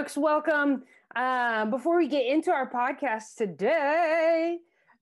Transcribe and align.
folks. 0.00 0.16
Welcome. 0.16 0.84
Um, 1.14 1.68
before 1.68 1.98
we 1.98 2.08
get 2.08 2.24
into 2.24 2.50
our 2.50 2.70
podcast 2.70 3.34
today, 3.36 4.56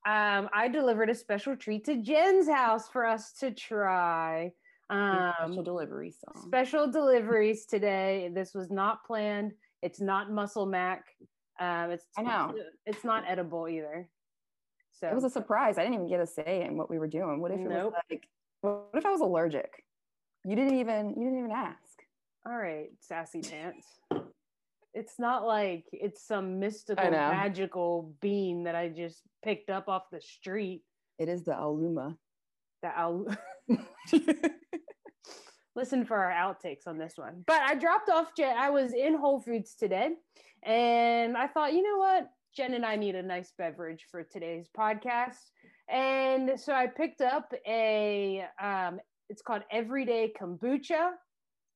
um, 0.05 0.49
I 0.53 0.67
delivered 0.67 1.09
a 1.09 1.15
special 1.15 1.55
treat 1.55 1.85
to 1.85 2.03
Jen's 2.03 2.49
house 2.49 2.89
for 2.89 3.07
us 3.07 3.31
to 3.35 3.53
try. 3.53 4.50
Um, 4.91 5.32
special 5.45 5.63
delivery 5.63 6.11
song. 6.11 6.43
special 6.49 6.91
deliveries 6.91 7.64
today. 7.64 8.29
This 8.35 8.55
was 8.55 8.73
not 8.73 9.05
planned. 9.07 9.53
It's 9.82 10.00
not 10.00 10.32
muscle 10.32 10.67
mac. 10.67 11.05
Um, 11.61 11.93
it's 11.93 12.07
I 12.17 12.23
know. 12.23 12.55
It's 12.85 13.05
not 13.05 13.23
edible 13.29 13.69
either. 13.69 14.09
So 14.91 15.07
It 15.07 15.15
was 15.15 15.23
a 15.23 15.30
surprise. 15.30 15.79
I 15.79 15.83
didn't 15.83 15.95
even 15.95 16.09
get 16.09 16.19
a 16.19 16.27
say 16.27 16.65
in 16.69 16.77
what 16.77 16.91
we 16.91 16.99
were 16.99 17.07
doing. 17.07 17.41
What 17.41 17.53
if 17.53 17.61
it 17.61 17.69
Nope. 17.69 17.93
was 17.93 18.03
like, 18.11 18.27
what 18.62 18.89
if 18.94 19.07
I 19.07 19.11
was 19.13 19.21
allergic? 19.21 19.85
You 20.44 20.57
didn't 20.57 20.80
even, 20.80 21.11
you 21.11 21.22
didn't 21.22 21.39
even 21.39 21.53
ask. 21.53 22.03
all 22.44 22.57
right, 22.57 22.89
sassy 22.99 23.43
pants. 23.43 23.86
It's 24.95 25.19
not 25.19 25.47
like 25.47 25.85
it's 25.93 26.27
some 26.27 26.59
mystical, 26.59 27.05
magical 27.11 28.15
bean 28.21 28.65
that 28.65 28.75
I 28.75 28.89
just 28.89 29.23
picked 29.45 29.71
up 29.71 29.89
off 29.89 30.05
the 30.11 30.21
street. 30.21 30.83
It 31.19 31.29
is 31.29 31.45
the 31.45 31.53
Aluma. 31.53 32.17
That 32.83 32.95
I'll 32.97 33.27
listen 35.77 36.05
for 36.05 36.17
our 36.17 36.31
outtakes 36.33 36.87
on 36.87 36.98
this 36.98 37.14
one. 37.17 37.45
But 37.47 37.61
I 37.62 37.75
dropped 37.75 38.09
off 38.09 38.34
Jen. 38.37 38.56
I 38.56 38.70
was 38.70 38.92
in 38.95 39.14
Whole 39.17 39.41
Foods 39.41 39.75
today, 39.75 40.11
and 40.64 41.36
I 41.36 41.47
thought, 41.48 41.73
you 41.75 41.83
know 41.83 41.98
what? 41.98 42.31
Jen 42.56 42.75
and 42.75 42.84
I 42.84 42.97
need 42.97 43.14
a 43.14 43.23
nice 43.23 43.53
beverage 43.59 44.06
for 44.11 44.23
today's 44.23 44.69
podcast, 44.77 45.50
and 45.89 46.59
so 46.59 46.73
I 46.73 46.86
picked 46.86 47.20
up 47.20 47.53
a. 47.67 48.45
Um, 48.61 49.00
it's 49.28 49.42
called 49.42 49.62
Everyday 49.70 50.33
Kombucha. 50.41 51.11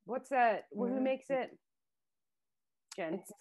What's 0.06 0.30
that? 0.30 0.64
Who 0.72 0.86
Mhm. 0.86 1.02
makes 1.02 1.30
it? 1.30 1.56
Jen, 2.96 3.14
It's, 3.14 3.32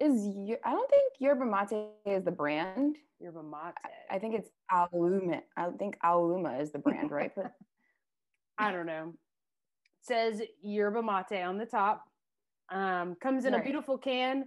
is 0.00 0.26
your, 0.36 0.58
I 0.64 0.70
don't 0.72 0.90
think 0.90 1.12
Yerba 1.18 1.44
Mate 1.44 1.88
is 2.06 2.24
the 2.24 2.30
brand. 2.30 2.96
yerba 3.20 3.42
mate. 3.42 3.74
I 4.10 4.18
think 4.18 4.34
it's 4.34 4.50
Aluma. 4.70 5.40
I 5.56 5.70
think 5.78 5.96
Aluma 6.04 6.60
is 6.60 6.72
the 6.72 6.78
brand, 6.78 7.10
right? 7.10 7.32
But 7.34 7.52
I 8.58 8.70
don't 8.72 8.86
know. 8.86 9.14
It 10.00 10.06
says 10.06 10.42
yerba 10.62 11.02
mate 11.02 11.42
on 11.42 11.56
the 11.58 11.66
top. 11.66 12.04
Um, 12.70 13.14
comes 13.20 13.44
in 13.44 13.54
a 13.54 13.62
beautiful 13.62 13.98
can, 13.98 14.46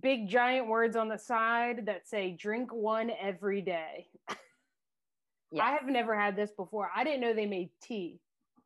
big 0.00 0.28
giant 0.28 0.66
words 0.68 0.96
on 0.96 1.08
the 1.08 1.18
side 1.18 1.86
that 1.86 2.08
say 2.08 2.30
drink 2.38 2.72
one 2.72 3.10
every 3.20 3.60
day. 3.60 4.06
I 5.60 5.72
have 5.72 5.86
never 5.86 6.18
had 6.18 6.36
this 6.36 6.50
before. 6.52 6.90
I 6.94 7.04
didn't 7.04 7.20
know 7.20 7.32
they 7.34 7.46
made 7.46 7.70
tea 7.82 8.20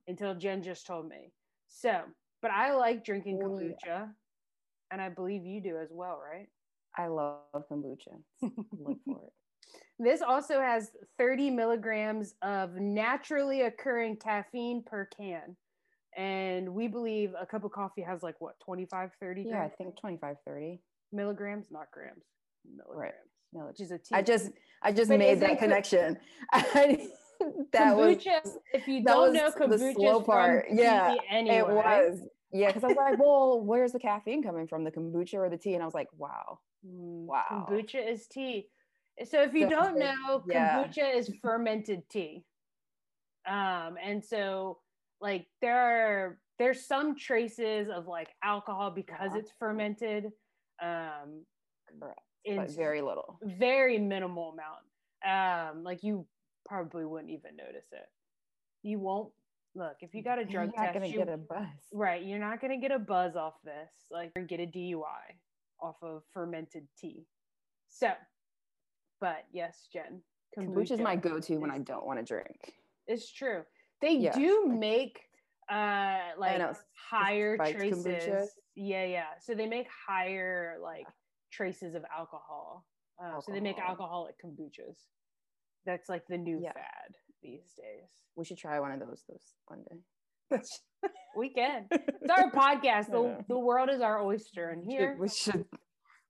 until 0.08 0.34
Jen 0.34 0.62
just 0.62 0.86
told 0.86 1.08
me. 1.08 1.32
So, 1.68 2.00
but 2.42 2.50
I 2.50 2.74
like 2.74 3.04
drinking 3.04 3.40
Oh, 3.42 3.48
kombucha, 3.48 4.08
and 4.90 5.00
I 5.00 5.08
believe 5.08 5.44
you 5.44 5.60
do 5.60 5.78
as 5.78 5.88
well, 5.90 6.20
right? 6.20 6.48
I 6.96 7.06
love 7.06 7.38
kombucha. 7.70 8.20
Look 8.42 8.98
for 9.04 9.22
it. 9.24 9.32
This 9.98 10.22
also 10.22 10.60
has 10.60 10.90
30 11.18 11.50
milligrams 11.50 12.34
of 12.42 12.74
naturally 12.74 13.62
occurring 13.62 14.16
caffeine 14.16 14.82
per 14.82 15.08
can. 15.16 15.56
And 16.16 16.74
we 16.74 16.88
believe 16.88 17.34
a 17.38 17.46
cup 17.46 17.64
of 17.64 17.70
coffee 17.70 18.02
has 18.02 18.22
like 18.22 18.40
what, 18.40 18.58
25, 18.64 19.10
30 19.20 19.44
Yeah, 19.48 19.62
I 19.62 19.68
think 19.68 20.00
25, 20.00 20.36
30. 20.44 20.80
milligrams, 21.12 21.66
not 21.70 21.90
grams, 21.92 22.24
milligrams, 22.76 23.14
No, 23.52 23.66
which 23.66 23.80
is 23.80 23.90
a 23.92 23.98
tea. 23.98 24.14
I 24.14 24.22
just 24.22 24.50
I 24.82 24.92
just 24.92 25.08
But 25.08 25.18
made 25.18 25.40
that 25.40 25.58
connection. 25.58 26.18
that 26.52 27.96
was 27.96 28.16
if 28.72 28.88
you 28.88 29.04
don't 29.04 29.34
know 29.34 29.44
was 29.44 29.54
the 29.54 29.60
kombucha 29.60 29.94
slow 29.94 30.20
part. 30.22 30.66
Yeah, 30.72 31.14
anyway. 31.30 31.58
it 31.58 31.68
was. 31.68 32.20
Yeah, 32.52 32.68
because 32.68 32.84
I 32.84 32.88
was 32.88 32.96
like, 32.96 33.18
well, 33.18 33.60
where's 33.60 33.92
the 33.92 33.98
caffeine 33.98 34.42
coming 34.42 34.66
from? 34.66 34.84
The 34.84 34.90
kombucha 34.90 35.34
or 35.34 35.48
the 35.50 35.56
tea? 35.58 35.74
And 35.74 35.82
I 35.82 35.86
was 35.86 35.94
like, 35.94 36.08
wow. 36.16 36.58
Mm, 36.86 37.26
Wow. 37.26 37.66
Kombucha 37.68 38.10
is 38.10 38.26
tea. 38.26 38.68
So 39.24 39.42
if 39.42 39.52
you 39.54 39.64
So 39.64 39.70
don't 39.70 39.98
know, 39.98 40.42
yeah. 40.48 40.82
kombucha 40.84 41.14
is 41.16 41.30
fermented 41.42 42.08
tea. 42.08 42.44
Um, 43.46 43.96
and 44.02 44.24
so 44.24 44.78
like 45.20 45.46
there 45.60 45.78
are 45.78 46.38
there's 46.58 46.86
some 46.86 47.16
traces 47.16 47.88
of 47.88 48.06
like 48.06 48.28
alcohol 48.42 48.90
because 48.90 49.32
Yeah. 49.32 49.38
it's 49.40 49.52
fermented. 49.58 50.26
Um 50.82 51.44
Correct. 52.00 52.20
But 52.46 52.70
very 52.70 53.02
little. 53.02 53.38
very 53.42 53.98
minimal 53.98 54.52
amount. 54.54 54.84
Um, 55.22 55.82
like 55.84 56.02
you 56.02 56.26
probably 56.66 57.04
wouldn't 57.04 57.30
even 57.30 57.56
notice 57.56 57.88
it. 57.92 58.06
You 58.82 58.98
won't 58.98 59.32
look 59.74 59.96
if 60.00 60.14
you 60.14 60.22
got 60.22 60.38
a 60.38 60.44
drug 60.44 60.70
You're 60.74 60.76
not 60.76 60.92
test. 60.92 60.94
gonna 60.94 61.06
you- 61.06 61.18
get 61.18 61.28
a 61.28 61.36
buzz. 61.36 61.66
Right, 61.92 62.22
you're 62.22 62.38
not 62.38 62.60
gonna 62.60 62.78
get 62.78 62.90
a 62.92 62.98
buzz 62.98 63.36
off 63.36 63.54
this, 63.62 64.06
like 64.10 64.32
or 64.36 64.42
get 64.42 64.60
a 64.60 64.66
DUI 64.66 65.38
off 65.80 65.96
of 66.02 66.22
fermented 66.32 66.86
tea. 66.98 67.26
So, 67.88 68.12
but 69.20 69.44
yes, 69.52 69.88
Jen, 69.92 70.22
Kombucha 70.56 70.92
is 70.92 71.00
my 71.00 71.16
go-to 71.16 71.56
when 71.58 71.70
I 71.70 71.78
don't 71.78 72.06
want 72.06 72.18
to 72.18 72.24
drink. 72.24 72.74
It's 73.06 73.30
true. 73.32 73.64
They 74.00 74.12
Yeah. 74.12 74.32
do 74.32 74.66
make 74.66 75.20
uh 75.68 76.32
like 76.36 76.58
know, 76.58 76.74
higher 77.10 77.56
traces. 77.56 78.04
kombucha. 78.04 78.46
Yeah, 78.74 79.04
yeah. 79.04 79.38
So 79.40 79.54
they 79.54 79.66
make 79.66 79.86
higher 79.88 80.78
like 80.82 81.06
traces 81.52 81.94
of 81.94 82.04
alcohol. 82.16 82.86
Uh, 83.22 83.40
So 83.40 83.52
they 83.52 83.60
make 83.60 83.78
alcoholic 83.78 84.34
kombuchas. 84.42 85.06
That's 85.86 86.08
like 86.08 86.26
the 86.28 86.38
new 86.38 86.60
Yeah. 86.60 86.72
fad 86.72 87.14
these 87.42 87.72
days. 87.76 88.08
We 88.36 88.44
should 88.44 88.58
try 88.58 88.78
one 88.80 88.92
of 88.92 89.00
those 89.00 89.22
those 89.28 89.54
one 89.66 89.82
day. 89.88 90.58
We 91.36 91.48
can. 91.50 91.86
It's 91.90 92.30
our 92.30 92.50
podcast. 92.52 93.06
The, 93.10 93.42
the 93.48 93.58
world 93.58 93.88
is 93.88 94.00
our 94.00 94.20
oyster, 94.22 94.70
and 94.70 94.84
We 94.84 94.92
should- 94.92 94.98
here 95.00 95.16
we 95.18 95.28
should 95.28 95.64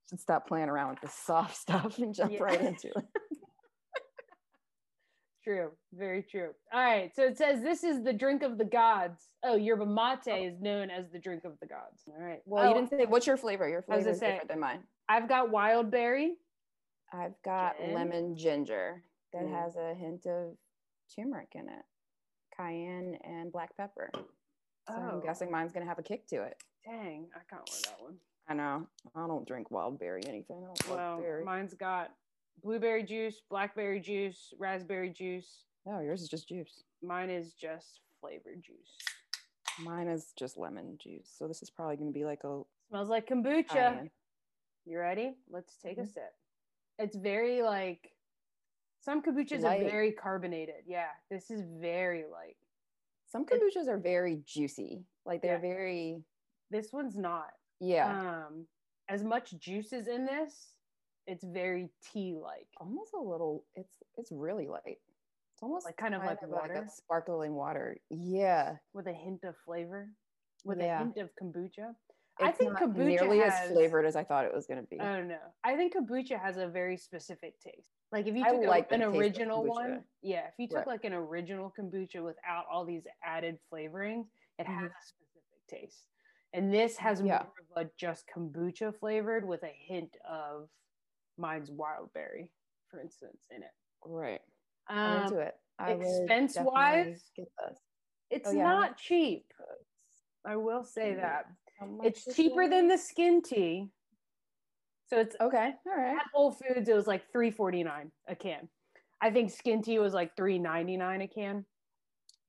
should 0.09 0.21
stop 0.21 0.47
playing 0.47 0.69
around 0.69 0.91
with 0.91 1.01
the 1.01 1.09
soft 1.09 1.57
stuff 1.57 1.99
and 1.99 2.15
jump 2.15 2.33
Yeah. 2.33 2.43
right 2.43 2.61
into 2.61 2.89
it. 2.89 3.05
True, 5.43 5.71
very 5.95 6.23
true. 6.31 6.51
All 6.73 6.85
right, 6.85 7.11
so 7.17 7.25
it 7.25 7.39
says 7.39 7.63
this 7.63 7.83
is 7.83 8.05
the 8.05 8.13
drink 8.13 8.43
of 8.43 8.59
the 8.59 8.65
gods. 8.65 9.23
Oh, 9.43 9.57
yerba 9.57 9.87
mate 9.87 10.45
is 10.47 10.61
known 10.61 10.91
as 10.91 11.07
the 11.11 11.19
drink 11.19 11.45
of 11.47 11.53
the 11.61 11.67
gods. 11.67 12.03
All 12.09 12.23
right. 12.23 12.41
Well, 12.45 12.63
Oh, 12.65 12.69
you 12.69 12.75
didn't 12.75 12.91
say 12.91 13.07
what's 13.07 13.27
your 13.27 13.39
flavor. 13.39 13.67
Your 13.67 13.81
flavor 13.81 14.11
is 14.11 14.19
say- 14.19 14.33
different 14.33 14.49
than 14.51 14.61
mine. 14.61 14.81
I've 15.09 15.29
got 15.31 15.51
wild 15.51 15.91
berry. 15.91 16.35
I've 17.13 17.33
got 17.43 17.79
Jen? 17.79 17.95
lemon 17.95 18.37
ginger 18.37 19.03
that 19.33 19.43
Mm. 19.45 19.53
has 19.63 19.77
a 19.77 19.95
hint 19.95 20.27
of 20.27 20.57
turmeric 21.15 21.53
in 21.55 21.69
it, 21.69 21.85
cayenne 22.57 23.17
and 23.25 23.53
black 23.53 23.77
pepper. 23.77 24.11
So 24.15 24.23
Oh. 24.89 24.93
I'm 24.95 25.21
guessing 25.21 25.51
mine's 25.51 25.73
gonna 25.73 25.87
have 25.87 25.99
a 25.99 26.03
kick 26.03 26.27
to 26.29 26.43
it. 26.43 26.63
Dang, 26.85 27.29
I 27.35 27.41
can't 27.49 27.69
wear 27.71 27.81
that 27.87 28.03
one. 28.03 28.19
I 28.49 28.55
know. 28.55 28.87
I 29.15 29.27
don't 29.27 29.47
drink 29.47 29.71
wild 29.71 29.99
berry 29.99 30.23
anything. 30.27 30.63
I 30.65 30.67
don't 30.67 30.89
Well, 30.89 31.45
mine's 31.45 31.75
got 31.75 32.11
blueberry 32.63 33.03
juice, 33.05 33.41
blackberry 33.49 34.01
juice, 34.01 34.53
raspberry 34.59 35.11
juice. 35.11 35.65
No, 35.87 36.01
yours 36.01 36.23
is 36.23 36.29
just 36.29 36.49
juice. 36.49 36.83
Mine 37.03 37.31
is 37.31 37.53
just 37.55 38.01
flavored 38.21 38.63
juice. 38.63 38.97
Mine 39.81 40.09
is 40.09 40.33
just 40.37 40.57
lemon 40.59 40.99
juice. 40.99 41.31
So 41.39 41.47
this 41.47 41.63
is 41.63 41.71
probably 41.71 41.97
gonna 41.97 42.11
be 42.11 42.25
like 42.25 42.43
a 42.45 42.63
Smells 42.89 43.09
like 43.09 43.29
kombucha. 43.29 43.69
cayenne. 43.69 44.11
You 44.85 44.99
ready? 44.99 45.37
Let's 45.49 45.77
take 45.77 45.99
a 45.99 46.03
Mhm. 46.03 46.13
sip. 46.13 46.35
It's 46.99 47.17
very 47.17 47.63
like 47.63 48.13
some 49.01 49.23
kombuchas 49.23 49.63
Light. 49.63 49.83
are 49.83 49.85
very 49.91 50.13
carbonated. 50.13 50.85
Yeah, 50.87 51.09
this 51.31 51.51
is 51.51 51.63
very 51.81 52.25
light. 52.31 52.57
Some 53.27 53.45
kombuchas 53.47 53.89
are 53.89 53.99
very 53.99 54.43
juicy. 54.45 55.05
Like 55.25 55.43
they're 55.43 55.55
Yeah. 55.55 55.61
very 55.61 56.25
This 56.71 56.93
one's 56.93 57.17
not. 57.17 57.53
yeah, 57.81 58.45
Um, 58.47 58.67
as 59.09 59.25
much 59.25 59.53
juice 59.59 59.93
is 59.93 60.07
in 60.07 60.25
this, 60.25 60.75
it's 61.27 61.43
very 61.45 61.91
tea 62.03 62.37
like. 62.41 62.69
almost 62.79 63.13
a 63.15 63.19
little. 63.21 63.65
It's 63.75 64.03
it's 64.17 64.31
really 64.33 64.67
light. 64.69 65.01
It's 65.55 65.63
almost 65.63 65.85
Like 65.87 65.97
kind 65.97 66.15
of 66.15 66.23
like 66.23 66.43
a 66.43 66.49
water? 66.49 66.87
sparkling 66.89 67.55
water. 67.55 67.97
Yeah, 68.09 68.77
with 68.93 69.07
a 69.09 69.13
hint 69.13 69.45
of 69.45 69.57
flavor, 69.59 70.09
with 70.65 70.79
Yeah. 70.79 71.01
a 71.01 71.05
hint 71.05 71.19
of 71.19 71.31
kombucha. 71.37 71.95
it's 72.39 72.49
I 72.49 72.53
think 72.53 72.73
not 72.73 72.83
kombucha 72.83 73.07
nearly 73.07 73.39
has, 73.41 73.53
as 73.53 73.73
flavored 73.73 74.07
as 74.07 74.17
I 74.17 74.25
thought 74.25 74.45
it 74.47 74.55
was 74.55 74.67
gonna 74.67 74.85
be. 74.85 74.99
I 75.01 75.15
don't 75.17 75.29
know. 75.29 75.53
I 75.65 75.77
think 75.77 75.95
kombucha 75.95 76.39
has 76.41 76.57
a 76.57 76.69
very 76.69 76.97
specific 76.97 77.59
taste. 77.61 77.91
Like 78.13 78.27
if 78.27 78.35
you 78.35 78.45
took 78.45 78.63
like 78.65 78.89
the 78.89 78.97
an 78.97 79.03
original 79.03 79.65
one, 79.65 80.05
yeah. 80.23 80.49
If 80.49 80.55
you 80.59 80.67
took 80.69 80.79
Right. 80.79 80.87
like 80.89 81.05
an 81.05 81.13
original 81.13 81.71
kombucha 81.79 82.23
without 82.25 82.67
all 82.71 82.85
these 82.85 83.07
added 83.23 83.59
flavorings, 83.73 84.27
it 84.59 84.67
has 84.67 84.91
Mhm. 84.91 84.91
a 84.91 85.03
specific 85.03 85.67
taste. 85.69 86.09
And 86.53 86.73
this 86.73 86.97
has 86.97 87.23
Yeah. 87.23 87.45
more 87.45 87.55
of 87.77 87.87
a 87.87 87.91
just 87.97 88.27
kombucha 88.27 88.99
flavored 88.99 89.47
with 89.47 89.63
a 89.63 89.73
hint 89.73 90.17
of 90.25 90.69
mine's 91.37 91.71
wild 91.71 92.13
berry, 92.13 92.53
for 92.89 93.01
instance, 93.01 93.47
in 93.51 93.63
it. 93.63 93.71
right. 94.05 94.43
I'm 94.89 95.13
Um, 95.13 95.23
into 95.25 95.39
it. 95.39 95.61
I 95.79 95.93
expense 95.93 96.59
wise, 96.59 97.31
it's 98.31 98.49
Oh, 98.49 98.51
yeah, 98.51 98.65
not 98.65 98.97
cheap. 98.97 99.53
I 100.45 100.57
will 100.57 100.83
say 100.85 101.15
Yeah. 101.15 101.21
that. 101.21 101.47
It's 102.05 102.25
cheaper 102.25 102.69
than 102.69 102.89
the 102.89 102.99
skin 102.99 103.41
tea. 103.43 103.93
So 105.11 105.19
it's 105.19 105.35
Okay, 105.41 105.73
all 105.87 105.97
right. 105.97 106.15
at 106.17 106.27
Whole 106.33 106.53
Foods, 106.53 106.89
it 106.89 106.95
was 106.95 107.09
like 107.09 107.25
three 107.33 107.51
forty 107.51 107.83
nine 107.83 108.13
a 108.29 108.37
can. 108.37 108.69
I 109.21 109.31
think 109.33 109.51
skin 109.51 109.83
tea 109.83 109.99
was 109.99 110.15
like 110.15 110.37
three 110.37 110.59
ninety 110.59 110.97
nine 110.97 111.21
a 111.21 111.27
can. 111.29 111.67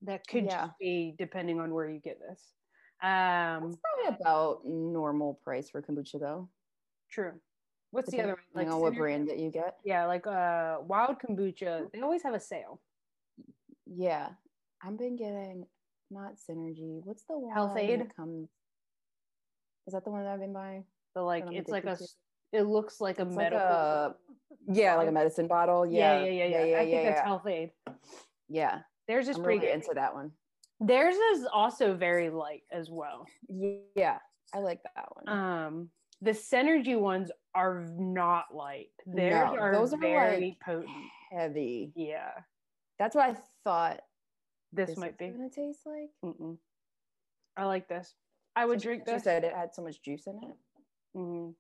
That 0.04 0.26
could 0.28 0.46
Yeah. 0.46 0.68
just 0.68 0.78
be 0.80 1.16
depending 1.18 1.60
on 1.60 1.74
where 1.74 1.90
you 1.90 2.00
get 2.00 2.20
this. 2.20 2.54
Um, 3.02 3.72
That's 3.72 3.78
probably 3.78 4.22
about 4.22 4.64
normal 4.64 5.40
price 5.44 5.72
for 5.72 5.82
kombucha 5.82 6.20
though. 6.20 6.50
True. 7.10 7.34
What's 7.90 8.12
the 8.12 8.20
other 8.22 8.34
one? 8.34 8.38
Depending 8.54 8.74
on 8.74 8.80
what 8.82 8.96
brand 8.96 9.28
that 9.30 9.40
you 9.40 9.50
get. 9.50 9.78
Yeah, 9.84 10.06
like 10.06 10.28
uh 10.28 10.78
wild 10.82 11.18
kombucha. 11.18 11.92
They 11.92 12.02
always 12.02 12.22
have 12.22 12.36
a 12.36 12.40
sale. 12.40 12.80
Yeah, 13.88 14.30
I've 14.84 15.00
been 15.00 15.16
getting 15.16 15.66
not 16.12 16.36
synergy. 16.36 17.02
What's 17.04 17.24
the 17.24 17.40
one 17.40 17.54
Health-Ade? 17.54 18.16
comes? 18.16 18.50
Is 19.88 19.94
that 19.94 20.04
the 20.04 20.12
one 20.12 20.24
that 20.24 20.30
I've 20.30 20.40
been 20.40 20.54
buying? 20.54 20.86
The 21.16 21.22
like 21.24 21.46
it's 21.50 21.72
like 21.72 21.86
a 21.86 21.98
it 22.52 22.64
looks 22.64 23.00
like 23.02 23.20
a 23.20 23.24
It's 23.24 23.36
like 23.36 23.52
a- 23.54 24.16
Yeah, 24.68 24.96
like 24.96 25.08
a 25.08 25.12
medicine 25.12 25.48
bottle. 25.48 25.86
yeah, 25.86 26.20
Yeah, 26.20 26.26
yeah, 26.26 26.32
yeah, 26.32 26.46
yeah. 26.46 26.64
yeah, 26.66 26.76
I 26.78 26.80
think 26.82 26.92
yeah. 26.92 27.04
that's 27.04 27.18
yeah. 27.20 27.26
Health-Ade. 27.26 27.72
Yeah, 28.50 28.80
Theirs 29.08 29.28
is 29.30 29.38
I'm 29.38 29.44
pretty 29.44 29.60
really 29.62 29.74
into 29.74 29.92
that 29.96 30.14
one. 30.14 30.32
Theirs 30.80 31.16
is 31.16 31.46
also 31.52 31.94
very 31.96 32.30
light 32.30 32.64
as 32.72 32.90
well. 32.90 33.26
Yeah, 33.96 34.20
I 34.54 34.60
like 34.60 34.82
that 34.84 35.08
one. 35.16 35.30
Um 35.30 35.90
the 36.24 36.32
Synergy 36.32 37.00
ones 37.00 37.32
are 37.56 37.84
not 37.98 38.54
light. 38.54 38.90
Theirs 39.08 39.52
No, 39.54 39.58
are 39.60 39.74
those 39.74 39.92
are, 39.94 39.98
very 39.98 40.42
like, 40.50 40.60
potent. 40.60 40.90
Heavy. 41.32 41.92
Yeah. 41.96 42.32
That's 43.00 43.16
what 43.16 43.30
I 43.32 43.36
thought 43.64 44.02
This, 44.72 44.90
this 44.90 44.98
might 45.00 45.18
be. 45.18 45.30
gonna 45.30 45.50
taste 45.50 45.80
like. 45.86 46.10
Mm-mm. 46.24 46.58
I 47.58 47.66
like 47.66 47.88
this. 47.88 48.14
I 48.56 48.66
would 48.66 48.82
She- 48.82 48.88
drink 48.90 49.04
She 49.08 49.14
this. 49.14 49.24
said 49.24 49.44
it 49.44 49.54
had 49.56 49.74
so 49.74 49.82
much 49.82 50.02
juice 50.04 50.28
in 50.28 50.36
it. 50.44 50.58
Mhm. 51.18 51.56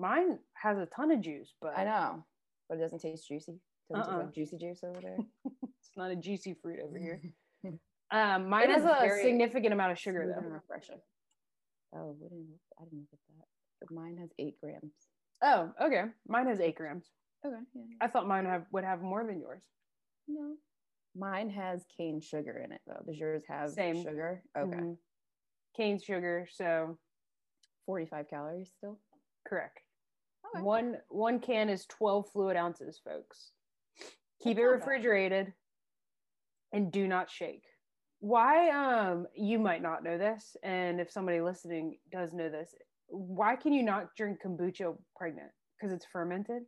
Mine 0.00 0.38
has 0.54 0.78
a 0.78 0.86
ton 0.86 1.10
of 1.12 1.20
juice, 1.20 1.52
but 1.60 1.76
I 1.76 1.84
know, 1.84 2.24
but 2.68 2.78
it 2.78 2.80
doesn't 2.80 3.00
taste 3.00 3.28
juicy. 3.28 3.60
Doesn't 3.90 4.02
Uh-uh. 4.10 4.16
taste 4.18 4.24
like 4.26 4.34
juicy 4.34 4.56
juice 4.56 4.80
over 4.82 5.00
there. 5.00 5.18
it's 5.44 5.90
not 5.96 6.10
a 6.10 6.16
juicy 6.16 6.54
fruit 6.62 6.80
over 6.82 6.98
here. 6.98 7.20
Um, 8.12 8.48
mine 8.48 8.64
It 8.68 8.70
has 8.70 8.84
a 8.84 9.22
significant 9.22 9.72
amount 9.72 9.92
of 9.92 9.98
sugar 10.00 10.26
though. 10.26 10.48
refreshing. 10.48 10.98
Oh, 11.94 12.16
what 12.18 12.30
didn't 12.30 12.48
I 12.80 12.82
didn't 12.82 13.06
at 13.12 13.18
that. 13.38 13.44
But 13.80 13.92
mine 13.92 14.16
has 14.18 14.30
eight 14.36 14.56
grams. 14.60 14.92
Oh, 15.44 15.70
okay. 15.80 16.06
Mine 16.26 16.48
has 16.48 16.58
eight 16.60 16.74
grams. 16.74 17.06
Okay. 17.46 17.54
Yeah, 17.72 17.82
yeah. 17.88 17.96
I 18.00 18.08
thought 18.08 18.26
mine 18.26 18.46
have 18.46 18.64
would 18.72 18.82
have 18.82 19.00
more 19.00 19.24
than 19.24 19.38
yours. 19.38 19.62
No. 20.26 20.56
Mine 21.14 21.50
has 21.50 21.84
cane 21.96 22.20
sugar 22.20 22.60
in 22.64 22.72
it 22.72 22.80
though. 22.84 23.00
Does 23.06 23.16
yours 23.16 23.44
have 23.46 23.70
Same. 23.70 24.02
sugar? 24.02 24.42
Okay. 24.58 24.76
Mhm. 24.76 24.96
Cane 25.76 26.00
sugar, 26.00 26.48
so 26.50 26.98
45 27.86 28.28
calories 28.28 28.72
still. 28.76 28.98
correct. 29.46 29.78
Okay. 30.54 30.62
One 30.62 30.96
one 31.08 31.38
can 31.40 31.68
is 31.68 31.86
12 31.86 32.26
fluid 32.32 32.56
ounces, 32.56 33.00
folks. 33.04 33.52
Keep 34.42 34.58
it 34.58 34.62
refrigerated 34.64 35.52
and 36.72 36.90
do 36.90 37.06
not 37.06 37.30
shake. 37.30 37.62
Why 38.20 38.70
um 38.70 39.26
you 39.34 39.58
might 39.58 39.82
not 39.82 40.02
know 40.04 40.18
this 40.18 40.56
and 40.62 41.00
if 41.00 41.10
somebody 41.10 41.40
listening 41.40 41.98
does 42.10 42.32
know 42.32 42.48
this, 42.50 42.74
why 43.08 43.56
can 43.56 43.72
you 43.72 43.82
not 43.82 44.14
drink 44.16 44.38
kombucha 44.44 44.96
pregnant? 45.16 45.50
Cuz 45.80 45.92
it's 45.92 46.06
fermented? 46.06 46.62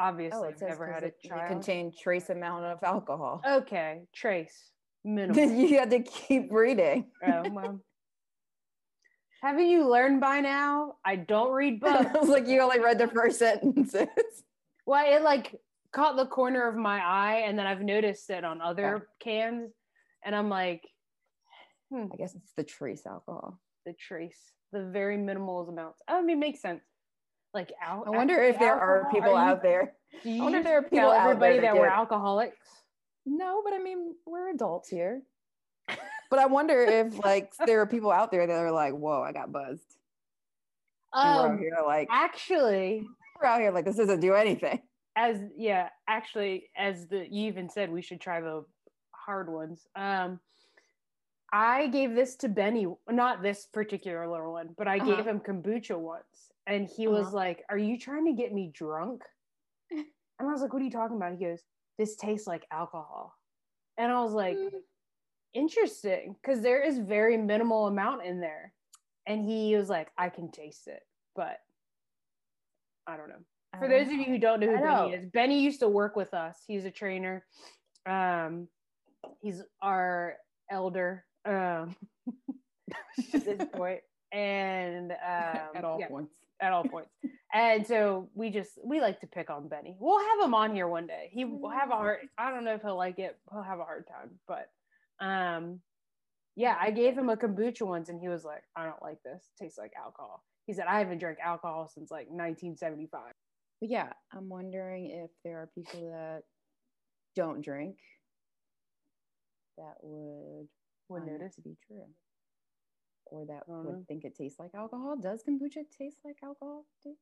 Obviously, 0.00 0.38
Oh, 0.40 0.44
I've 0.48 0.62
it 0.62 0.68
never 0.68 0.86
had 0.86 1.02
a 1.02 1.06
it, 1.06 1.16
it 1.22 1.28
child. 1.28 1.48
contain 1.48 1.92
trace 2.00 2.30
amount 2.30 2.64
of 2.64 2.82
alcohol. 2.82 3.42
okay, 3.46 4.06
trace 4.14 4.72
minimal. 5.04 5.42
you 5.44 5.78
had 5.78 5.90
to 5.90 6.00
keep 6.02 6.52
reading. 6.52 7.10
oh, 7.24 7.48
well. 7.50 7.80
Haven't 9.42 9.66
you 9.68 9.88
learned 9.88 10.20
by 10.20 10.40
now? 10.40 10.96
I 11.04 11.16
don't 11.16 11.52
read 11.52 11.80
I 11.84 12.02
books. 12.02 12.18
was 12.20 12.28
like, 12.28 12.46
you 12.48 12.60
only 12.60 12.80
read 12.80 12.98
the 12.98 13.08
first 13.08 13.38
sentences. 13.38 14.08
Well, 14.86 15.04
it 15.06 15.22
like 15.22 15.54
caught 15.92 16.16
the 16.16 16.26
corner 16.26 16.66
of 16.68 16.74
my 16.76 16.98
eye, 17.00 17.42
and 17.46 17.58
then 17.58 17.66
I've 17.66 17.82
noticed 17.82 18.28
it 18.30 18.44
on 18.44 18.60
other 18.60 19.08
cans, 19.20 19.70
and 20.24 20.34
I'm 20.34 20.48
like, 20.48 20.82
hmm, 21.90 22.06
I 22.12 22.16
guess 22.16 22.34
it's 22.34 22.52
the 22.56 22.64
trace 22.64 23.02
alcohol. 23.06 23.58
the 23.86 23.92
trace, 23.94 24.52
the 24.72 24.84
very 24.84 25.16
minimal 25.16 25.68
amounts. 25.68 26.00
I 26.08 26.20
mean, 26.20 26.36
it 26.36 26.40
makes 26.40 26.60
sense. 26.60 26.82
Like, 27.54 27.72
al- 27.82 28.04
I 28.06 28.10
wonder 28.10 28.42
if 28.42 28.58
there 28.58 28.74
are 28.78 29.08
people 29.12 29.30
you- 29.30 29.36
out 29.36 29.62
there. 29.62 29.94
Do 30.22 30.30
you 30.30 30.40
I 30.40 30.44
wonder 30.44 30.58
if 30.58 30.64
there 30.64 30.78
are 30.78 30.82
people 30.82 31.10
out 31.10 31.20
everybody 31.28 31.54
there 31.54 31.62
that 31.62 31.74
that 31.74 31.80
we're 31.80 31.86
alcoholics? 31.86 32.56
No, 33.26 33.60
but 33.62 33.74
I 33.74 33.78
mean, 33.78 34.14
we're 34.26 34.50
adults 34.50 34.88
here. 34.88 35.22
But 36.30 36.38
I 36.38 36.46
wonder 36.46 36.82
if 36.82 37.18
like 37.24 37.54
there 37.64 37.80
are 37.80 37.86
people 37.86 38.10
out 38.10 38.30
there 38.30 38.46
that 38.46 38.52
are 38.52 38.70
like, 38.72 38.94
"Whoa, 38.94 39.22
I 39.22 39.32
got 39.32 39.50
buzzed." 39.52 39.96
And 41.22 41.34
we're 41.34 41.46
out 41.46 41.52
Um, 41.52 41.58
here 41.58 41.76
like 41.86 42.08
actually, 42.10 43.08
we're 43.40 43.46
out 43.46 43.60
here 43.60 43.70
like 43.70 43.84
this 43.84 43.96
doesn't 43.96 44.20
do 44.20 44.34
anything. 44.34 44.82
as 45.16 45.40
yeah, 45.56 45.90
actually, 46.06 46.70
as 46.76 47.08
the 47.08 47.26
you 47.28 47.46
even 47.48 47.68
said, 47.70 47.90
we 47.90 48.02
should 48.02 48.20
try 48.20 48.40
the 48.40 48.64
hard 49.14 49.50
ones. 49.50 49.86
Um, 49.96 50.40
I 51.50 51.88
gave 51.88 52.14
this 52.14 52.36
to 52.36 52.48
Benny, 52.48 52.86
not 53.08 53.42
this 53.42 53.66
particular 53.66 54.28
little 54.28 54.52
one, 54.52 54.74
but 54.76 54.86
I 54.86 54.98
Uh-huh. 54.98 55.16
gave 55.16 55.26
him 55.26 55.40
kombucha 55.40 55.98
once, 55.98 56.52
and 56.66 56.86
he 56.86 57.08
was 57.08 57.28
Uh-huh. 57.28 57.36
like, 57.36 57.64
"Are 57.70 57.78
you 57.78 57.98
trying 57.98 58.26
to 58.26 58.32
get 58.34 58.52
me 58.52 58.70
drunk?" 58.72 59.22
And 60.38 60.48
I 60.48 60.52
was 60.52 60.62
like, 60.62 60.72
"What 60.72 60.82
are 60.82 60.84
you 60.84 60.90
talking 60.90 61.16
about?" 61.16 61.32
He 61.32 61.44
goes, 61.44 61.64
"This 61.96 62.16
tastes 62.16 62.46
like 62.46 62.66
alcohol," 62.70 63.34
and 63.96 64.12
I 64.12 64.20
was 64.22 64.32
like, 64.34 64.56
Mm. 64.56 64.82
"Interesting," 65.54 66.36
because 66.40 66.60
there 66.62 66.82
is 66.82 66.98
very 66.98 67.36
minimal 67.36 67.86
amount 67.86 68.24
in 68.24 68.40
there, 68.40 68.72
and 69.26 69.44
he 69.44 69.76
was 69.76 69.88
like, 69.88 70.10
"I 70.16 70.28
can 70.28 70.50
taste 70.50 70.86
it," 70.88 71.02
but 71.34 71.58
I 73.06 73.16
don't 73.16 73.28
know. 73.28 73.36
I 73.72 73.78
For 73.78 73.88
don't 73.88 73.98
those 73.98 74.06
of 74.08 74.14
you 74.14 74.24
who 74.24 74.38
don't 74.38 74.60
know 74.60 74.76
who 74.76 74.82
Benny 74.82 75.14
is, 75.14 75.26
Benny 75.26 75.60
used 75.60 75.80
to 75.80 75.88
work 75.88 76.16
with 76.16 76.34
us. 76.34 76.62
He's 76.66 76.84
a 76.84 76.90
trainer. 76.90 77.44
Um, 78.06 78.68
he's 79.40 79.62
our 79.82 80.36
elder 80.70 81.24
um, 81.44 81.96
at 83.34 83.44
this 83.44 83.66
point, 83.72 84.00
and 84.32 85.12
um, 85.12 85.60
at 85.74 85.84
all 85.84 85.98
yeah, 86.00 86.08
points. 86.08 86.34
at 86.60 86.72
all 86.72 86.84
points. 86.84 87.10
And 87.52 87.86
so 87.86 88.28
we 88.34 88.50
just 88.50 88.78
we 88.84 89.00
like 89.00 89.20
to 89.20 89.26
pick 89.26 89.48
on 89.50 89.68
Benny. 89.68 89.96
We'll 89.98 90.18
have 90.18 90.46
him 90.46 90.54
on 90.54 90.74
here 90.74 90.86
one 90.88 91.06
day. 91.06 91.30
He 91.32 91.44
will 91.44 91.70
have 91.70 91.90
a 91.90 91.94
hard. 91.96 92.18
I 92.36 92.50
don't 92.50 92.64
know 92.64 92.74
if 92.74 92.82
he'll 92.82 92.96
like 92.96 93.18
it. 93.18 93.38
He'll 93.50 93.62
have 93.62 93.78
a 93.80 93.84
hard 93.84 94.06
time, 94.06 94.30
but 94.46 94.68
um, 95.20 95.80
yeah. 96.56 96.76
I 96.80 96.90
gave 96.90 97.16
him 97.16 97.28
a 97.30 97.36
kombucha 97.36 97.86
once, 97.86 98.08
and 98.08 98.20
he 98.20 98.28
was 98.28 98.44
like, 98.44 98.64
"I 98.76 98.84
don't 98.86 99.02
like 99.02 99.22
this. 99.24 99.50
It 99.60 99.64
tastes 99.64 99.78
like 99.78 99.92
alcohol." 99.96 100.44
He 100.66 100.74
said, 100.74 100.86
"I 100.88 100.98
haven't 100.98 101.18
drank 101.18 101.38
alcohol 101.40 101.88
since 101.88 102.10
like 102.10 102.28
1975." 102.30 103.34
But 103.80 103.90
yeah, 103.90 104.12
I'm 104.32 104.48
wondering 104.48 105.10
if 105.10 105.30
there 105.44 105.58
are 105.62 105.68
people 105.74 106.10
that 106.10 106.42
don't 107.36 107.62
drink 107.62 107.98
that 109.76 109.94
would 110.02 110.68
Would 111.08 111.24
notice. 111.26 111.54
to 111.56 111.62
be 111.62 111.76
true, 111.86 112.14
or 113.26 113.46
that 113.46 113.64
would 113.82 113.94
know. 113.94 114.04
think 114.08 114.24
it 114.24 114.34
tastes 114.36 114.58
like 114.58 114.74
alcohol. 114.74 115.16
Does 115.16 115.42
kombucha 115.44 115.88
taste 115.90 116.18
like 116.24 116.36
alcohol? 116.42 116.84
too? 117.02 117.14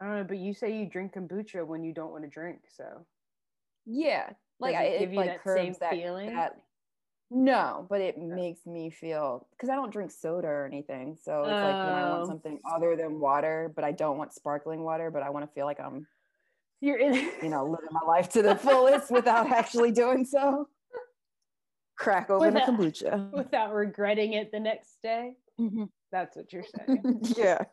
I 0.00 0.04
don't 0.06 0.16
know, 0.16 0.24
but 0.24 0.38
you 0.38 0.52
say 0.54 0.76
you 0.78 0.86
drink 0.86 1.14
kombucha 1.14 1.66
when 1.66 1.82
you 1.84 1.94
don't 1.94 2.10
want 2.10 2.24
to 2.24 2.30
drink, 2.30 2.62
so 2.68 3.06
Yeah, 3.86 4.34
like 4.60 4.74
Does 4.74 4.86
it 4.86 4.94
it, 4.94 4.98
give 4.98 5.12
you 5.12 5.18
like 5.18 5.26
that 5.26 5.48
same 5.48 5.74
that, 5.80 5.90
feeling? 5.90 6.28
that 6.34 6.52
no, 7.34 7.86
but 7.88 8.00
it 8.00 8.18
makes 8.18 8.66
me 8.66 8.90
feel 8.90 9.46
because 9.52 9.68
I 9.70 9.74
don't 9.74 9.90
drink 9.92 10.10
soda 10.10 10.48
or 10.48 10.66
anything. 10.66 11.16
So 11.22 11.40
it's 11.42 11.48
like 11.50 11.86
when 11.86 11.94
I 11.94 12.02
Oh. 12.10 12.16
want 12.16 12.26
something 12.28 12.60
other 12.70 12.94
than 12.96 13.18
water, 13.20 13.72
but 13.74 13.84
I 13.84 13.92
don't 13.92 14.18
want 14.18 14.32
sparkling 14.34 14.82
water, 14.84 15.10
but 15.10 15.22
I 15.22 15.30
want 15.30 15.46
to 15.48 15.52
feel 15.54 15.64
like 15.66 15.80
I'm 15.80 16.06
you're 16.80 16.98
in. 16.98 17.14
you 17.14 17.48
know 17.48 17.64
living 17.64 17.88
my 17.92 18.06
life 18.06 18.28
to 18.30 18.42
the 18.42 18.54
fullest 18.56 19.10
without 19.10 19.50
actually 19.50 19.92
doing 19.92 20.24
so. 20.24 20.68
Crack 21.96 22.30
open 22.30 22.54
Without- 22.54 22.68
a 22.68 22.72
kombucha. 22.72 23.32
without 23.32 23.72
regretting 23.74 24.32
it 24.34 24.50
the 24.52 24.60
next 24.60 25.00
day. 25.02 25.36
Mhm. 25.60 25.88
That's 26.10 26.36
what 26.36 26.52
you're 26.52 26.64
saying. 26.86 27.20
yeah. 27.36 27.64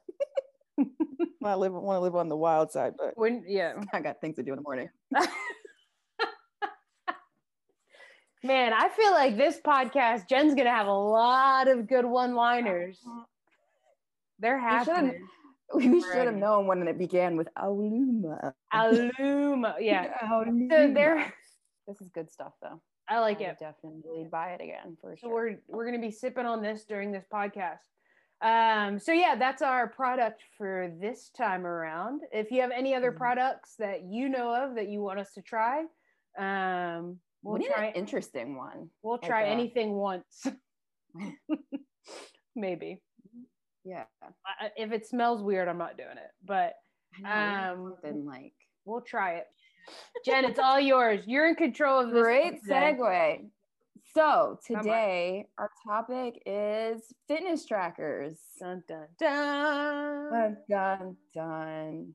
I 1.43 1.55
live 1.55 1.73
want 1.73 1.97
to 1.97 2.01
live 2.01 2.15
on 2.15 2.29
the 2.29 2.37
wild 2.37 2.71
side, 2.71 2.93
but 2.97 3.17
when 3.17 3.43
yeah, 3.47 3.73
I 3.93 3.99
got 4.01 4.21
things 4.21 4.35
to 4.37 4.43
do 4.43 4.51
in 4.53 4.57
the 4.57 4.63
morning. 4.63 4.89
Man, 8.43 8.73
I 8.73 8.89
feel 8.89 9.11
like 9.11 9.37
this 9.37 9.59
podcast, 9.59 10.27
Jen's 10.29 10.55
gonna 10.55 10.69
have 10.69 10.87
a 10.87 10.93
lot 10.93 11.67
of 11.67 11.87
good 11.87 12.05
one-liners. 12.05 12.99
They're 14.39 14.59
happening. 14.59 15.27
We 15.75 16.01
should 16.01 16.25
have 16.25 16.35
known 16.35 16.65
when 16.65 16.87
it 16.87 16.97
began 16.97 17.37
with 17.37 17.47
Aluma. 17.55 18.53
Aluma, 18.73 19.75
yeah. 19.79 20.17
So 20.21 20.25
Aluma. 20.25 20.93
there, 20.93 21.33
This 21.87 22.01
is 22.01 22.09
good 22.09 22.31
stuff, 22.31 22.53
though. 22.61 22.81
I 23.07 23.19
like 23.19 23.39
I 23.41 23.45
it. 23.45 23.59
definitely 23.59 24.27
buy 24.31 24.51
it 24.51 24.61
again 24.61 24.97
for 25.01 25.15
So 25.17 25.27
sure. 25.27 25.33
we're 25.33 25.57
we're 25.67 25.85
gonna 25.85 25.99
be 26.01 26.11
sipping 26.11 26.45
on 26.45 26.61
this 26.61 26.85
during 26.85 27.11
this 27.11 27.25
podcast. 27.31 27.79
Um, 28.41 28.99
so 28.99 29.11
yeah, 29.11 29.35
that's 29.35 29.61
our 29.61 29.87
product 29.89 30.43
for 30.57 30.91
this 30.99 31.29
time 31.29 31.65
around. 31.67 32.21
If 32.31 32.51
you 32.51 32.61
have 32.61 32.71
any 32.71 32.95
other 32.95 33.11
Mhm. 33.11 33.17
products 33.17 33.75
that 33.77 34.03
you 34.03 34.29
know 34.29 34.53
of 34.55 34.75
that 34.75 34.87
you 34.87 35.01
want 35.01 35.19
us 35.19 35.33
to 35.33 35.41
try, 35.41 35.85
um, 36.37 37.19
we'll 37.43 37.61
try 37.61 37.85
an 37.87 37.93
interesting 37.95 38.55
one. 38.55 38.89
we'll 39.01 39.17
try 39.17 39.43
a- 39.43 39.47
anything 39.47 39.93
once. 39.93 40.45
Maybe 42.55 43.01
Yeah. 43.85 44.03
I, 44.45 44.69
if 44.77 44.91
it 44.91 45.07
smells 45.07 45.41
weird, 45.41 45.67
I'm 45.67 45.77
not 45.77 45.97
doing 45.97 46.17
it, 46.17 46.31
but 46.45 46.73
I 47.25 47.73
know, 47.73 47.75
we 47.75 47.89
need 47.89 47.91
Um, 47.91 47.95
then 48.03 48.25
like 48.25 48.53
we'll 48.85 49.01
try 49.01 49.35
it. 49.35 49.45
Jen, 50.25 50.45
it's 50.45 50.59
all 50.59 50.79
yours. 50.79 51.21
You're 51.25 51.47
in 51.47 51.55
control 51.55 51.99
of 52.01 52.11
this. 52.11 52.21
great 52.21 52.63
segue. 52.63 53.49
So 54.13 54.59
today 54.65 55.45
our 55.57 55.69
topic 55.87 56.41
is 56.45 57.01
fitness 57.27 57.65
trackers. 57.65 58.39
Dun 58.59 58.83
dun 58.87 59.07
dun. 59.19 60.31
Dun 60.31 60.57
dun 60.69 61.15
dun. 61.33 62.13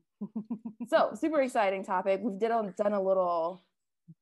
so 0.87 1.11
super 1.15 1.41
exciting 1.41 1.83
topic. 1.83 2.19
We've 2.23 2.39
did 2.39 2.51
a, 2.51 2.73
done 2.77 2.93
a 2.93 3.01
little 3.01 3.63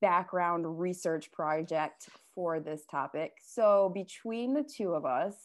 background 0.01 0.79
research 0.79 1.31
project 1.31 2.09
for 2.33 2.59
this 2.59 2.85
topic. 2.89 3.33
So 3.43 3.91
between 3.93 4.53
the 4.53 4.63
two 4.63 4.93
of 4.93 5.05
us, 5.05 5.35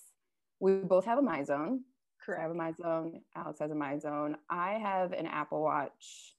we 0.61 0.75
both 0.75 1.05
have 1.05 1.19
a 1.19 1.23
MyZone. 1.23 1.81
Correct. 2.25 2.41
I 2.41 2.43
have 2.43 2.51
a 2.51 2.55
MyZone. 2.55 3.21
Alex 3.37 3.59
has 3.61 3.71
a 3.71 3.75
MyZone. 3.75 4.35
I 4.51 4.73
have 4.75 5.13
an 5.13 5.27
Apple 5.27 5.63
Watch 5.63 6.35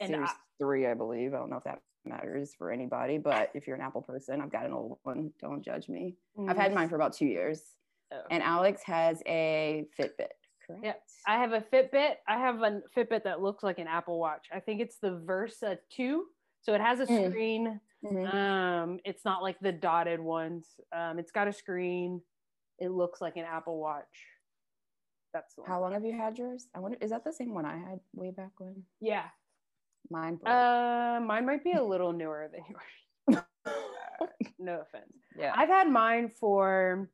And 0.00 0.10
Series 0.10 0.28
I- 0.28 0.34
Three, 0.58 0.86
I 0.86 0.94
believe. 0.94 1.34
I 1.34 1.38
don't 1.38 1.50
know 1.50 1.56
if 1.56 1.64
that 1.64 1.80
matters 2.04 2.54
for 2.56 2.70
anybody, 2.70 3.18
but 3.18 3.50
if 3.54 3.66
you're 3.66 3.76
an 3.76 3.82
Apple 3.82 4.02
person, 4.02 4.40
I've 4.40 4.52
got 4.52 4.66
an 4.66 4.72
old 4.72 4.98
one. 5.02 5.32
Don't 5.40 5.64
judge 5.64 5.88
me. 5.88 6.14
I've 6.48 6.56
had 6.56 6.72
mine 6.72 6.86
mm. 6.86 6.90
for 6.90 6.96
about 6.96 7.14
two 7.14 7.26
years. 7.26 7.60
Oh. 8.12 8.20
And 8.30 8.42
Alex 8.42 8.82
has 8.84 9.22
a 9.26 9.86
Fitbit, 9.98 10.28
correct? 10.66 10.84
Yep. 10.84 11.02
I 11.26 11.38
have 11.38 11.52
a 11.52 11.60
Fitbit. 11.60 12.14
I 12.28 12.38
have 12.38 12.62
a 12.62 12.82
Fitbit 12.96 13.24
that 13.24 13.40
looks 13.40 13.62
like 13.62 13.78
an 13.78 13.88
Apple 13.88 14.20
Watch. 14.20 14.46
I 14.52 14.60
think 14.60 14.80
it's 14.80 14.98
the 14.98 15.20
Versa 15.24 15.78
2. 15.96 16.24
So 16.64 16.74
it 16.74 16.80
has 16.80 16.98
a 17.00 17.06
Mm. 17.06 17.30
screen. 17.30 17.80
Mhm. 18.04 18.34
Um, 18.34 19.00
it's 19.04 19.24
not 19.24 19.42
like 19.42 19.58
the 19.60 19.72
dotted 19.72 20.20
ones. 20.20 20.80
Um, 20.92 21.18
it's 21.18 21.30
got 21.32 21.46
a 21.48 21.52
screen. 21.52 22.22
It 22.78 22.88
looks 22.88 23.20
like 23.20 23.36
an 23.36 23.44
Apple 23.44 23.78
Watch. 23.78 24.26
That's. 25.32 25.54
How 25.66 25.80
long 25.80 25.92
have 25.92 26.04
you 26.04 26.16
had 26.16 26.38
yours? 26.38 26.68
I 26.74 26.80
wonder, 26.80 26.98
is 27.00 27.10
that 27.10 27.24
the 27.24 27.32
same 27.32 27.54
one 27.54 27.64
I 27.66 27.76
had 27.76 28.00
way 28.14 28.30
back 28.30 28.52
when? 28.58 28.84
Yeah. 29.00 29.28
Mine. 30.10 30.36
broke. 30.36 30.48
Uh, 30.54 31.20
mine 31.20 31.46
might 31.46 31.64
be 31.64 31.72
a 31.72 31.82
little 31.82 32.12
newer 32.12 32.48
than 32.52 32.64
yours. 32.68 33.44
Uh, 34.20 34.26
no 34.58 34.80
offense. 34.82 35.12
yeah. 35.34 35.52
I've 35.56 35.68
had 35.70 35.88
mine 35.90 36.28
for 36.28 37.10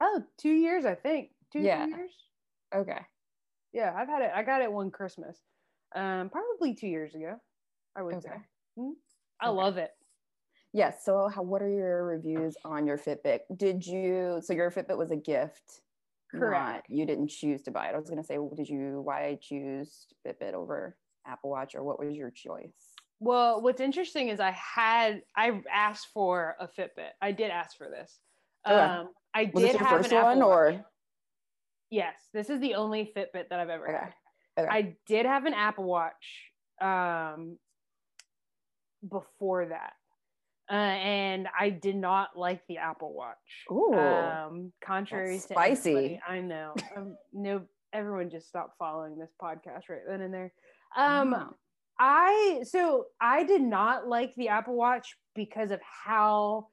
oh 0.00 0.24
two 0.38 0.50
years, 0.52 0.84
I 0.84 0.94
think. 0.94 1.30
Two 1.52 1.60
Yeah. 1.60 1.84
two 1.84 1.90
years. 1.90 2.12
okay. 2.74 3.06
Yeah, 3.72 3.94
I've 3.96 4.08
had 4.08 4.22
it. 4.22 4.32
I 4.34 4.42
got 4.42 4.62
it 4.62 4.72
one 4.72 4.90
Christmas, 4.90 5.38
um, 5.94 6.28
probably 6.30 6.74
two 6.74 6.88
years 6.88 7.14
ago. 7.14 7.38
I 7.96 8.02
would 8.02 8.22
say. 8.22 8.30
Okay. 8.30 8.38
Mhm. 8.78 8.92
I 9.40 9.48
Okay. 9.48 9.56
love 9.56 9.78
it. 9.78 9.90
Yes. 10.72 11.04
So, 11.04 11.28
how, 11.28 11.42
what 11.42 11.62
are 11.62 11.68
your 11.68 12.04
reviews 12.04 12.56
on 12.64 12.86
your 12.86 12.98
Fitbit? 12.98 13.40
Did 13.56 13.84
you? 13.86 14.40
So, 14.42 14.52
your 14.52 14.70
Fitbit 14.70 14.96
was 14.96 15.10
a 15.10 15.16
gift. 15.16 15.82
Correct. 16.30 16.88
not- 16.88 16.96
you 16.96 17.06
didn't 17.06 17.26
choose 17.26 17.62
to 17.64 17.72
buy 17.72 17.88
it. 17.88 17.94
I 17.94 17.98
was 17.98 18.08
going 18.08 18.22
to 18.22 18.26
say, 18.26 18.38
did 18.54 18.68
you? 18.68 19.00
Why 19.00 19.26
I 19.26 19.34
choose 19.42 20.06
Fitbit 20.24 20.52
over 20.54 20.96
Apple 21.26 21.50
Watch, 21.50 21.74
or 21.74 21.82
what 21.82 21.98
was 21.98 22.14
your 22.14 22.30
choice? 22.30 22.94
Well, 23.18 23.60
what's 23.62 23.80
interesting 23.80 24.28
is 24.28 24.38
I 24.38 24.52
had 24.52 25.22
I 25.36 25.60
asked 25.70 26.08
for 26.14 26.54
a 26.60 26.68
Fitbit. 26.68 27.10
I 27.20 27.32
did 27.32 27.50
ask 27.50 27.76
for 27.76 27.88
this. 27.88 28.20
Okay. 28.64 28.76
Um, 28.78 29.08
I 29.34 29.50
Was 29.52 29.64
did 29.64 29.74
have 29.76 29.88
first 29.88 30.12
an 30.12 30.18
Apple 30.18 30.38
one, 30.40 30.48
Watch. 30.74 30.84
yes? 31.90 32.14
This 32.32 32.48
is 32.48 32.60
the 32.60 32.76
only 32.76 33.12
Fitbit 33.16 33.48
that 33.50 33.58
I've 33.58 33.68
ever 33.68 33.88
Okay. 33.88 34.12
had. 34.56 34.68
I 34.68 34.96
did 35.06 35.26
have 35.26 35.46
an 35.46 35.54
Apple 35.54 35.84
Watch 35.84 36.50
um, 36.80 37.58
before 39.08 39.66
that, 39.66 39.92
uh, 40.70 40.74
and 40.74 41.48
I 41.58 41.70
did 41.70 41.96
not 41.96 42.36
like 42.36 42.62
the 42.68 42.78
Apple 42.78 43.14
Watch. 43.14 43.36
Ooh, 43.70 43.94
um, 43.94 44.72
contrary 44.84 45.36
to 45.36 45.42
spicy. 45.42 46.20
I 46.26 46.40
know. 46.40 46.74
Um, 46.96 47.16
no, 47.32 47.62
everyone 47.92 48.30
just 48.30 48.48
stopped 48.48 48.76
following 48.78 49.18
this 49.18 49.30
podcast 49.40 49.88
right 49.88 50.00
then 50.08 50.20
and 50.22 50.34
there. 50.34 50.52
Um. 50.96 51.54
I 52.02 52.62
so 52.62 53.04
I 53.20 53.44
did 53.44 53.60
not 53.60 54.08
like 54.08 54.34
the 54.34 54.48
Apple 54.48 54.74
Watch 54.74 55.14
because 55.34 55.70
of 55.70 55.80
how 55.82 56.68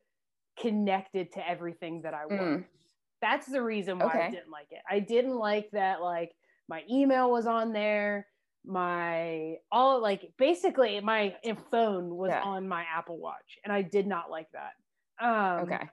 connected 0.57 1.33
to 1.33 1.47
everything 1.47 2.01
that 2.03 2.13
I 2.13 2.25
was. 2.25 2.39
Mm. 2.39 2.65
That's 3.21 3.47
the 3.47 3.61
reason 3.61 3.99
why 3.99 4.27
I 4.27 4.29
didn't 4.29 4.51
like 4.51 4.67
it. 4.71 4.81
I 4.89 4.99
didn't 4.99 5.35
like 5.35 5.69
that 5.73 6.01
like 6.01 6.31
my 6.69 6.83
email 6.89 7.29
was 7.31 7.45
on 7.45 7.73
there, 7.73 8.27
my 8.67 9.55
all 9.71 10.01
like 10.01 10.31
basically 10.37 10.99
my 10.99 11.35
phone 11.71 12.15
was 12.15 12.29
Yeah. 12.29 12.43
on 12.43 12.67
my 12.67 12.83
Apple 12.83 13.17
Watch, 13.17 13.57
and 13.63 13.71
I 13.71 13.81
did 13.81 14.05
not 14.05 14.29
like 14.29 14.47
that. 14.51 14.73
Um, 15.19 15.61
okay. 15.71 15.89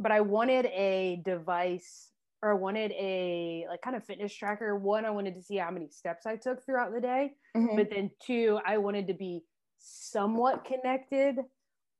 but 0.00 0.10
I 0.10 0.20
wanted 0.20 0.66
a 0.66 1.22
device 1.24 2.10
or 2.42 2.50
I 2.52 2.54
wanted 2.54 2.90
a 2.92 3.66
like 3.68 3.82
kind 3.82 3.94
of 3.96 4.04
fitness 4.04 4.34
tracker. 4.34 4.76
One, 4.76 5.04
I 5.04 5.10
wanted 5.10 5.34
to 5.34 5.42
see 5.42 5.56
how 5.56 5.70
many 5.70 5.88
steps 5.90 6.26
I 6.26 6.36
took 6.36 6.64
throughout 6.64 6.92
the 6.92 7.00
day, 7.00 7.34
Mhm. 7.56 7.76
but 7.76 7.90
then 7.90 8.10
two, 8.20 8.58
I 8.66 8.78
wanted 8.78 9.06
to 9.08 9.14
be 9.14 9.44
somewhat 9.78 10.64
connected 10.64 11.36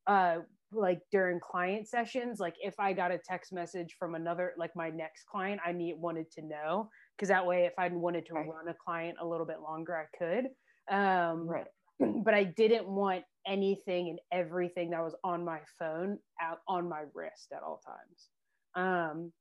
uh 0.07 0.39
like 0.73 1.01
during 1.13 1.39
client 1.39 1.87
sessions 1.87 2.41
like 2.41 2.55
if 2.63 2.75
i 2.81 2.93
got 2.93 3.11
a 3.13 3.19
text 3.19 3.53
message 3.53 3.95
from 3.99 4.15
another 4.15 4.55
like 4.57 4.75
my 4.75 4.89
next 4.91 5.25
client 5.27 5.61
i 5.65 5.71
need 5.71 5.95
wanted 5.95 6.31
to 6.31 6.41
know 6.43 6.89
because 7.17 7.29
that 7.29 7.47
way 7.47 7.65
if 7.65 7.73
i 7.79 7.89
wanted 7.89 8.27
to 8.27 8.35
Right. 8.35 8.47
run 8.49 8.69
a 8.69 8.75
client 8.85 9.17
a 9.21 9.27
little 9.27 9.47
bit 9.47 9.61
longer 9.61 9.97
i 9.97 10.17
could 10.19 10.47
um 10.95 11.47
Right. 11.49 11.67
but 12.25 12.35
I 12.35 12.45
didn't 12.45 12.89
want 12.89 13.25
anything 13.47 14.09
and 14.09 14.19
everything 14.33 14.91
that 14.91 15.03
was 15.03 15.15
on 15.23 15.45
my 15.45 15.61
phone 15.79 16.19
out 16.41 16.59
on 16.67 16.89
my 16.89 17.03
wrist 17.15 17.53
at 17.53 17.63
all 17.63 17.81
times. 17.87 18.29
Um, 18.75 19.33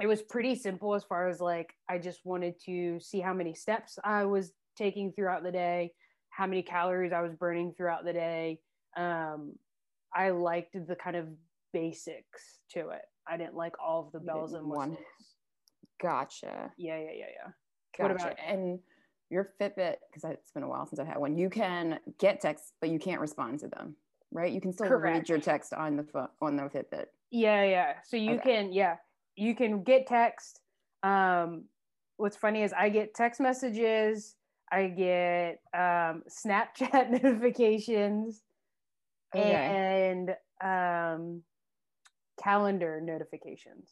it 0.00 0.06
was 0.06 0.22
pretty 0.22 0.54
simple 0.54 0.94
as 0.94 1.04
far 1.04 1.28
as 1.28 1.40
like 1.40 1.74
I 1.88 1.98
just 1.98 2.20
wanted 2.24 2.54
to 2.66 2.98
see 3.00 3.20
how 3.20 3.34
many 3.34 3.54
steps 3.54 3.98
I 4.02 4.24
was 4.24 4.52
taking 4.76 5.12
throughout 5.12 5.42
the 5.42 5.52
day, 5.52 5.92
how 6.30 6.46
many 6.46 6.62
calories 6.62 7.12
I 7.12 7.20
was 7.20 7.34
burning 7.34 7.74
throughout 7.76 8.04
the 8.04 8.14
day. 8.14 8.60
Um, 8.96 9.54
I 10.14 10.30
liked 10.30 10.72
the 10.72 10.96
kind 10.96 11.16
of 11.16 11.26
basics 11.72 12.60
to 12.72 12.90
it. 12.90 13.02
I 13.28 13.36
didn't 13.36 13.54
like 13.56 13.74
all 13.78 14.06
of 14.06 14.12
the 14.12 14.20
bells 14.20 14.54
and 14.54 14.66
whistles. 14.66 14.96
Gotcha. 16.00 16.72
Yeah, 16.76 16.98
yeah, 16.98 17.12
yeah, 17.12 17.26
yeah. 17.34 17.52
Gotcha. 17.96 18.02
What 18.02 18.10
about- 18.12 18.38
and 18.46 18.80
your 19.30 19.52
Fitbit, 19.60 19.96
because 20.12 20.24
it's 20.24 20.50
been 20.50 20.64
a 20.64 20.68
while 20.68 20.86
since 20.86 20.98
I've 20.98 21.06
had 21.06 21.18
one, 21.18 21.36
you 21.36 21.48
can 21.48 22.00
get 22.18 22.40
texts, 22.40 22.72
but 22.80 22.90
you 22.90 22.98
can't 22.98 23.20
respond 23.20 23.60
to 23.60 23.68
them, 23.68 23.94
right? 24.32 24.52
You 24.52 24.60
can 24.60 24.72
still 24.72 24.88
read 24.90 25.28
your 25.28 25.38
text 25.38 25.72
on 25.72 25.96
the 25.96 26.02
phone 26.02 26.28
on 26.40 26.56
the 26.56 26.62
Fitbit. 26.64 27.06
Yeah, 27.30 27.62
yeah. 27.62 27.94
So 28.04 28.16
you 28.16 28.34
Okay. 28.34 28.42
can, 28.56 28.72
yeah, 28.72 28.96
you 29.36 29.54
can 29.54 29.84
get 29.84 30.06
text. 30.08 30.60
Um, 31.04 31.66
what's 32.16 32.36
funny 32.36 32.62
is 32.64 32.72
I 32.72 32.88
get 32.88 33.14
text 33.14 33.40
messages, 33.40 34.34
I 34.72 34.88
get 34.88 35.60
um, 35.74 36.24
Snapchat 36.28 37.10
notifications, 37.22 38.42
Okay. 39.34 39.52
and 39.52 40.34
um, 40.60 41.42
calendar 42.42 43.00
notifications. 43.00 43.90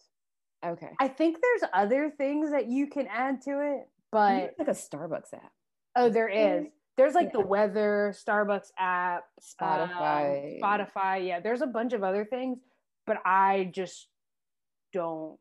Okay. 0.64 0.90
I 1.00 1.08
think 1.08 1.38
there's 1.40 1.70
other 1.72 2.10
things 2.10 2.50
that 2.50 2.68
you 2.68 2.88
can 2.88 3.06
add 3.06 3.42
to 3.42 3.60
it, 3.60 3.88
but 4.10 4.54
like 4.58 4.68
a 4.68 4.72
Starbucks 4.72 5.34
app, 5.34 5.52
oh, 5.96 6.08
there 6.08 6.28
is. 6.28 6.66
There's 6.96 7.14
like 7.14 7.32
the 7.32 7.40
weather, 7.40 8.12
Starbucks 8.16 8.72
app, 8.76 9.24
um, 9.60 9.68
Spotify. 9.68 10.60
Spotify. 10.60 11.26
Yeah, 11.26 11.38
there's 11.38 11.60
a 11.60 11.66
bunch 11.66 11.92
of 11.92 12.02
other 12.02 12.24
things, 12.24 12.58
but 13.06 13.18
I 13.24 13.70
just 13.72 14.08
don't 14.92 15.38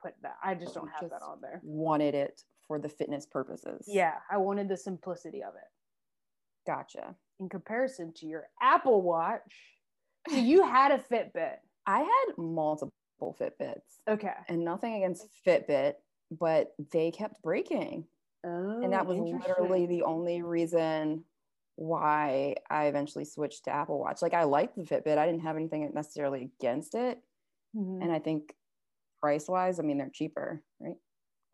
put 0.00 0.14
that. 0.22 0.36
I 0.42 0.54
just 0.54 0.74
don't 0.74 0.88
have 1.00 1.10
that 1.10 1.22
on 1.22 1.40
there. 1.40 1.60
Wanted 1.64 2.14
it 2.14 2.42
for 2.66 2.78
the 2.78 2.88
fitness 2.88 3.26
purposes. 3.26 3.86
Yeah, 3.88 4.14
I 4.30 4.36
wanted 4.36 4.68
the 4.68 4.76
simplicity 4.76 5.42
of 5.42 5.54
it 5.54 6.70
Gotcha. 6.70 7.16
in 7.40 7.48
comparison 7.48 8.12
to 8.18 8.26
your 8.26 8.44
Apple 8.62 9.02
Watch. 9.02 9.40
So 10.28 10.36
you 10.36 10.64
had 10.64 10.92
a 10.92 10.98
Fitbit. 10.98 11.56
I 11.86 12.00
had 12.00 12.38
multiple 12.38 12.92
Fitbits 13.38 14.00
Okay. 14.08 14.32
and 14.48 14.64
nothing 14.64 14.94
against 14.94 15.28
Fitbit, 15.46 15.94
but 16.30 16.74
they 16.92 17.10
kept 17.10 17.42
breaking. 17.42 18.06
Oh, 18.44 18.82
and 18.82 18.92
that 18.92 19.06
was 19.06 19.18
literally 19.18 19.86
the 19.86 20.02
only 20.04 20.42
reason 20.42 21.24
why 21.76 22.56
I 22.70 22.86
eventually 22.86 23.24
switched 23.24 23.64
to 23.64 23.70
Apple 23.70 23.98
Watch. 23.98 24.22
Like 24.22 24.34
I 24.34 24.44
liked 24.44 24.76
the 24.76 24.82
Fitbit. 24.82 25.18
I 25.18 25.26
didn't 25.26 25.42
have 25.42 25.56
anything 25.56 25.90
necessarily 25.94 26.42
against 26.58 26.94
it. 26.94 27.20
Mhm. 27.76 28.02
And 28.02 28.12
I 28.12 28.18
think 28.18 28.54
price 29.20 29.48
wise, 29.48 29.78
I 29.80 29.82
mean 29.82 29.98
they're 29.98 30.10
cheaper, 30.10 30.62
right? 30.80 30.96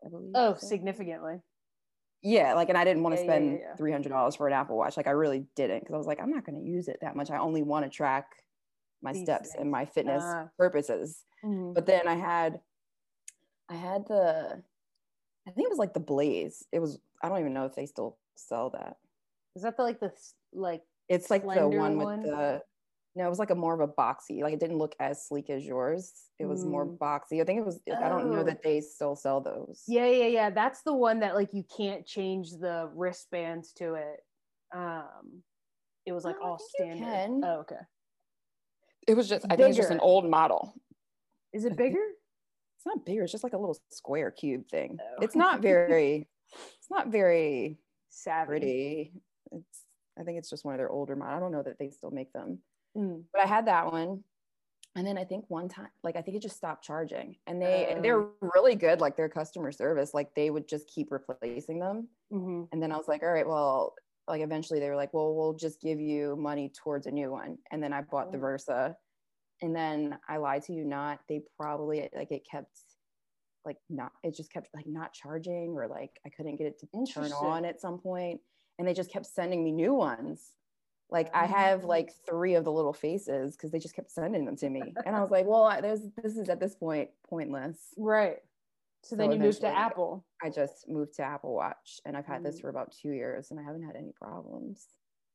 I 0.05 0.09
believe. 0.09 0.31
Oh, 0.35 0.53
so. 0.55 0.67
significantly. 0.67 1.41
Yeah, 2.23 2.53
like 2.55 2.69
and 2.69 2.77
I 2.77 2.83
didn't 2.83 3.03
want 3.03 3.15
to 3.15 3.21
Yeah, 3.21 3.27
spend 3.27 3.59
yeah, 3.59 3.65
yeah. 3.69 3.75
three 3.75 3.91
hundred 3.91 4.09
dollars 4.09 4.35
for 4.35 4.47
an 4.47 4.53
Apple 4.53 4.77
Watch. 4.77 4.97
Like 4.97 5.07
I 5.07 5.11
really 5.11 5.45
didn't 5.55 5.81
because 5.81 5.93
I 5.93 5.97
was 5.97 6.07
like, 6.07 6.19
I'm 6.21 6.31
not 6.31 6.45
gonna 6.45 6.61
use 6.61 6.87
it 6.87 6.97
that 7.01 7.15
much. 7.15 7.29
I 7.29 7.37
only 7.37 7.63
want 7.63 7.85
to 7.85 7.89
track 7.89 8.43
my 9.01 9.13
These 9.13 9.23
steps 9.23 9.51
things. 9.51 9.61
and 9.61 9.71
my 9.71 9.85
fitness 9.85 10.23
Ah. 10.25 10.49
purposes. 10.57 11.23
Mhm. 11.43 11.73
But 11.73 11.85
then 11.85 12.07
I 12.07 12.15
had 12.15 12.61
I 13.69 13.75
had 13.75 14.07
the 14.07 14.63
I 15.47 15.51
think 15.51 15.65
it 15.65 15.69
was 15.69 15.79
like 15.79 15.93
the 15.93 15.99
Blaze. 15.99 16.65
It 16.71 16.79
was 16.79 16.99
I 17.21 17.29
don't 17.29 17.39
even 17.39 17.53
know 17.53 17.65
if 17.65 17.75
they 17.75 17.85
still 17.85 18.17
sell 18.35 18.69
that. 18.71 18.97
Is 19.55 19.63
that 19.63 19.77
the 19.77 19.83
like 19.83 19.99
the 19.99 20.11
like 20.53 20.83
It's 21.09 21.29
like 21.29 21.43
the 21.43 21.53
slender 21.53 21.77
one 21.79 21.97
with 21.97 22.05
one? 22.05 22.21
the 22.21 22.63
no, 23.15 23.25
it 23.25 23.29
was 23.29 23.39
like 23.39 23.49
a 23.49 23.55
more 23.55 23.73
of 23.73 23.79
a 23.79 23.87
boxy. 23.91 24.43
Like 24.43 24.53
it 24.53 24.59
didn't 24.59 24.77
look 24.77 24.95
as 24.99 25.25
sleek 25.27 25.49
as 25.49 25.65
yours. 25.65 26.29
It 26.37 26.45
was 26.45 26.63
more 26.65 26.85
Mm. 26.85 26.97
boxy. 26.99 27.41
I 27.41 27.45
think 27.45 27.59
it 27.61 27.65
was. 27.65 27.79
I 27.87 28.09
don't 28.09 28.29
know 28.29 28.41
Oh. 28.41 28.43
that 28.43 28.61
they 28.61 28.79
still 28.81 29.15
sell 29.15 29.41
those. 29.41 29.83
Yeah, 29.87 30.05
yeah, 30.05 30.27
yeah. 30.27 30.49
That's 30.51 30.83
the 30.83 30.93
one 30.93 31.19
that 31.21 31.33
like 31.33 31.51
you 31.53 31.63
can't 31.63 32.05
change 32.05 32.51
the 32.51 32.91
wristbands 32.93 33.73
to 33.73 33.95
it. 33.95 34.23
Um 34.71 35.43
it 36.05 36.11
was 36.13 36.23
like 36.25 36.37
No, 36.39 36.45
all 36.45 36.59
standard. 36.59 37.41
Oh, 37.43 37.59
okay. 37.61 37.79
It 39.07 39.15
was 39.15 39.29
just, 39.29 39.45
I 39.49 39.55
think 39.55 39.69
it's 39.69 39.77
just 39.77 39.91
an 39.91 39.99
old 39.99 40.29
model. 40.29 40.73
Is 41.53 41.65
it 41.65 41.75
bigger? 41.77 42.03
It's 42.77 42.85
not 42.85 43.05
bigger. 43.05 43.23
It's 43.23 43.31
just 43.31 43.43
like 43.43 43.53
a 43.53 43.57
little 43.57 43.77
square 43.89 44.31
cube 44.31 44.67
thing. 44.69 44.97
Oh. 45.01 45.23
It's 45.23 45.35
not 45.35 45.61
very, 45.61 46.27
it's 46.77 46.89
not 46.91 47.07
very 47.07 47.79
Savvy. 48.09 48.47
pretty. 48.47 49.11
It's, 49.51 49.85
I 50.19 50.23
think 50.23 50.37
it's 50.39 50.49
just 50.49 50.65
one 50.65 50.73
of 50.73 50.77
their 50.77 50.89
older 50.89 51.15
models. 51.15 51.37
I 51.37 51.39
don't 51.39 51.51
know 51.51 51.63
that 51.63 51.79
they 51.79 51.89
still 51.89 52.11
make 52.11 52.31
them, 52.33 52.59
Mm. 52.97 53.23
but 53.31 53.41
I 53.41 53.45
had 53.45 53.67
that 53.67 53.91
one. 53.91 54.23
And 54.95 55.05
then 55.05 55.17
I 55.17 55.25
think 55.25 55.45
one 55.49 55.69
time, 55.69 55.89
like 56.03 56.15
I 56.15 56.21
think 56.23 56.35
it 56.37 56.41
just 56.41 56.57
stopped 56.57 56.83
charging, 56.83 57.35
and 57.45 57.61
they 57.61 57.95
they're 58.01 58.25
really 58.41 58.73
good. 58.73 58.99
Like 58.99 59.15
their 59.15 59.29
customer 59.29 59.71
service, 59.71 60.11
like 60.15 60.33
they 60.33 60.49
would 60.49 60.67
just 60.67 60.87
keep 60.87 61.11
replacing 61.11 61.77
them. 61.77 62.07
Mhm. 62.33 62.67
And 62.71 62.81
then 62.81 62.91
I 62.91 62.97
was 62.97 63.07
like, 63.07 63.21
all 63.21 63.29
right, 63.29 63.47
well, 63.47 63.93
like 64.27 64.41
eventually 64.41 64.79
they 64.79 64.89
were 64.89 64.95
like, 64.95 65.13
well, 65.13 65.33
we'll 65.33 65.53
just 65.53 65.81
give 65.81 65.99
you 65.99 66.35
money 66.35 66.69
towards 66.83 67.07
a 67.07 67.11
new 67.11 67.31
one. 67.31 67.57
And 67.71 67.81
then 67.81 67.93
I 67.93 68.01
bought 68.01 68.31
the 68.31 68.37
Oh. 68.37 68.41
Versa. 68.41 68.97
And 69.61 69.75
then 69.75 70.17
I 70.29 70.37
lied 70.37 70.63
to 70.63 70.73
you 70.73 70.83
not, 70.85 71.19
they 71.27 71.41
probably 71.59 72.07
like 72.15 72.31
it 72.31 72.45
kept 72.49 72.77
like 73.65 73.77
not, 73.89 74.11
it 74.23 74.35
just 74.35 74.51
kept 74.51 74.69
like 74.75 74.85
not 74.85 75.13
charging 75.13 75.71
or 75.75 75.87
like 75.87 76.11
I 76.25 76.29
couldn't 76.29 76.57
get 76.57 76.67
it 76.67 76.79
to 76.79 77.05
turn 77.13 77.31
on 77.31 77.65
at 77.65 77.81
some 77.81 77.97
point. 77.99 78.39
And 78.77 78.87
they 78.87 78.93
just 78.93 79.11
kept 79.11 79.25
sending 79.25 79.63
me 79.63 79.71
new 79.71 79.93
ones. 79.93 80.51
Like 81.09 81.33
I 81.33 81.45
Oh. 81.45 81.47
have 81.47 81.83
like 81.85 82.11
three 82.27 82.53
of 82.55 82.65
the 82.65 82.71
little 82.71 82.93
faces 82.93 83.55
because 83.55 83.71
they 83.71 83.79
just 83.79 83.95
kept 83.95 84.11
sending 84.11 84.45
them 84.45 84.57
to 84.57 84.69
me. 84.69 84.93
And 85.05 85.15
I 85.15 85.21
was 85.21 85.31
like, 85.31 85.45
well, 85.47 85.63
I- 85.63 85.81
there's 85.81 86.01
this 86.21 86.35
is 86.37 86.49
at 86.49 86.59
this 86.59 86.75
point 86.75 87.09
pointless. 87.29 87.77
Right. 87.97 88.37
So, 89.03 89.15
then 89.15 89.31
you 89.31 89.39
moved 89.39 89.61
to 89.61 89.67
Apple. 89.67 90.25
I 90.41 90.49
just 90.49 90.87
moved 90.87 91.13
to 91.15 91.23
Apple 91.23 91.53
Watch 91.55 91.99
and 92.05 92.15
I've 92.15 92.25
had 92.25 92.43
this 92.43 92.57
Mm. 92.57 92.61
for 92.61 92.69
about 92.69 92.91
two 92.91 93.11
years 93.11 93.51
and 93.51 93.59
I 93.59 93.63
haven't 93.63 93.83
had 93.83 93.95
any 93.95 94.11
problems. 94.11 94.87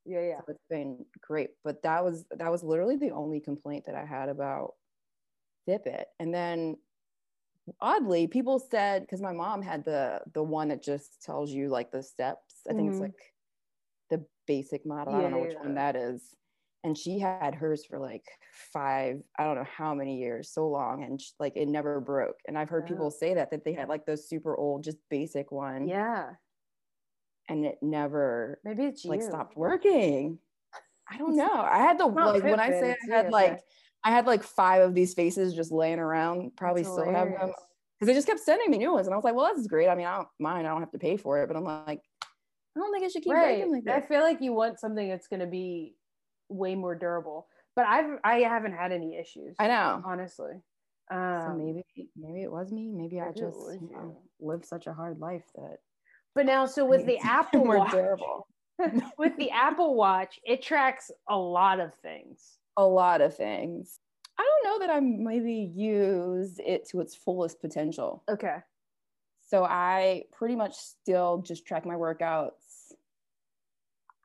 Yeah, 0.04 0.20
yeah. 0.20 0.40
So 0.40 0.52
it's 0.52 0.64
been 0.68 1.04
great. 1.20 1.50
But 1.64 1.82
that 1.82 2.04
was 2.04 2.24
that 2.30 2.50
was 2.50 2.62
literally 2.62 2.96
the 2.96 3.10
only 3.10 3.40
complaint 3.40 3.84
that 3.86 3.94
I 3.94 4.04
had 4.04 4.28
about 4.28 4.74
Fitbit. 5.68 6.06
And 6.18 6.34
then 6.34 6.76
oddly, 7.80 8.26
people 8.26 8.58
said 8.58 9.02
because 9.02 9.20
my 9.22 9.32
mom 9.32 9.62
had 9.62 9.84
the 9.84 10.22
the 10.34 10.42
one 10.42 10.68
that 10.68 10.82
just 10.82 11.22
tells 11.22 11.50
you 11.52 11.68
like 11.68 11.90
the 11.90 12.02
steps. 12.02 12.62
I 12.68 12.74
think 12.74 12.88
Mhm. 12.88 12.92
it's 12.92 13.00
like 13.00 13.34
the 14.10 14.26
basic 14.46 14.84
model. 14.86 15.14
I 15.14 15.22
don't 15.22 15.30
know 15.32 15.38
which 15.40 15.54
Yeah. 15.54 15.60
one 15.60 15.74
that 15.74 15.96
is. 15.96 16.36
And 16.84 16.98
she 16.98 17.18
had 17.20 17.54
hers 17.54 17.84
for 17.84 17.98
like 18.00 18.24
five, 18.72 19.22
I 19.38 19.44
don't 19.44 19.54
know 19.54 19.64
how 19.76 19.94
many 19.94 20.18
years, 20.18 20.50
so 20.52 20.68
long, 20.68 21.04
and 21.04 21.20
sh- 21.20 21.30
like 21.38 21.56
it 21.56 21.68
never 21.68 22.00
broke. 22.00 22.36
And 22.48 22.58
I've 22.58 22.68
heard 22.68 22.84
Oh. 22.84 22.88
people 22.88 23.10
say 23.10 23.34
that 23.34 23.50
that 23.52 23.64
they 23.64 23.72
had 23.72 23.88
like 23.88 24.04
those 24.04 24.28
super 24.28 24.56
old, 24.56 24.82
just 24.82 24.98
basic 25.08 25.52
one, 25.52 25.86
Yeah. 25.86 26.34
and 27.48 27.64
it 27.64 27.78
never 27.82 28.60
Maybe 28.64 28.84
it's 28.84 29.04
you. 29.04 29.10
like 29.10 29.22
stopped 29.22 29.56
working. 29.56 30.38
I 31.10 31.18
don't 31.18 31.36
know. 31.36 31.52
I 31.52 31.78
had 31.78 31.98
the 31.98 32.06
like 32.06 32.42
when 32.42 32.60
I 32.60 32.70
say 32.70 32.96
I 33.10 33.14
had 33.14 33.30
like. 33.30 33.60
I 34.04 34.10
had 34.10 34.26
like 34.26 34.42
five 34.42 34.82
of 34.82 34.94
these 34.96 35.14
faces 35.14 35.54
just 35.54 35.70
laying 35.70 36.00
around. 36.00 36.56
Probably 36.56 36.82
That's 36.82 36.92
still 36.92 37.04
have 37.12 37.28
them 37.28 37.52
because 37.94 38.06
they 38.08 38.14
just 38.14 38.26
kept 38.26 38.40
sending 38.40 38.68
me 38.68 38.78
new 38.78 38.92
ones, 38.92 39.06
and 39.06 39.14
I 39.14 39.16
was 39.16 39.22
like, 39.22 39.36
well, 39.36 39.46
this 39.52 39.60
is 39.60 39.68
great. 39.68 39.86
I 39.88 39.94
mean, 39.94 40.06
I 40.06 40.16
don't 40.16 40.28
mind. 40.40 40.66
I 40.66 40.70
don't 40.70 40.80
have 40.80 40.90
to 40.90 40.98
pay 40.98 41.16
for 41.16 41.40
it, 41.40 41.46
but 41.46 41.56
I'm 41.56 41.62
like, 41.62 42.00
I 42.24 42.80
don't 42.80 42.92
think 42.92 43.04
it 43.04 43.12
should 43.12 43.22
keep 43.22 43.32
Right. 43.32 43.58
breaking 43.58 43.70
like 43.72 43.84
that. 43.84 44.02
I 44.02 44.06
feel 44.08 44.22
like 44.22 44.40
you 44.40 44.54
want 44.54 44.80
something 44.80 45.08
that's 45.08 45.28
going 45.28 45.38
to 45.38 45.46
be 45.46 45.94
way 46.52 46.74
more 46.74 46.94
durable. 46.94 47.48
But 47.74 47.86
I've 47.86 48.18
I 48.24 48.40
haven't 48.40 48.74
had 48.74 48.92
any 48.92 49.16
issues. 49.18 49.56
I 49.58 49.66
know. 49.68 50.02
honestly. 50.04 50.52
So 51.10 51.16
Um, 51.16 51.58
maybe 51.58 51.84
maybe 52.16 52.42
it 52.42 52.50
was 52.52 52.70
me. 52.72 52.90
Maybe 52.90 53.20
I 53.20 53.28
just 53.32 53.58
you 53.80 53.90
know, 53.92 54.22
lived 54.40 54.64
such 54.64 54.86
a 54.86 54.92
hard 54.92 55.18
life 55.18 55.44
that 55.56 55.78
But 56.34 56.46
now, 56.46 56.66
so 56.66 56.84
with 56.84 57.06
the 57.06 57.18
Apple 57.24 57.64
more 57.64 57.78
Watch, 57.78 57.90
durable. 57.92 58.46
with 59.18 59.36
the 59.36 59.50
Apple 59.50 59.94
Watch, 59.94 60.38
it 60.44 60.62
tracks 60.62 61.10
a 61.28 61.36
lot 61.36 61.80
of 61.80 61.94
things. 61.96 62.58
a 62.76 62.84
lot 62.86 63.20
of 63.20 63.36
things. 63.36 63.98
I 64.38 64.42
don't 64.48 64.64
know 64.80 64.86
that 64.86 64.94
I 64.94 65.00
maybe 65.00 65.70
use 65.74 66.58
it 66.58 66.88
to 66.90 67.00
its 67.00 67.14
fullest 67.14 67.60
potential. 67.60 68.24
Okay. 68.30 68.56
So 69.42 69.64
I 69.64 70.24
pretty 70.32 70.56
much 70.56 70.74
still 70.74 71.42
just 71.42 71.66
track 71.66 71.84
my 71.84 71.94
workouts. 71.94 72.61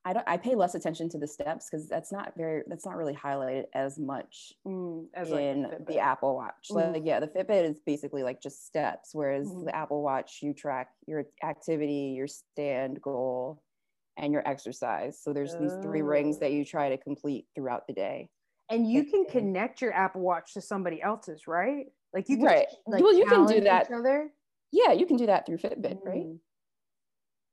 I 0.08 0.13
don't 0.13 0.24
I 0.26 0.38
pay 0.38 0.56
less 0.56 0.74
attention 0.74 1.10
to 1.10 1.17
the 1.17 1.28
steps 1.28 1.70
because 1.70 1.89
that's 1.89 2.13
not 2.13 2.32
very 2.38 2.63
that's 2.67 2.86
not 2.86 2.96
really 2.96 3.13
highlighted 3.13 3.65
as 3.74 4.00
much 4.00 4.54
Mm, 4.65 5.08
as 5.13 5.30
in 5.32 5.65
a 5.65 5.84
the. 5.86 6.00
Apple 6.00 6.34
Watch. 6.36 6.70
Mhm. 6.72 6.93
Like 6.93 7.04
yeah, 7.06 7.20
the 7.20 7.28
Fitbit 7.28 7.70
is 7.70 7.82
basically 7.86 8.24
like 8.24 8.39
just 8.41 8.65
steps, 8.65 9.13
whereas 9.13 9.48
Mhm. 9.50 9.65
the 9.65 9.76
Apple 9.76 10.02
Watch 10.02 10.39
you 10.41 10.54
track 10.54 10.91
your 11.08 11.26
activity, 11.43 12.13
your 12.15 12.28
stand 12.28 13.02
goal, 13.02 13.62
and 14.15 14.32
your 14.32 14.48
exercise. 14.48 15.20
So 15.22 15.34
there's 15.34 15.58
these 15.58 15.74
three 15.82 16.02
rings 16.02 16.38
Oh. 16.38 16.39
that 16.39 16.54
you 16.54 16.63
try 16.63 16.88
to 16.88 16.98
complete 16.98 17.46
throughout 17.54 17.86
the 17.86 17.93
day. 17.93 18.30
And 18.70 18.89
you 18.89 19.04
can 19.04 19.26
connect 19.26 19.82
your 19.82 19.91
Apple 19.93 20.22
Watch 20.22 20.54
to 20.54 20.62
somebody 20.62 21.02
else's, 21.02 21.48
right? 21.48 21.88
Like 22.13 22.30
you 22.30 22.38
can 22.38 22.46
Right. 22.46 22.67
like, 22.86 23.04
Well, 23.04 23.13
you 23.13 23.26
can 23.26 23.46
do 23.46 23.60
that. 23.60 23.89
Yeah, 24.72 24.93
you 24.93 25.06
can 25.06 25.17
do 25.17 25.26
that 25.26 25.46
through 25.46 25.58
Fitbit, 25.58 26.00
right? 26.06 26.26
Mm. 26.28 26.39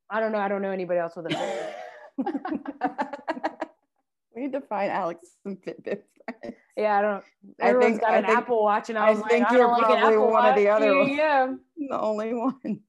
I 0.09 0.21
don't 0.21 0.31
know. 0.31 0.39
I 0.39 0.47
don't 0.47 0.63
know 0.63 0.71
anybody 0.71 1.01
else 1.01 1.17
with 1.17 1.27
a 1.27 1.31
Fitbit. 1.31 1.74
we 4.35 4.43
need 4.43 4.53
to 4.53 4.61
find 4.63 4.91
Alex 4.91 5.29
some 5.43 5.57
Fitbit 5.57 6.03
friends. 6.43 6.57
Yeah, 6.77 6.99
I 6.99 7.03
don't. 7.03 7.25
I 7.61 7.69
Everyone's 7.69 7.93
think- 7.99 8.01
got 8.01 8.11
I 8.13 8.17
an 8.19 8.25
think- 8.27 8.39
Apple 8.39 8.63
Watch, 8.65 8.89
and 8.91 8.99
I 8.99 9.07
I 9.07 9.11
was 9.11 9.21
like, 9.21 9.31
think 9.31 9.47
I 9.51 9.55
you're 9.57 9.69
like 9.69 9.79
probably 9.83 10.15
Apple 10.15 10.31
one 10.31 10.47
of 10.47 10.57
the 10.57 10.69
other 10.69 11.05
Here 11.05 11.47
ones. 11.47 11.61
the 11.91 12.01
only 12.01 12.35
ones. 12.35 12.81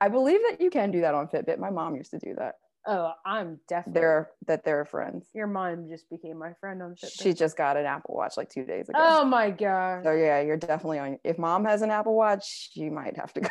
I 0.00 0.08
believe 0.08 0.40
that 0.50 0.60
you 0.60 0.70
can 0.70 0.90
do 0.90 1.02
that 1.02 1.14
on 1.14 1.28
Fitbit. 1.28 1.58
My 1.58 1.70
mom 1.70 1.94
used 1.96 2.10
to 2.12 2.18
do 2.18 2.34
that. 2.38 2.54
Oh, 2.86 3.12
I'm 3.26 3.60
definitely. 3.68 4.00
They're 4.00 4.30
that 4.46 4.64
they're 4.64 4.84
friends. 4.86 5.28
Your 5.34 5.46
mom 5.46 5.86
just 5.90 6.08
became 6.08 6.38
my 6.38 6.54
friend 6.60 6.82
on 6.82 6.92
Fitbit. 6.94 7.22
She 7.22 7.34
just 7.34 7.56
got 7.56 7.76
an 7.76 7.84
Apple 7.86 8.14
Watch 8.16 8.36
like 8.38 8.48
two 8.48 8.64
days 8.64 8.88
ago. 8.88 8.98
oh 9.00 9.24
my 9.24 9.50
god. 9.50 10.04
So 10.04 10.12
yeah, 10.12 10.40
you're 10.40 10.56
definitely 10.56 10.98
on. 10.98 11.18
If 11.24 11.38
mom 11.38 11.64
has 11.66 11.82
an 11.82 11.90
Apple 11.90 12.16
Watch, 12.16 12.70
you 12.74 12.90
might 12.90 13.16
have 13.16 13.32
to 13.34 13.40
go. 13.42 13.48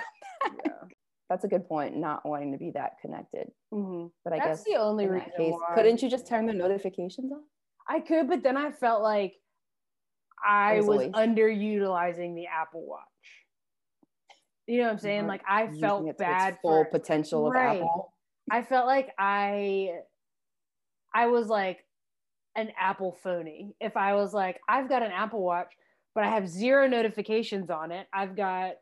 Yeah. 0.65 0.71
That's 1.29 1.43
a 1.43 1.47
good 1.47 1.67
point. 1.67 1.95
Not 1.95 2.25
wanting 2.25 2.51
to 2.53 2.57
be 2.57 2.71
that 2.71 2.99
connected, 3.01 3.51
Mhm. 3.71 4.11
but 4.23 4.33
I 4.33 4.37
guess 4.37 4.47
That's 4.47 4.63
guess 4.63 4.73
the 4.73 4.79
only 4.81 5.07
reason 5.07 5.31
case, 5.37 5.55
couldn't 5.75 6.01
you 6.01 6.09
just 6.09 6.25
turn 6.27 6.47
the 6.47 6.53
notifications 6.53 7.31
off? 7.31 7.43
I 7.87 7.99
could, 7.99 8.27
but 8.27 8.41
then 8.41 8.57
I 8.57 8.71
felt 8.71 9.03
like 9.03 9.35
I 10.43 10.81
was 10.81 11.07
underutilizing 11.07 12.33
the 12.35 12.47
Apple 12.47 12.85
Watch. 12.85 13.03
You 14.65 14.79
know 14.79 14.83
what 14.85 14.91
I'm 14.93 14.97
saying? 14.99 15.27
Like 15.27 15.43
I 15.47 15.67
felt 15.67 16.01
it 16.01 16.05
to 16.05 16.09
its 16.11 16.17
bad 16.19 16.59
full 16.61 16.83
for 16.85 16.89
potential 16.89 17.47
of 17.47 17.53
Right. 17.53 17.77
Apple. 17.81 18.13
I 18.49 18.63
felt 18.63 18.87
like 18.87 19.13
I 19.17 20.01
I 21.13 21.27
was 21.27 21.47
like 21.47 21.85
an 22.55 22.71
Apple 22.79 23.11
phony. 23.13 23.75
If 23.79 23.97
I 23.97 24.13
was 24.15 24.33
like, 24.33 24.59
I've 24.67 24.89
got 24.89 25.03
an 25.03 25.11
Apple 25.11 25.43
Watch, 25.43 25.75
but 26.15 26.23
I 26.23 26.29
have 26.29 26.47
zero 26.47 26.87
notifications 26.87 27.69
on 27.69 27.91
it. 27.91 28.07
I've 28.13 28.35
got 28.35 28.75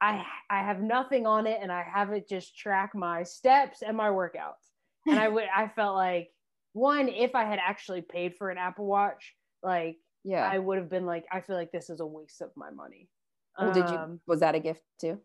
I 0.00 0.24
I 0.48 0.62
have 0.62 0.80
nothing 0.80 1.26
on 1.26 1.46
it 1.46 1.60
and 1.62 1.70
I 1.72 1.82
have 1.82 2.10
it 2.12 2.28
just 2.28 2.56
track 2.56 2.94
my 2.94 3.22
steps 3.22 3.82
and 3.82 3.96
my 3.96 4.08
workouts. 4.08 4.70
And 5.10 5.18
I 5.20 5.28
would 5.28 5.48
I 5.54 5.68
felt 5.68 5.94
like 5.96 6.30
one, 6.72 7.08
if 7.08 7.34
I 7.34 7.44
had 7.44 7.58
actually 7.58 8.02
paid 8.02 8.36
for 8.36 8.50
an 8.50 8.58
Apple 8.58 8.86
Watch, 8.86 9.36
like 9.62 9.98
Yeah. 10.24 10.50
I 10.50 10.58
would 10.58 10.78
have 10.78 10.88
been 10.88 11.06
like, 11.06 11.26
I 11.30 11.40
feel 11.40 11.56
like 11.56 11.72
this 11.72 11.90
is 11.90 12.00
a 12.00 12.06
waste 12.06 12.40
of 12.40 12.52
my 12.56 12.70
money. 12.70 13.10
well, 13.58 13.70
did 13.70 13.90
you? 13.90 13.98
Um, 13.98 14.20
Was 14.26 14.40
that 14.40 14.54
a 14.54 14.60
gift 14.60 14.82
too? 15.00 15.20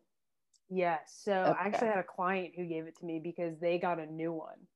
Yes. 0.69 1.21
So 1.23 1.33
I 1.33 1.67
actually 1.67 1.89
had 1.89 1.99
a 1.99 2.03
client 2.03 2.53
who 2.55 2.65
gave 2.65 2.87
it 2.87 2.95
to 2.97 3.05
me 3.05 3.19
because 3.19 3.59
they 3.59 3.77
got 3.77 3.99
a 3.99 4.05
new 4.05 4.33
one. 4.33 4.67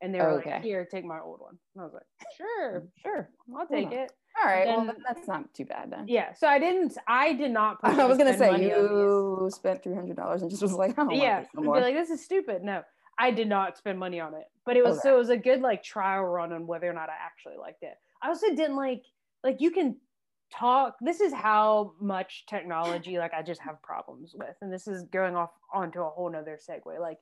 And 0.00 0.14
they 0.14 0.20
were 0.20 0.34
Okay. 0.38 0.50
like, 0.50 0.62
here, 0.62 0.84
take 0.84 1.04
my 1.04 1.20
old 1.20 1.40
one. 1.40 1.58
And 1.74 1.82
I 1.82 1.84
was 1.84 1.94
like, 1.94 2.06
sure, 2.36 2.88
Sure. 2.96 3.30
I'll 3.56 3.66
take 3.66 3.92
it. 3.92 4.12
All 4.42 4.50
right. 4.50 4.66
well, 4.66 4.78
then- 4.78 4.86
then 4.88 4.96
that's 5.06 5.26
not 5.26 5.52
too 5.54 5.64
bad 5.64 5.90
then. 5.90 6.06
Yeah. 6.08 6.32
So 6.34 6.46
I 6.46 6.58
didn't, 6.58 6.96
I 7.06 7.32
did 7.32 7.50
not. 7.50 7.78
I 7.82 8.04
was 8.04 8.18
gonna 8.18 8.36
say 8.36 8.50
money 8.50 8.72
on 8.72 8.82
these. 8.82 8.90
you 8.90 9.48
spent 9.52 9.82
three 9.82 9.94
hundred 9.94 10.16
dollars 10.16 10.42
and 10.42 10.50
just 10.50 10.62
was 10.62 10.72
like, 10.74 10.96
don't 10.96 11.10
yeah. 11.10 11.40
this 11.40 11.48
no 11.54 11.72
I'd 11.72 11.78
be 11.78 11.84
like, 11.86 11.94
this 11.94 12.10
is 12.10 12.24
stupid. 12.24 12.62
No, 12.62 12.82
I 13.18 13.30
did 13.30 13.48
not 13.48 13.78
spend 13.78 13.98
money 13.98 14.20
on 14.20 14.34
it. 14.34 14.44
But 14.64 14.76
it 14.76 14.84
was, 14.84 14.98
Okay. 14.98 15.08
so 15.08 15.14
it 15.14 15.18
was 15.18 15.30
a 15.30 15.36
good 15.36 15.60
like 15.60 15.82
trial 15.82 16.24
run 16.24 16.52
on 16.52 16.66
whether 16.66 16.88
or 16.90 16.92
not 16.92 17.08
I 17.08 17.14
actually 17.24 17.56
liked 17.56 17.82
it. 17.82 17.94
I 18.22 18.28
also 18.28 18.48
didn't 18.48 18.76
like, 18.76 19.04
like 19.44 19.60
you 19.60 19.70
can 19.70 19.96
talk. 20.52 20.96
This 21.00 21.20
is 21.20 21.32
how 21.32 21.92
much 22.00 22.44
technology, 22.46 23.18
like 23.18 23.32
I 23.32 23.42
just 23.42 23.60
have 23.62 23.80
problems 23.82 24.34
with. 24.36 24.56
And 24.60 24.72
this 24.72 24.86
is 24.86 25.04
going 25.04 25.36
off 25.36 25.50
onto 25.72 26.00
a 26.02 26.08
whole 26.10 26.30
nother 26.30 26.58
segue. 26.58 26.98
Like, 27.00 27.18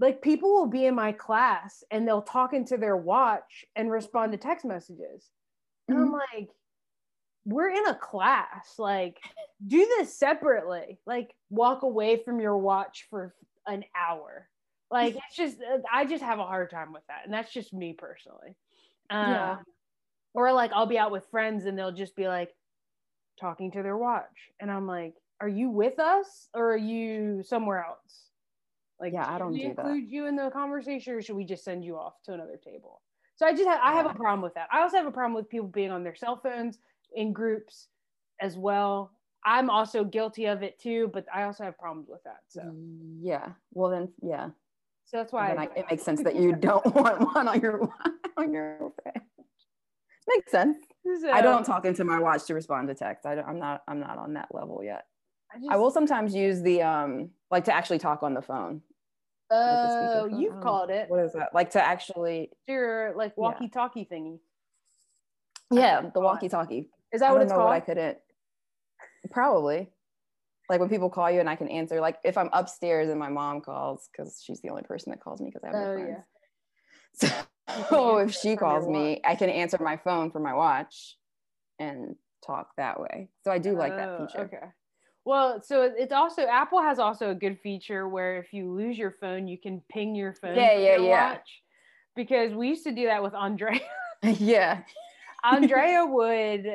like 0.00 0.22
people 0.22 0.50
will 0.52 0.66
be 0.68 0.86
in 0.86 0.94
my 0.94 1.12
class 1.12 1.82
and 1.90 2.06
they'll 2.06 2.22
talk 2.22 2.52
into 2.54 2.76
their 2.76 2.96
watch 2.96 3.64
and 3.76 3.90
respond 3.90 4.32
to 4.32 4.38
text 4.38 4.64
messages. 4.64 5.30
And 5.88 5.98
I'm 5.98 6.12
like, 6.12 6.50
we're 7.44 7.70
in 7.70 7.86
a 7.86 7.94
class. 7.94 8.74
Like, 8.78 9.18
do 9.66 9.78
this 9.78 10.14
separately. 10.14 10.98
Like, 11.06 11.34
walk 11.50 11.82
away 11.82 12.16
from 12.22 12.40
your 12.40 12.58
watch 12.58 13.06
for 13.10 13.34
an 13.66 13.84
hour. 13.96 14.48
Like, 14.90 15.16
it's 15.26 15.36
just, 15.36 15.58
I 15.92 16.04
just 16.04 16.22
have 16.22 16.38
a 16.38 16.44
hard 16.44 16.70
time 16.70 16.92
with 16.92 17.06
that. 17.08 17.22
And 17.24 17.32
that's 17.32 17.52
just 17.52 17.72
me 17.72 17.94
personally. 17.94 18.54
Um, 19.10 19.30
Yeah. 19.30 19.56
Or 20.34 20.52
like, 20.52 20.72
I'll 20.74 20.86
be 20.86 20.98
out 20.98 21.10
with 21.10 21.26
friends 21.30 21.64
and 21.64 21.76
they'll 21.76 21.90
just 21.90 22.14
be 22.14 22.28
like 22.28 22.54
talking 23.40 23.70
to 23.72 23.82
their 23.82 23.96
watch. 23.96 24.52
And 24.60 24.70
I'm 24.70 24.86
like, 24.86 25.14
are 25.40 25.48
you 25.48 25.70
with 25.70 25.98
us 25.98 26.48
or 26.54 26.72
are 26.74 26.76
you 26.76 27.42
somewhere 27.42 27.84
else? 27.84 28.26
Like, 29.00 29.14
Yeah, 29.14 29.26
I 29.28 29.38
don't 29.38 29.52
do 29.52 29.60
that. 29.60 29.68
include 29.86 30.08
you 30.10 30.26
in 30.26 30.36
the 30.36 30.50
conversation 30.50 31.14
or 31.14 31.22
should 31.22 31.36
we 31.36 31.44
just 31.44 31.64
send 31.64 31.84
you 31.84 31.96
off 31.96 32.14
to 32.24 32.34
another 32.34 32.56
table? 32.62 33.00
So 33.38 33.46
I 33.46 33.52
just 33.52 33.68
have, 33.68 33.78
I 33.80 33.92
have 33.92 34.06
a 34.06 34.14
problem 34.14 34.42
with 34.42 34.54
that. 34.54 34.68
I 34.72 34.80
also 34.80 34.96
have 34.96 35.06
a 35.06 35.12
problem 35.12 35.32
with 35.32 35.48
people 35.48 35.68
being 35.68 35.92
on 35.92 36.02
their 36.02 36.16
cell 36.16 36.40
phones 36.42 36.78
in 37.14 37.32
groups 37.32 37.86
as 38.40 38.56
well. 38.56 39.12
I'm 39.44 39.70
also 39.70 40.02
guilty 40.02 40.46
of 40.46 40.64
it 40.64 40.76
too, 40.80 41.08
but 41.14 41.24
I 41.32 41.44
also 41.44 41.62
have 41.62 41.78
problems 41.78 42.08
with 42.10 42.22
that. 42.24 42.40
So 42.48 42.62
Yeah. 43.22 43.50
Well 43.72 43.92
then, 43.92 44.08
yeah. 44.20 44.48
so 45.04 45.18
that's 45.18 45.32
why 45.32 45.52
I, 45.52 45.68
it 45.76 45.86
makes 45.88 46.02
sense 46.02 46.20
that 46.24 46.34
you 46.34 46.56
don't 46.56 46.84
want 46.94 47.20
one 47.32 47.46
on 47.46 47.60
your 47.60 47.88
on 48.36 48.52
your 48.52 48.92
phone. 49.04 49.22
Makes 50.26 50.50
sense. 50.50 50.76
I 51.32 51.40
don't 51.40 51.64
talk 51.64 51.84
into 51.84 52.04
my 52.04 52.18
watch 52.18 52.44
to 52.46 52.54
respond 52.54 52.88
to 52.88 52.94
text. 52.94 53.24
I 53.24 53.36
don't, 53.36 53.46
I'm 53.46 53.60
not 53.60 53.82
I'm 53.86 54.00
not 54.00 54.18
on 54.18 54.34
that 54.34 54.48
level 54.52 54.82
yet. 54.82 55.06
I, 55.54 55.58
just, 55.58 55.70
I 55.70 55.76
will 55.76 55.92
sometimes 55.92 56.34
use 56.34 56.60
the 56.60 56.82
um 56.82 57.30
like 57.52 57.64
to 57.66 57.72
actually 57.72 58.00
talk 58.00 58.24
on 58.24 58.34
the 58.34 58.42
phone. 58.42 58.82
The 59.50 60.12
Oh, 60.14 60.26
you've 60.26 60.52
don't 60.52 60.62
called 60.62 60.90
it 60.90 61.08
What 61.08 61.20
is 61.20 61.32
that? 61.32 61.54
Like 61.54 61.70
to 61.70 61.84
actually 61.84 62.50
your 62.66 63.14
like 63.16 63.36
walkie-talkie 63.36 64.08
thingy. 64.10 64.40
yeah, 65.70 66.10
the 66.12 66.20
walkie-talkie. 66.20 66.90
Is 67.12 67.20
that 67.20 67.30
I 67.30 67.32
what 67.32 67.38
don't 67.38 67.42
it's 67.44 67.52
know 67.52 67.58
what 67.64 67.72
I 67.72 67.80
couldn't. 67.80 68.18
Probably. 69.30 69.88
Like 70.68 70.80
when 70.80 70.90
people 70.90 71.08
call 71.08 71.30
you 71.30 71.40
and 71.40 71.48
I 71.48 71.56
can 71.56 71.68
answer. 71.68 72.00
Like 72.00 72.18
if 72.24 72.36
I'm 72.36 72.50
upstairs 72.52 73.08
and 73.08 73.18
my 73.18 73.30
mom 73.30 73.62
calls, 73.62 74.08
because 74.12 74.42
she's 74.44 74.60
the 74.60 74.68
only 74.68 74.82
person 74.82 75.10
that 75.10 75.20
calls 75.22 75.40
me 75.40 75.48
because 75.48 75.64
I 75.64 75.68
have 75.68 75.76
no 75.76 75.82
Oh, 75.82 75.92
friends. 75.94 76.18
yeah. 77.22 77.42
So 77.90 78.16
if 78.18 78.32
she 78.34 78.56
calls 78.56 78.88
me, 78.88 79.20
I 79.24 79.34
can 79.34 79.50
answer 79.50 79.76
my 79.80 79.98
phone 79.98 80.30
from 80.30 80.42
my 80.42 80.54
watch 80.54 81.16
and 81.78 82.16
talk 82.44 82.70
that 82.76 82.98
way. 82.98 83.28
So 83.44 83.50
I 83.50 83.58
do 83.58 83.76
like 83.76 83.96
that 83.96 84.10
Oh, 84.18 84.26
feature. 84.26 84.44
Okay. 84.46 84.66
Well, 85.28 85.60
so 85.62 85.82
it's 85.82 86.14
also 86.14 86.46
Apple 86.46 86.80
has 86.80 86.98
also 86.98 87.32
a 87.32 87.34
good 87.34 87.58
feature 87.60 88.08
where 88.08 88.38
if 88.38 88.54
you 88.54 88.72
lose 88.72 88.96
your 88.96 89.10
phone, 89.20 89.46
you 89.46 89.58
can 89.58 89.82
ping 89.92 90.14
your 90.14 90.32
phone. 90.32 90.56
Yeah, 90.56 90.72
yeah, 90.72 90.96
your 90.96 91.04
yeah. 91.04 91.32
Watch. 91.32 91.62
Because 92.16 92.54
we 92.54 92.68
used 92.68 92.84
to 92.84 92.92
do 92.92 93.04
that 93.04 93.22
with 93.22 93.34
Andrea. 93.34 93.78
yeah. 94.22 94.80
Andrea 95.44 96.06
would 96.08 96.66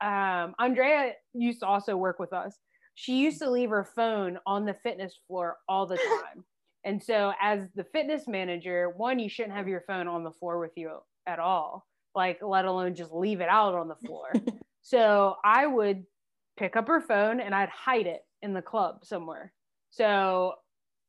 um 0.00 0.56
Andrea 0.58 1.12
used 1.34 1.60
to 1.60 1.66
also 1.66 1.96
work 1.96 2.18
with 2.18 2.32
us. 2.32 2.58
She 2.96 3.20
used 3.20 3.38
to 3.42 3.48
leave 3.48 3.70
her 3.70 3.84
phone 3.84 4.40
on 4.44 4.64
the 4.64 4.74
fitness 4.82 5.16
floor 5.28 5.58
all 5.68 5.86
the 5.86 5.94
time. 5.96 6.44
And 6.82 7.00
so 7.00 7.32
as 7.40 7.68
the 7.76 7.84
fitness 7.84 8.26
manager, 8.26 8.92
one 8.96 9.20
you 9.20 9.28
shouldn't 9.28 9.54
have 9.54 9.68
your 9.68 9.84
phone 9.86 10.08
on 10.08 10.24
the 10.24 10.32
floor 10.32 10.58
with 10.58 10.72
you 10.74 10.98
at 11.28 11.38
all. 11.38 11.86
Like 12.16 12.40
let 12.42 12.64
alone 12.64 12.96
just 12.96 13.12
leave 13.12 13.40
it 13.40 13.48
out 13.48 13.76
on 13.76 13.86
the 13.86 13.94
floor. 13.94 14.32
so 14.82 15.36
I 15.44 15.68
would 15.68 16.06
pick 16.60 16.76
up 16.76 16.86
her 16.86 17.00
phone 17.00 17.40
and 17.40 17.54
I'd 17.54 17.70
hide 17.70 18.06
it 18.06 18.20
in 18.42 18.52
the 18.52 18.62
club 18.62 19.04
somewhere. 19.04 19.52
So 19.90 20.54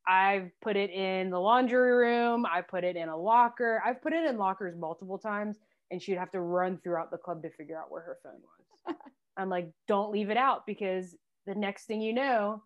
I've 0.08 0.50
put 0.62 0.78
it 0.78 0.90
in 0.90 1.30
the 1.30 1.40
laundry 1.40 1.92
room, 1.92 2.46
I 2.46 2.62
put 2.62 2.84
it 2.84 2.96
in 2.96 3.10
a 3.10 3.18
locker. 3.18 3.84
I've 3.86 4.02
put 4.02 4.14
it 4.14 4.28
in 4.28 4.38
lockers 4.38 4.76
multiple 4.78 5.18
times 5.18 5.58
and 5.92 6.02
she'd 6.02 6.18
have 6.18 6.32
to 6.32 6.40
run 6.40 6.80
throughout 6.82 7.12
the 7.12 7.18
club 7.18 7.44
to 7.44 7.50
figure 7.52 7.78
out 7.78 7.92
where 7.92 8.02
her 8.02 8.18
phone 8.24 8.40
was. 8.88 8.96
I'm 9.38 9.50
like, 9.50 9.70
don't 9.88 10.12
leave 10.12 10.30
it 10.30 10.38
out 10.38 10.66
because 10.66 11.16
the 11.46 11.54
next 11.54 11.86
thing 11.86 12.02
you 12.02 12.14
know, 12.14 12.64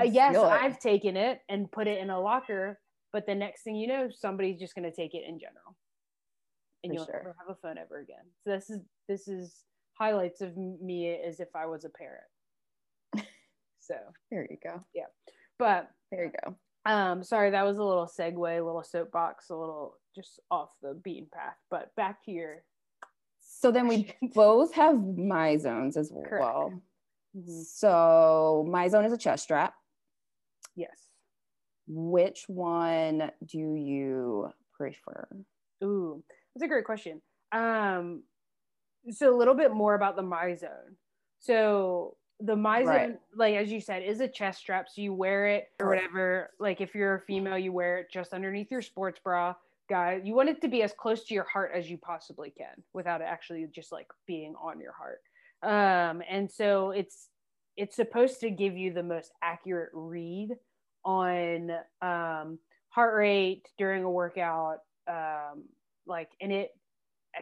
uh, 0.00 0.04
yes. 0.04 0.36
I've 0.36 0.80
taken 0.80 1.16
it 1.16 1.40
and 1.48 1.70
put 1.70 1.86
it 1.86 1.98
in 1.98 2.10
a 2.10 2.20
locker, 2.20 2.80
but 3.12 3.26
the 3.26 3.34
next 3.34 3.62
thing 3.62 3.76
you 3.76 3.86
know, 3.86 4.08
somebody's 4.12 4.58
just 4.58 4.74
going 4.74 4.90
to 4.90 4.94
take 4.94 5.14
it 5.14 5.22
in 5.28 5.38
general, 5.38 5.76
and 6.82 6.90
For 6.90 6.94
you'll 6.94 7.04
sure. 7.06 7.14
never 7.14 7.36
have 7.38 7.56
a 7.56 7.60
phone 7.60 7.78
ever 7.78 8.00
again. 8.00 8.24
So 8.42 8.50
this 8.50 8.70
is 8.70 8.80
this 9.08 9.28
is 9.28 9.54
highlights 9.98 10.40
of 10.40 10.56
me 10.56 11.14
as 11.14 11.40
if 11.40 11.48
I 11.54 11.66
was 11.66 11.84
a 11.84 11.90
parent. 11.90 12.24
so, 13.80 13.94
There 14.30 14.46
you 14.48 14.56
go. 14.62 14.82
Yeah. 14.94 15.04
But 15.58 15.90
There 16.10 16.24
you 16.24 16.32
go. 16.44 16.56
um, 16.90 17.22
sorry, 17.22 17.50
that 17.50 17.64
was 17.66 17.78
a 17.78 17.84
little 17.84 18.06
segue, 18.06 18.58
a 18.60 18.64
little 18.64 18.82
soapbox, 18.84 19.50
a 19.50 19.56
little 19.56 19.96
just 20.14 20.40
off 20.50 20.70
the 20.82 20.94
beaten 20.94 21.28
path. 21.32 21.56
But 21.70 21.94
back 21.96 22.24
to 22.24 22.30
your 22.30 22.62
So 23.40 23.70
then 23.72 23.88
we 23.88 24.12
both 24.34 24.74
have 24.74 24.96
MyZones 24.96 25.96
as 25.96 26.10
Correct. 26.10 26.44
well. 26.44 26.82
Mhm. 27.36 27.64
So 27.64 28.64
MyZone 28.68 29.06
is 29.06 29.12
a 29.12 29.18
chest 29.18 29.42
strap. 29.44 29.74
yes. 30.76 31.06
Which 31.90 32.44
one 32.48 33.30
do 33.46 33.58
you 33.74 34.50
prefer? 34.74 35.26
Ooh, 35.82 36.22
that's 36.54 36.64
a 36.64 36.68
great 36.68 36.84
question. 36.84 37.22
Um, 37.50 38.24
so 39.10 39.34
a 39.34 39.36
little 39.36 39.54
bit 39.54 39.72
more 39.72 39.94
about 39.94 40.16
the 40.16 40.22
MyZone. 40.22 40.94
So 41.40 42.16
the 42.40 42.54
MyZone, 42.54 42.86
Right. 42.86 43.18
like 43.34 43.54
as 43.56 43.70
you 43.70 43.80
said, 43.80 44.02
is 44.02 44.20
a 44.20 44.28
chest 44.28 44.60
strap. 44.60 44.88
So 44.88 45.02
you 45.02 45.12
wear 45.12 45.46
it 45.48 45.68
or 45.80 45.88
whatever. 45.88 46.50
Like 46.58 46.80
if 46.80 46.94
you're 46.94 47.16
a 47.16 47.20
female, 47.20 47.58
you 47.58 47.72
wear 47.72 47.98
it 47.98 48.10
just 48.10 48.32
underneath 48.32 48.70
your 48.70 48.82
sports 48.82 49.20
bra. 49.22 49.54
Guy, 49.88 50.20
you 50.22 50.34
want 50.34 50.50
it 50.50 50.60
to 50.60 50.68
be 50.68 50.82
as 50.82 50.92
close 50.92 51.24
to 51.24 51.34
your 51.34 51.44
heart 51.44 51.72
as 51.74 51.90
you 51.90 51.96
possibly 51.98 52.50
can 52.50 52.82
without 52.92 53.22
it 53.22 53.24
actually 53.24 53.66
just 53.74 53.90
like 53.90 54.06
being 54.26 54.54
on 54.62 54.80
your 54.80 54.92
heart. 54.92 55.20
Um, 55.62 56.22
and 56.28 56.50
so 56.50 56.90
it's 56.90 57.28
it's 57.76 57.96
supposed 57.96 58.40
to 58.40 58.50
give 58.50 58.76
you 58.76 58.92
the 58.92 59.02
most 59.02 59.32
accurate 59.42 59.90
read 59.94 60.50
on 61.04 61.70
um, 62.02 62.58
heart 62.90 63.16
rate 63.16 63.68
during 63.78 64.04
a 64.04 64.10
workout, 64.10 64.80
um, 65.08 65.64
like 66.06 66.28
and 66.40 66.52
it 66.52 66.70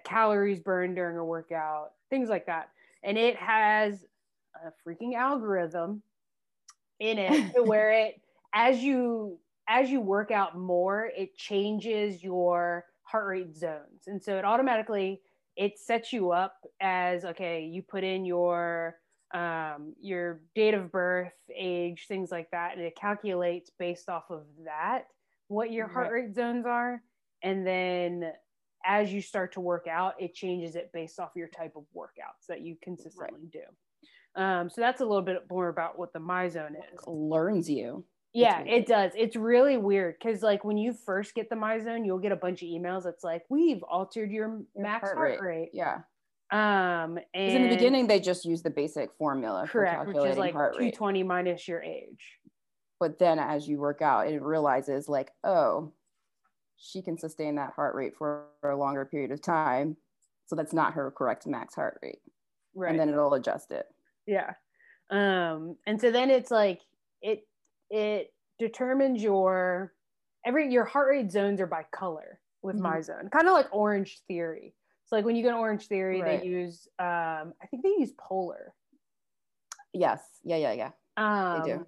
calories 0.04 0.60
burned 0.60 0.96
during 0.96 1.16
a 1.16 1.24
workout, 1.24 1.92
things 2.10 2.28
like 2.28 2.46
that. 2.46 2.70
And 3.02 3.16
it 3.16 3.36
has 3.36 4.04
a 4.54 4.72
freaking 4.86 5.14
algorithm 5.14 6.02
in 6.98 7.18
it 7.18 7.54
to 7.54 7.62
where 7.64 7.92
it 7.92 8.20
as 8.54 8.82
you 8.82 9.38
as 9.68 9.90
you 9.90 10.00
work 10.00 10.30
out 10.30 10.56
more, 10.56 11.10
it 11.16 11.36
changes 11.36 12.22
your 12.22 12.84
heart 13.02 13.26
rate 13.26 13.56
zones. 13.56 14.06
And 14.06 14.22
so 14.22 14.36
it 14.38 14.44
automatically 14.44 15.20
it 15.56 15.78
sets 15.78 16.12
you 16.12 16.32
up 16.32 16.54
as 16.80 17.24
okay, 17.24 17.64
you 17.64 17.82
put 17.82 18.04
in 18.04 18.24
your 18.24 18.96
um, 19.34 19.94
your 20.00 20.40
date 20.54 20.74
of 20.74 20.92
birth, 20.92 21.32
age, 21.54 22.06
things 22.08 22.30
like 22.30 22.50
that, 22.52 22.76
and 22.76 22.82
it 22.82 22.96
calculates 22.96 23.70
based 23.78 24.08
off 24.08 24.24
of 24.30 24.44
that 24.64 25.06
what 25.48 25.72
your 25.72 25.86
heart 25.86 26.12
rate 26.12 26.34
zones 26.34 26.66
are. 26.66 27.02
And 27.42 27.66
then 27.66 28.32
as 28.86 29.12
you 29.12 29.20
start 29.20 29.52
to 29.52 29.60
work 29.60 29.86
out, 29.90 30.14
it 30.18 30.34
changes 30.34 30.76
it 30.76 30.90
based 30.92 31.18
off 31.18 31.30
your 31.34 31.48
type 31.48 31.72
of 31.76 31.84
workouts 31.94 32.46
that 32.48 32.60
you 32.62 32.76
consistently 32.82 33.48
do. 33.52 34.40
Um, 34.40 34.68
so 34.70 34.80
that's 34.80 35.00
a 35.00 35.04
little 35.04 35.22
bit 35.22 35.44
more 35.50 35.68
about 35.68 35.98
what 35.98 36.12
the 36.12 36.18
MyZone 36.18 36.72
is. 36.72 37.00
Learns 37.06 37.68
you. 37.68 38.04
Yeah, 38.32 38.60
it 38.60 38.86
does. 38.86 39.12
It's 39.16 39.34
really 39.34 39.78
weird 39.78 40.16
because 40.20 40.42
like 40.42 40.62
when 40.62 40.76
you 40.76 40.92
first 40.92 41.34
get 41.34 41.48
the 41.48 41.56
MyZone, 41.56 42.04
you'll 42.04 42.18
get 42.18 42.32
a 42.32 42.36
bunch 42.36 42.62
of 42.62 42.68
emails 42.68 43.04
that's 43.04 43.24
like, 43.24 43.44
"We've 43.48 43.82
altered 43.82 44.30
your, 44.30 44.48
Your 44.48 44.84
max 44.84 45.04
heart 45.08 45.16
heart, 45.16 45.40
rate. 45.40 45.46
rate." 45.46 45.70
Yeah. 45.72 46.00
Um, 46.52 47.18
and 47.34 47.52
in 47.56 47.62
the 47.62 47.74
beginning 47.74 48.06
they 48.06 48.20
just 48.20 48.44
use 48.44 48.62
the 48.62 48.70
basic 48.70 49.10
formula 49.18 49.66
for 49.66 49.80
correct, 49.80 50.06
which 50.06 50.16
is 50.18 50.36
like 50.36 50.52
heart 50.52 50.72
rate. 50.72 50.92
220 50.92 51.22
minus 51.22 51.66
your 51.66 51.82
age. 51.82 52.38
But 53.00 53.18
then 53.18 53.38
as 53.38 53.66
you 53.66 53.78
work 53.78 54.00
out, 54.02 54.28
it 54.28 54.42
realizes 54.42 55.08
like, 55.08 55.30
oh, 55.42 55.92
she 56.76 57.02
can 57.02 57.18
sustain 57.18 57.54
that 57.56 57.72
heart 57.74 57.94
rate 57.94 58.14
for 58.16 58.46
a 58.62 58.74
longer 58.76 59.04
period 59.04 59.30
of 59.32 59.40
time. 59.42 59.96
So 60.46 60.54
that's 60.56 60.72
not 60.72 60.92
her 60.94 61.10
correct 61.10 61.46
max 61.46 61.74
heart 61.74 61.98
rate. 62.02 62.20
Right. 62.74 62.90
And 62.90 63.00
then 63.00 63.08
it'll 63.08 63.34
adjust 63.34 63.70
it. 63.72 63.86
yeah 64.26 64.52
um 65.10 65.76
and 65.86 66.00
so 66.00 66.10
then 66.10 66.30
it's 66.30 66.50
like 66.50 66.80
it 67.22 67.46
it 67.90 68.32
determines 68.58 69.22
your 69.22 69.92
every 70.44 70.72
your 70.72 70.84
heart 70.84 71.08
rate 71.10 71.30
zones 71.30 71.60
are 71.60 71.66
by 71.68 71.84
color 71.92 72.40
with 72.62 72.76
Mhm. 72.76 72.82
MyZone 72.82 73.30
kind 73.30 73.46
of 73.46 73.52
like 73.52 73.70
Orangetheory 73.70 74.72
so 75.04 75.14
like 75.14 75.24
when 75.24 75.36
you 75.36 75.44
go 75.44 75.50
to 75.52 75.56
Orangetheory 75.56 76.20
Right. 76.22 76.40
they 76.42 76.46
use 76.48 76.88
um 76.98 77.54
i 77.62 77.66
think 77.70 77.84
they 77.84 77.90
use 77.90 78.12
polar 78.18 78.74
Yes. 79.92 80.20
Yeah, 80.42 80.56
yeah, 80.56 80.72
yeah. 80.72 80.90
um 81.16 81.64
do. 81.64 81.86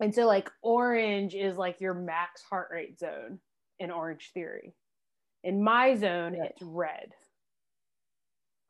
and 0.00 0.14
so 0.14 0.26
like 0.26 0.50
orange 0.62 1.34
is 1.34 1.56
like 1.58 1.80
your 1.80 1.94
max 1.94 2.42
heart 2.42 2.68
rate 2.72 2.98
zone 2.98 3.38
in 3.78 3.90
Orangetheory. 3.90 4.72
In 5.44 5.60
MyZone 5.60 6.34
it's 6.44 6.62
red. 6.62 7.12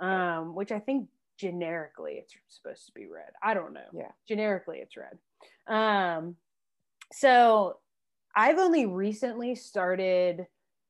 Um 0.01 0.55
which 0.55 0.73
i 0.73 0.79
think 0.79 1.09
generically 1.39 2.15
it's 2.15 2.35
supposed 2.49 2.87
to 2.87 2.93
be 2.93 3.07
red. 3.07 3.31
I 3.43 3.55
don't 3.55 3.73
know. 3.75 3.89
Yeah. 3.93 4.11
generically 4.29 4.79
it's 4.79 4.97
red. 4.97 5.19
Um 5.67 6.37
so 7.13 7.79
i've 8.35 8.59
only 8.59 8.87
recently 8.87 9.55
started 9.55 10.47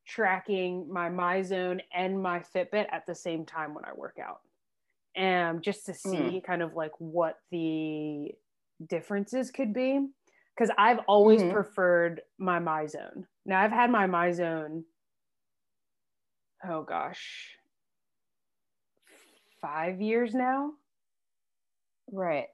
tracking 0.06 0.86
my 0.88 1.08
MyZone 1.10 1.80
and 1.92 2.22
my 2.22 2.38
fitbit 2.38 2.86
at 2.92 3.04
the 3.06 3.14
same 3.14 3.44
time 3.44 3.74
when 3.74 3.84
i 3.84 3.92
work 3.94 4.16
out. 4.22 4.40
And 5.16 5.62
just 5.62 5.86
to 5.86 5.94
see 5.94 6.40
kind 6.46 6.62
of 6.62 6.74
like 6.74 6.92
what 6.98 7.38
the 7.50 8.30
differences 8.88 9.50
could 9.50 9.72
be. 9.72 10.06
Because 10.56 10.70
i've 10.78 11.00
always 11.06 11.42
Mhm. 11.42 11.52
preferred 11.52 12.22
my 12.38 12.58
MyZone 12.58 13.24
now 13.46 13.60
i've 13.62 13.72
had 13.72 13.90
my 13.90 14.06
MyZone 14.06 14.82
oh 16.68 16.82
gosh 16.82 17.56
five 19.60 20.00
years 20.00 20.34
now 20.34 20.72
Right. 22.12 22.46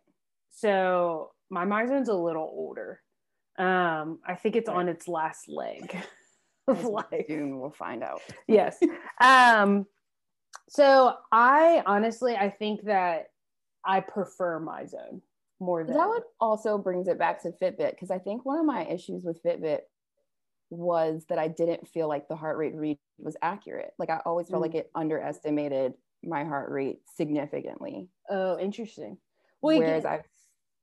so 0.51 1.33
my 1.51 1.67
MyZone's 1.67 2.09
a 2.09 2.15
little 2.15 2.49
older. 2.51 3.01
Um, 3.59 4.21
I 4.27 4.35
think 4.35 4.57
it's 4.57 4.69
Right. 4.69 4.79
on 4.79 4.89
its 4.89 5.07
last 5.07 5.47
leg. 5.49 5.95
of 6.69 6.83
life. 6.85 7.27
Soon 7.29 7.61
we'll 7.61 7.71
find 7.73 8.03
out. 8.03 8.23
yes. 8.49 8.79
Um, 9.21 9.85
so 10.71 11.15
I 11.31 11.83
honestly, 11.85 12.35
I 12.35 12.49
think 12.49 12.85
that 12.85 13.27
I 13.85 14.01
prefer 14.01 14.59
MyZone 14.61 15.21
more 15.61 15.85
than 15.85 15.95
That 15.97 16.09
would 16.09 16.23
also 16.41 16.79
brings 16.79 17.09
it 17.09 17.19
back 17.19 17.43
to 17.43 17.51
Fitbit 17.51 17.91
because 17.91 18.11
I 18.11 18.19
think 18.19 18.47
one 18.47 18.59
of 18.59 18.65
my 18.65 18.87
issues 18.87 19.23
with 19.25 19.43
Fitbit 19.43 19.81
was 20.73 21.25
that 21.29 21.39
I 21.39 21.49
didn't 21.49 21.87
feel 21.87 22.09
like 22.09 22.29
the 22.29 22.37
heart 22.37 22.57
rate 22.57 22.75
read 22.75 22.99
was 23.19 23.37
accurate. 23.43 23.93
Like 23.99 24.11
I 24.11 24.21
always 24.25 24.49
felt 24.49 24.61
Mm. 24.63 24.67
like 24.67 24.75
it 24.75 24.91
underestimated 24.95 25.95
my 26.23 26.45
heart 26.45 26.71
rate 26.71 27.01
significantly. 27.15 28.09
Oh, 28.31 28.59
interesting. 28.59 29.19
Well, 29.61 29.75
you 29.75 29.81
Whereas 29.81 30.05
I 30.05 30.25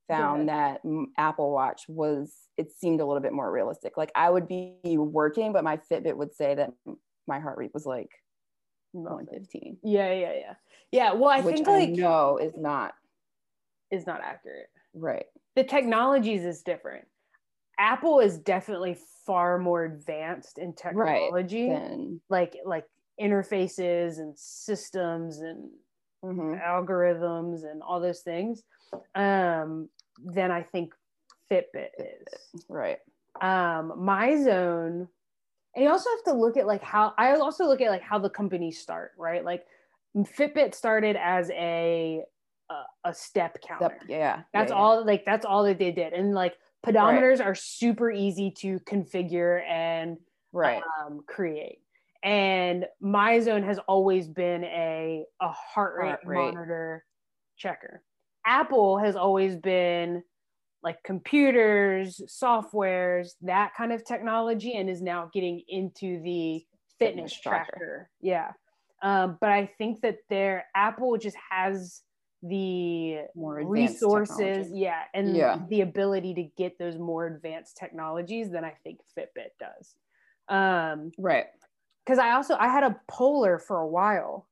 found 0.08 0.49
that 0.49 0.82
Apple 1.17 1.52
Watch 1.52 1.88
was 1.89 2.36
it 2.58 2.71
seemed 2.71 3.02
a 3.02 3.06
little 3.06 3.21
bit 3.21 3.34
more 3.34 3.52
realistic. 3.52 3.97
Like 3.97 4.12
I 4.15 4.30
would 4.30 4.47
be 4.47 4.75
working, 4.97 5.54
but 5.54 5.63
my 5.63 5.78
Fitbit 5.78 6.15
would 6.17 6.34
say 6.34 6.56
that 6.56 6.71
my 7.28 7.39
heart 7.39 7.58
rate 7.58 7.73
was 7.73 7.86
like 7.86 8.10
115, 8.91 9.78
Yeah, 9.84 10.12
yeah, 10.13 10.34
yeah. 10.34 10.54
Yeah. 10.91 11.13
Well, 11.13 11.30
I 11.30 11.41
think 11.41 11.67
I 11.67 11.80
like 11.80 11.89
know 11.89 12.38
is 12.38 12.54
not 12.58 12.93
is 13.91 14.06
not 14.06 14.21
accurate. 14.21 14.69
right. 14.93 15.25
The 15.56 15.63
technologies 15.63 16.43
is 16.45 16.62
different. 16.62 17.08
Apple 17.79 18.19
is 18.19 18.37
definitely 18.37 18.97
far 19.25 19.57
more 19.57 19.85
advanced 19.85 20.57
in 20.57 20.73
technology, 20.73 21.69
Then 21.69 22.19
like 22.29 22.55
like 22.65 22.85
interfaces 23.19 24.19
and 24.19 24.37
systems 24.37 25.39
and 25.39 25.69
mhm. 26.23 26.61
algorithms 26.63 27.63
and 27.69 27.81
all 27.81 27.99
those 27.99 28.21
things, 28.21 28.63
um, 29.15 29.89
than 30.23 30.51
I 30.51 30.63
think 30.63 30.93
Fitbit 31.51 31.89
is. 31.97 32.65
right. 32.69 32.99
um 33.41 33.93
my 33.97 34.35
zone 34.43 35.07
and 35.75 35.83
you 35.83 35.89
also 35.89 36.09
have 36.11 36.23
to 36.25 36.33
look 36.33 36.57
at 36.57 36.67
like 36.67 36.83
how 36.83 37.13
i 37.17 37.31
also 37.35 37.65
look 37.65 37.81
at 37.81 37.89
like 37.89 38.01
how 38.03 38.19
the 38.19 38.29
companies 38.29 38.79
start 38.79 39.11
right 39.17 39.43
like 39.45 39.65
fitbit 40.17 40.75
started 40.75 41.15
as 41.15 41.49
a 41.51 42.21
a, 42.69 43.09
a 43.09 43.13
step 43.13 43.57
counter 43.61 43.95
Step- 43.97 44.09
yeah. 44.09 44.41
that's 44.53 44.69
yeah, 44.71 44.75
yeah. 44.75 44.81
all 44.81 45.05
like 45.05 45.25
that's 45.25 45.45
all 45.45 45.63
that 45.63 45.79
they 45.79 45.91
did 45.91 46.13
and 46.13 46.33
like 46.35 46.55
pedometers 46.85 47.43
are 47.43 47.55
super 47.55 48.11
easy 48.11 48.51
to 48.51 48.79
configure 48.81 49.61
and 49.67 50.17
Right. 50.51 50.81
um, 51.05 51.21
create 51.27 51.79
and 52.23 52.85
MyZone 53.01 53.63
has 53.63 53.79
always 53.87 54.27
been 54.27 54.63
a 54.65 55.23
a 55.39 55.49
heart 55.49 55.95
rate, 55.97 56.07
Heart 56.07 56.19
rate. 56.25 56.53
monitor 56.53 57.05
checker 57.57 58.01
apple 58.45 58.97
has 58.97 59.15
always 59.15 59.55
been 59.55 60.23
like 60.81 60.97
computers 61.03 62.21
softwares 62.27 63.31
that 63.41 63.73
kind 63.75 63.91
of 63.93 64.03
technology 64.05 64.73
and 64.75 64.89
is 64.89 65.01
now 65.01 65.29
getting 65.33 65.61
into 65.67 66.21
the 66.23 66.65
fitness, 66.97 67.31
Fitness 67.33 67.39
tracker. 67.41 67.71
tracker. 67.77 68.09
yeah 68.21 68.51
um, 69.03 69.37
but 69.39 69.49
i 69.51 69.65
think 69.77 70.01
that 70.01 70.17
their 70.29 70.65
apple 70.75 71.15
just 71.17 71.37
has 71.51 72.01
the 72.41 73.17
More 73.36 73.60
advanced 73.60 74.02
resources 74.02 74.38
technology. 74.38 74.71
yeah 74.80 75.02
and 75.13 75.36
Yeah. 75.36 75.60
the 75.69 75.82
ability 75.82 76.34
to 76.36 76.43
get 76.58 76.80
those 76.80 76.97
more 76.97 77.28
advanced 77.28 77.75
technologies 77.75 78.49
than 78.49 78.63
i 78.63 78.73
think 78.84 78.99
fitbit 79.17 79.49
does 79.60 79.95
um 80.47 81.12
Right. 81.17 81.47
because 82.06 82.17
i 82.17 82.32
also 82.32 82.56
i 82.58 82.69
had 82.69 82.84
a 82.84 82.99
polar 83.10 83.60
for 83.60 83.80
a 83.82 83.88
while 83.88 84.47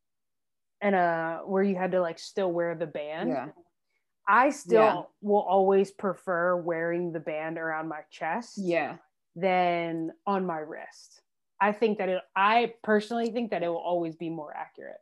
and 0.81 0.95
uh 0.95 1.39
where 1.39 1.63
you 1.63 1.75
had 1.75 1.91
to 1.91 2.01
like 2.01 2.19
still 2.19 2.51
wear 2.51 2.75
the 2.75 2.85
band 2.87 3.29
Yeah. 3.29 3.47
i 4.27 4.49
still 4.49 4.77
Yeah. 4.79 5.01
will 5.21 5.41
always 5.47 5.89
prefer 5.91 6.57
wearing 6.57 7.13
the 7.13 7.21
band 7.21 7.57
around 7.57 7.87
my 7.87 8.01
chest 8.11 8.57
Yeah. 8.57 8.97
than 9.35 10.11
on 10.25 10.45
my 10.45 10.57
wrist 10.57 11.21
i 11.61 11.71
think 11.71 11.99
that 11.99 12.09
it 12.09 12.21
i 12.35 12.73
personally 12.83 13.31
think 13.31 13.51
that 13.51 13.63
it 13.63 13.69
will 13.69 13.77
always 13.77 14.17
be 14.17 14.29
more 14.29 14.53
accurate 14.53 14.99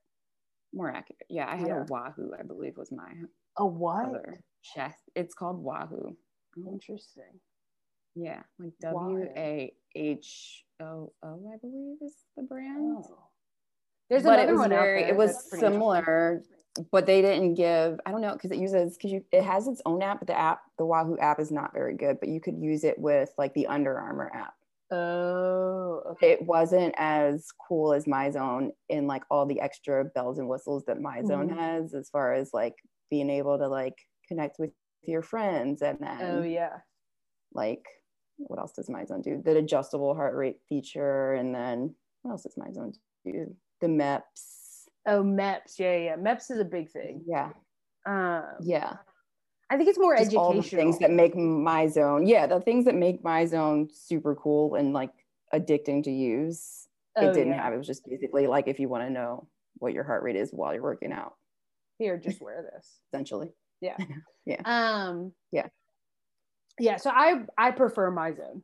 More 0.75 0.89
accurate. 0.91 1.25
Yeah. 1.29 1.47
I 1.49 1.55
had 1.55 1.67
Yeah. 1.69 1.81
a 1.81 1.85
Wahoo, 1.85 2.33
I 2.37 2.43
believe 2.43 2.77
was 2.77 2.91
my 2.91 3.11
a 3.57 3.65
what 3.65 4.05
other 4.07 4.43
chest. 4.61 5.09
It's 5.15 5.33
called 5.33 5.63
Wahoo. 5.63 6.15
Oh. 6.57 6.71
interesting 6.71 7.39
Yeah. 8.13 8.43
Like. 8.59 8.73
W 8.81 9.23
A 9.35 9.73
H 9.95 10.65
O 10.81 11.13
O, 11.23 11.51
I 11.53 11.57
believe 11.57 11.97
is 12.01 12.15
the 12.35 12.43
brand. 12.43 12.77
oh. 13.07 13.17
there's 14.09 14.23
but 14.23 14.39
another 14.39 14.49
it 14.49 14.51
was 14.51 14.59
one 14.59 14.69
very, 14.69 15.03
it 15.03 15.15
was 15.15 15.31
that's 15.33 15.49
pretty 15.49 15.65
interesting. 15.65 15.73
similar, 15.79 16.43
but 16.91 17.05
they 17.05 17.21
didn't 17.21 17.53
give, 17.53 17.99
I 18.05 18.11
don't 18.11 18.19
know, 18.21 18.33
because 18.33 18.51
it 18.51 18.57
uses, 18.57 18.97
because 18.97 19.11
you, 19.13 19.23
it 19.31 19.43
has 19.43 19.67
its 19.69 19.81
own 19.85 20.01
app, 20.03 20.19
but 20.19 20.27
the 20.27 20.37
app, 20.37 20.59
the 20.77 20.85
Wahoo 20.85 21.17
app 21.19 21.39
is 21.39 21.49
not 21.51 21.73
very 21.73 21.95
good, 21.95 22.19
but 22.19 22.27
you 22.27 22.41
could 22.41 22.57
use 22.57 22.83
it 22.83 22.99
with 22.99 23.29
like 23.37 23.53
the 23.53 23.67
Under 23.67 23.97
Armour 23.97 24.29
app. 24.33 24.53
Oh 24.91 26.01
okay. 26.11 26.31
It 26.31 26.43
wasn't 26.45 26.93
as 26.97 27.47
cool 27.67 27.93
as 27.93 28.05
MyZone 28.05 28.69
in 28.89 29.07
like 29.07 29.23
all 29.31 29.45
the 29.45 29.59
extra 29.59 30.05
bells 30.05 30.37
and 30.39 30.47
whistles 30.47 30.85
that 30.85 30.99
MyZone 30.99 31.49
Mhm. 31.49 31.57
has 31.57 31.93
as 31.93 32.09
far 32.09 32.33
as 32.33 32.51
like 32.53 32.75
being 33.09 33.29
able 33.29 33.57
to 33.57 33.67
like 33.67 33.97
connect 34.27 34.59
with 34.59 34.71
your 35.03 35.21
friends 35.21 35.81
and 35.81 35.99
then 35.99 36.17
oh 36.21 36.41
yeah. 36.43 36.77
like 37.53 37.85
what 38.37 38.59
else 38.59 38.73
does 38.73 38.89
MyZone 38.89 39.23
do? 39.23 39.41
The 39.43 39.57
adjustable 39.57 40.13
heart 40.15 40.35
rate 40.35 40.57
feature 40.67 41.33
and 41.33 41.53
then 41.55 41.95
what 42.23 42.31
else 42.31 42.43
does 42.43 42.55
MyZone 42.55 42.93
do? 43.25 43.55
The 43.81 43.87
MEPs. 43.87 44.87
Oh 45.07 45.23
MEPs. 45.23 45.79
Yeah 45.79 45.95
yeah. 45.97 46.15
MEPs 46.17 46.51
is 46.51 46.59
a 46.59 46.65
big 46.65 46.91
thing. 46.91 47.23
Yeah. 47.27 47.51
Um 48.05 48.43
yeah 48.61 48.97
i 49.69 49.77
think 49.77 49.89
it's 49.89 49.99
more 49.99 50.15
just 50.15 50.35
all 50.35 50.51
educational 50.51 50.61
the 50.61 50.83
things 50.83 50.99
that 50.99 51.11
make 51.11 51.35
MyZone 51.35 52.27
yeah 52.27 52.47
the 52.47 52.59
things 52.59 52.85
that 52.85 52.95
make 52.95 53.23
MyZone 53.23 53.89
super 53.91 54.35
cool 54.35 54.75
and 54.75 54.93
like 54.93 55.11
addicting 55.55 56.03
to 56.03 56.11
use. 56.11 56.87
Oh, 57.15 57.29
it 57.29 57.33
didn't 57.33 57.53
yeah. 57.53 57.63
have 57.63 57.73
it 57.73 57.77
was 57.77 57.87
just 57.87 58.05
basically 58.07 58.47
like 58.47 58.67
if 58.67 58.79
you 58.79 58.89
want 58.89 59.05
to 59.05 59.09
know 59.09 59.47
what 59.75 59.93
your 59.93 60.03
heart 60.03 60.23
rate 60.23 60.35
is 60.35 60.51
while 60.51 60.73
you're 60.73 60.83
working 60.83 61.13
out. 61.13 61.35
Here 61.97 62.17
just 62.23 62.41
wear 62.41 62.69
this. 62.73 62.99
Essentially. 63.11 63.49
Yeah. 63.81 63.97
Yeah. 64.47 64.61
um 64.63 65.31
Yeah. 65.51 65.69
yeah 66.77 66.97
so 66.97 67.09
i 67.09 67.45
i 67.57 67.71
prefer 67.71 68.11
MyZone 68.11 68.61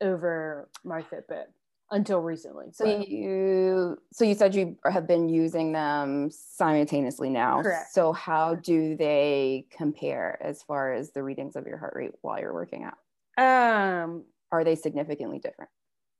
over 0.00 0.68
my 0.82 1.02
fitbit 1.02 1.44
until 1.92 2.18
recently 2.20 2.66
so. 2.72 2.84
You 2.84 3.96
so 4.12 4.24
you 4.24 4.34
said 4.34 4.54
you 4.54 4.76
have 4.84 5.06
been 5.06 5.28
using 5.28 5.72
them 5.72 6.30
simultaneously 6.32 7.30
now. 7.30 7.62
Correct. 7.62 7.92
so 7.92 8.12
how 8.12 8.56
do 8.56 8.96
they 8.96 9.66
compare 9.70 10.38
as 10.42 10.62
far 10.62 10.92
as 10.92 11.12
the 11.12 11.22
readings 11.22 11.54
of 11.54 11.66
your 11.66 11.78
heart 11.78 11.92
rate 11.94 12.12
while 12.22 12.40
you're 12.40 12.54
working 12.54 12.84
out? 12.84 12.98
Um. 13.42 14.24
Are 14.50 14.64
they 14.64 14.74
significantly 14.74 15.38
different? 15.38 15.70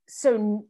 So 0.08 0.66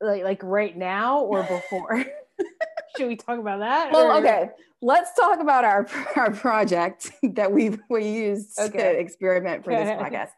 like 0.00 0.24
like 0.24 0.42
right 0.42 0.76
now 0.76 1.20
or 1.20 1.42
before? 1.42 2.04
Should 2.98 3.08
we 3.08 3.16
talk 3.16 3.38
about 3.38 3.60
that 3.60 3.92
well 3.92 4.12
or- 4.12 4.18
okay 4.20 4.50
let's 4.82 5.14
talk 5.14 5.40
about 5.40 5.64
our 5.64 5.86
our 6.16 6.30
project 6.30 7.10
that 7.22 7.50
we 7.50 7.70
we 7.88 8.06
used 8.08 8.58
Okay. 8.58 8.76
to 8.78 8.98
experiment 8.98 9.64
for 9.64 9.70
this 9.70 9.88
podcast 9.88 10.30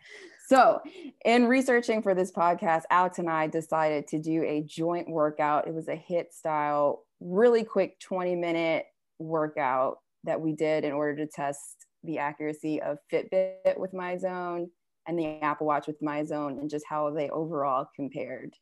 so 0.48 0.80
in 1.24 1.46
researching 1.46 2.00
for 2.00 2.14
this 2.14 2.32
podcast 2.32 2.82
alex 2.90 3.18
and 3.18 3.28
i 3.28 3.46
decided 3.46 4.06
to 4.06 4.18
do 4.18 4.42
a 4.44 4.62
joint 4.62 5.08
workout. 5.08 5.68
It 5.68 5.74
was 5.74 5.88
a 5.88 6.02
HIIT 6.10 6.32
style 6.32 7.04
really 7.20 7.64
quick 7.64 7.98
20 8.00 8.34
minute 8.36 8.86
workout 9.18 9.98
that 10.24 10.40
we 10.40 10.52
did 10.52 10.84
in 10.84 10.92
order 10.92 11.16
to 11.16 11.26
test 11.26 11.86
the 12.04 12.18
accuracy 12.18 12.80
of 12.80 12.98
fitbit 13.12 13.78
with 13.78 13.92
MyZone 13.92 14.68
and 15.06 15.18
the 15.18 15.40
apple 15.42 15.66
watch 15.66 15.86
with 15.86 16.00
MyZone 16.00 16.60
and 16.60 16.70
just 16.70 16.84
how 16.88 17.10
they 17.10 17.28
overall 17.30 17.88
compared. 17.96 18.54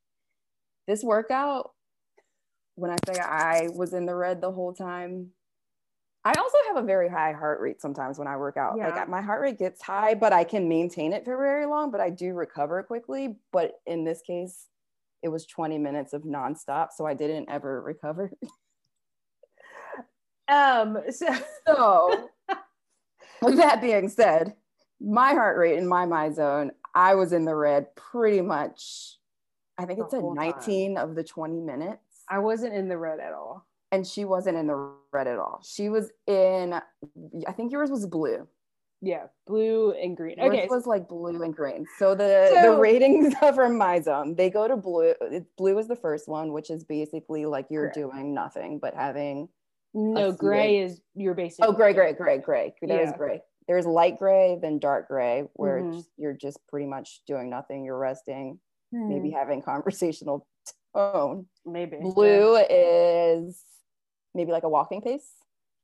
This 0.87 1.03
workout 1.03 1.71
when 2.77 2.91
I 2.91 2.97
say 3.07 3.19
I 3.21 3.69
was 3.75 3.95
in 3.95 4.05
the 4.05 4.15
red 4.15 4.41
the 4.41 4.53
whole 4.53 4.75
time, 4.75 5.29
I 6.27 6.33
also 6.41 6.59
have 6.67 6.83
a 6.83 6.85
very 6.85 7.09
high 7.09 7.33
heart 7.33 7.61
rate 7.61 7.81
sometimes 7.81 8.19
when 8.19 8.27
I 8.27 8.37
work 8.37 8.57
out. 8.57 8.75
Yeah. 8.77 8.89
Like 8.89 9.09
my 9.09 9.23
heart 9.23 9.43
rate 9.43 9.61
gets 9.61 9.81
high, 9.81 10.15
but 10.15 10.33
I 10.33 10.43
can 10.43 10.69
maintain 10.69 11.13
it 11.13 11.25
for 11.25 11.37
very 11.37 11.67
long, 11.67 11.93
but 11.93 12.01
I 12.01 12.11
do 12.11 12.35
recover 12.35 12.83
quickly. 12.83 13.37
But 13.53 13.75
in 13.87 14.03
this 14.03 14.23
case, 14.23 14.67
it 15.23 15.29
was 15.29 15.47
20 15.47 15.79
minutes 15.79 16.13
of 16.13 16.23
nonstop. 16.23 16.89
So 16.97 17.07
I 17.07 17.15
didn't 17.15 17.49
ever 17.49 17.81
recover. 17.81 18.33
um 20.49 20.99
so 21.11 21.29
So 21.65 22.29
with 23.41 23.59
that 23.59 23.81
being 23.81 24.09
said, 24.09 24.57
my 25.01 25.33
heart 25.33 25.57
rate 25.57 25.79
in 25.79 25.87
my 25.87 26.07
MyZone, 26.07 26.71
I 26.93 27.15
was 27.15 27.33
in 27.33 27.45
the 27.45 27.55
red 27.55 27.95
pretty 27.95 28.41
much. 28.41 29.17
I 29.79 29.85
think 29.85 30.01
it 30.01 30.11
said 30.11 30.23
whole 30.23 30.35
time. 30.35 30.51
19 30.51 30.99
of 30.99 31.15
the 31.15 31.23
20 31.23 31.61
minutes. 31.61 32.25
i 32.29 32.41
wasn't 32.41 32.75
in 32.75 32.89
the 32.89 32.99
red 32.99 33.21
at 33.21 33.33
all 33.33 33.65
and 33.93 34.07
she 34.07 34.25
wasn't 34.25 34.57
in 34.57 34.67
the 34.67 34.93
red 35.13 35.27
at 35.27 35.39
all. 35.39 35.61
She 35.65 35.89
was 35.89 36.11
in, 36.27 36.75
I 37.47 37.53
think 37.53 37.73
yours 37.73 37.91
was 37.91 38.07
blue. 38.07 38.47
yeah 39.03 39.27
blue 39.47 39.93
and 39.93 40.17
green 40.17 40.37
Yours 40.39 40.49
okay 40.49 40.67
was 40.71 40.87
like 40.87 41.07
blue 41.09 41.43
and 41.43 41.55
green. 41.55 41.87
So 41.99 42.15
the 42.15 42.51
the 42.55 42.63
So- 42.63 42.79
ratings 42.81 43.35
from 43.55 43.79
MyZone, 43.79 44.37
they 44.37 44.51
go 44.51 44.67
to 44.67 44.77
blue. 44.77 45.15
Blue 45.59 45.79
is 45.79 45.87
the 45.89 45.97
first 45.97 46.29
one, 46.29 46.53
which 46.53 46.71
is 46.71 46.83
basically 46.85 47.45
like 47.47 47.67
you're 47.71 47.91
Correct. 47.93 47.97
doing 47.97 48.35
nothing 48.35 48.79
but 48.81 48.95
having. 48.95 49.49
no 49.95 50.33
gray 50.33 50.79
is 50.81 51.01
your 51.15 51.35
basic 51.35 51.65
Oh, 51.65 51.73
gray, 51.73 51.93
gray, 51.95 52.13
gray, 52.13 52.39
gray. 52.39 52.75
There 52.83 53.01
is 53.01 53.11
Yeah. 53.11 53.17
gray. 53.17 53.41
There's 53.69 53.87
light 53.87 54.19
gray, 54.19 54.59
then 54.61 54.79
dark 54.79 55.09
gray, 55.09 55.45
where 55.55 55.81
Mhm. 55.81 55.89
it's- 55.89 56.09
you're 56.17 56.35
just 56.47 56.59
pretty 56.69 56.87
much 56.87 57.23
doing 57.27 57.49
nothing. 57.51 57.85
You're 57.85 57.99
resting. 57.99 58.59
maybe 58.93 59.31
having 59.31 59.61
conversational 59.73 60.47
tone. 60.95 61.47
maybe 61.67 61.99
Blue 62.01 62.57
is 62.57 63.63
maybe 64.37 64.53
like 64.53 64.63
a 64.63 64.69
walking 64.69 65.01
pace, 65.01 65.27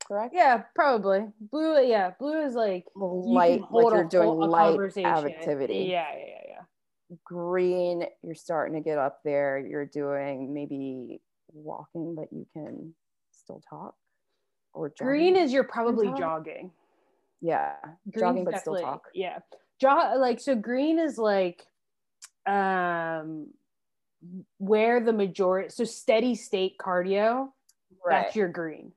correct? 0.07 0.35
Yeah, 0.35 0.63
probably 0.75 1.27
blue. 1.41 1.83
Yeah, 1.83 2.13
blue 2.19 2.43
is 2.43 2.55
like 2.55 2.85
you 2.95 3.03
Light, 3.03 3.63
like 3.71 3.95
you're 3.95 4.05
doing 4.05 4.39
light 4.39 4.79
activity. 4.99 5.89
Yeah, 5.91 6.07
yeah, 6.13 6.27
yeah, 6.27 6.39
yeah. 6.49 7.17
Green, 7.25 8.05
you're 8.23 8.35
starting 8.35 8.75
to 8.75 8.81
get 8.81 8.99
up 8.99 9.21
there. 9.25 9.59
You're 9.59 9.87
doing 9.87 10.55
maybe 10.55 11.21
walking, 11.53 12.15
but 12.15 12.29
you 12.33 12.47
can 12.53 12.95
still 13.33 13.63
talk. 13.69 13.95
Or 14.75 14.89
jogging. 14.89 15.07
Green 15.07 15.37
is 15.37 15.53
you're 15.53 15.65
probably 15.65 16.07
talk. 16.07 16.19
jogging. 16.19 16.71
yeah, 17.41 17.75
Green's 18.11 18.21
jogging, 18.21 18.45
but 18.45 18.61
still 18.61 18.79
talk. 18.79 19.05
Yeah, 19.15 19.39
jog 19.81 20.19
like 20.19 20.41
so. 20.41 20.55
Green 20.55 20.99
is 20.99 21.19
like, 21.19 21.67
um, 22.47 23.49
where 24.59 25.01
the 25.01 25.13
majority. 25.13 25.69
So 25.69 25.85
steady 25.85 26.35
state 26.35 26.79
cardio. 26.79 27.49
That's 28.09 28.37
your 28.37 28.49
green. 28.49 28.93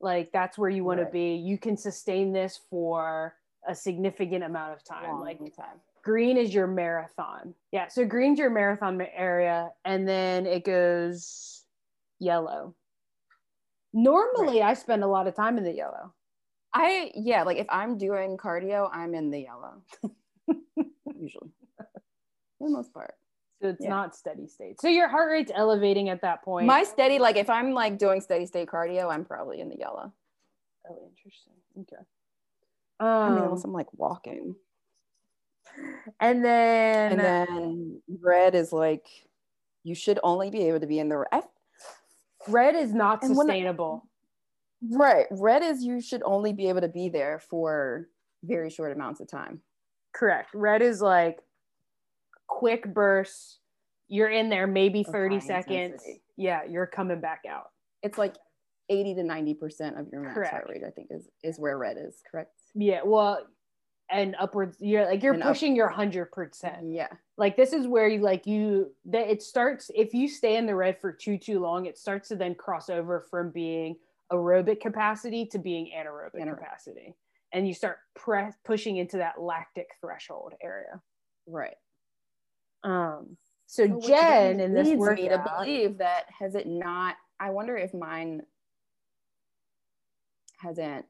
Like 0.00 0.30
that's 0.32 0.56
where 0.58 0.70
you 0.70 0.84
want 0.84 0.98
Right. 1.00 1.06
to 1.06 1.12
be. 1.12 1.34
You 1.34 1.58
can 1.58 1.76
sustain 1.76 2.32
this 2.32 2.58
for 2.70 3.34
a 3.68 3.74
significant 3.74 4.42
amount 4.44 4.72
of 4.72 4.82
time. 4.82 5.04
Long 5.10 5.20
Like 5.20 5.38
time. 5.54 5.80
green 6.02 6.36
is 6.38 6.54
your 6.54 6.66
marathon. 6.66 7.54
Yeah, 7.72 7.88
so 7.88 8.06
green's 8.06 8.38
your 8.38 8.48
marathon 8.50 9.00
area, 9.14 9.70
and 9.84 10.08
then 10.08 10.46
it 10.46 10.64
goes 10.64 11.64
yellow. 12.18 12.74
Normally, 13.92 14.62
I 14.62 14.74
spend 14.74 15.02
a 15.02 15.06
lot 15.06 15.26
of 15.26 15.34
time 15.34 15.58
in 15.58 15.64
the 15.64 15.72
yellow. 15.72 16.14
I 16.72 17.10
yeah, 17.14 17.42
like 17.42 17.58
if 17.58 17.66
I'm 17.68 17.98
doing 17.98 18.36
cardio, 18.36 18.88
I'm 18.92 19.14
in 19.14 19.30
the 19.30 19.40
yellow. 19.40 19.82
Usually. 21.14 21.50
For 22.58 22.68
the 22.68 22.70
most 22.70 22.94
part. 22.94 23.14
So 23.60 23.68
it's 23.68 23.84
Yeah. 23.84 23.90
not 23.90 24.16
steady 24.16 24.46
state. 24.46 24.80
So 24.80 24.88
your 24.88 25.08
heart 25.08 25.30
rate's 25.30 25.52
elevating 25.54 26.08
at 26.08 26.22
that 26.22 26.42
point. 26.42 26.66
My 26.66 26.82
steady, 26.82 27.18
like 27.18 27.36
if 27.36 27.50
I'm 27.50 27.72
like 27.72 27.98
doing 27.98 28.20
steady 28.20 28.46
state 28.46 28.68
cardio, 28.68 29.10
I'm 29.12 29.24
probably 29.24 29.60
in 29.60 29.68
the 29.68 29.76
yellow. 29.76 30.12
oh, 30.88 31.08
interesting. 31.10 31.52
Okay. 31.78 32.02
I 33.00 33.28
mean, 33.30 33.38
Um, 33.38 33.44
unless 33.44 33.64
I'm 33.64 33.72
like 33.72 33.92
walking. 33.92 34.56
and 36.20 36.44
then, 36.44 37.12
And 37.12 37.20
then 37.20 38.02
red 38.20 38.54
is 38.54 38.72
like 38.72 39.06
you 39.82 39.94
should 39.94 40.18
only 40.22 40.50
be 40.50 40.62
able 40.64 40.80
to 40.80 40.86
be 40.86 40.98
in 40.98 41.08
the 41.08 41.18
red. 41.18 41.44
red 42.48 42.74
is 42.74 42.92
not 42.94 43.22
and 43.22 43.36
when 43.36 43.48
I- 43.50 43.54
sustainable. 43.54 44.08
right. 44.90 45.26
Red 45.30 45.62
is 45.62 45.84
you 45.84 46.00
should 46.00 46.22
only 46.24 46.52
be 46.54 46.68
able 46.68 46.80
to 46.80 46.88
be 46.88 47.08
there 47.10 47.38
for 47.38 48.08
very 48.42 48.70
short 48.70 48.92
amounts 48.92 49.20
of 49.20 49.28
time. 49.28 49.62
Correct. 50.12 50.52
Red 50.54 50.80
is 50.82 51.00
like 51.02 51.40
quick 52.50 52.92
bursts. 52.92 53.58
You're 54.08 54.28
in 54.30 54.48
there 54.50 54.66
maybe 54.66 55.04
30 55.04 55.36
high 55.36 55.46
seconds. 55.46 55.68
intensity. 55.76 56.22
Yeah, 56.36 56.60
you're 56.68 56.86
coming 56.86 57.20
back 57.20 57.42
out. 57.48 57.70
It's 58.02 58.18
like 58.18 58.34
80 58.88 59.14
to 59.16 59.22
90% 59.22 60.00
of 60.00 60.08
your 60.10 60.22
max 60.22 60.50
heart 60.50 60.66
rate, 60.68 60.82
I 60.86 60.90
think, 60.90 61.08
is 61.10 61.28
is 61.44 61.58
where 61.60 61.78
red 61.78 61.96
is, 61.98 62.20
correct? 62.28 62.50
Yeah, 62.74 63.00
well, 63.04 63.46
and 64.10 64.34
upwards, 64.40 64.76
you're 64.80 65.04
like 65.06 65.22
you're 65.22 65.34
And 65.34 65.42
up- 65.44 65.50
pushing 65.50 65.76
your 65.76 65.88
hundred 65.88 66.32
percent. 66.32 66.90
Yeah. 66.90 67.06
Like 67.38 67.56
this 67.56 67.72
is 67.72 67.86
where 67.86 68.08
you 68.08 68.20
like 68.20 68.46
you 68.46 68.92
that 69.04 69.30
it 69.30 69.42
starts 69.42 69.90
if 69.94 70.12
you 70.12 70.26
stay 70.28 70.56
in 70.56 70.66
the 70.66 70.74
red 70.74 70.98
for 71.00 71.12
too 71.12 71.38
too 71.38 71.60
long, 71.60 71.86
it 71.86 71.96
starts 71.96 72.28
to 72.30 72.36
then 72.36 72.56
cross 72.56 72.90
over 72.90 73.20
from 73.30 73.50
being 73.52 73.94
aerobic 74.32 74.80
capacity 74.80 75.46
to 75.46 75.58
being 75.60 75.90
anaerobic 75.96 76.34
Anaerobic. 76.40 76.58
capacity, 76.58 77.14
and 77.52 77.68
you 77.68 77.74
start 77.74 77.98
press 78.16 78.54
pushing 78.64 78.96
into 78.96 79.18
that 79.18 79.40
lactic 79.40 79.86
threshold 80.00 80.54
area. 80.60 81.00
Right. 81.46 81.76
Um, 82.82 83.36
so 83.66 83.86
Jen 83.86 84.60
in 84.60 84.74
this 84.74 84.88
leads 84.88 85.10
me 85.10 85.28
to 85.28 85.44
believe 85.56 85.98
that 85.98 86.24
has 86.38 86.54
it 86.54 86.66
not 86.66 87.16
I 87.38 87.50
wonder 87.50 87.76
if 87.76 87.94
mine 87.94 88.42
hasn't 90.58 91.06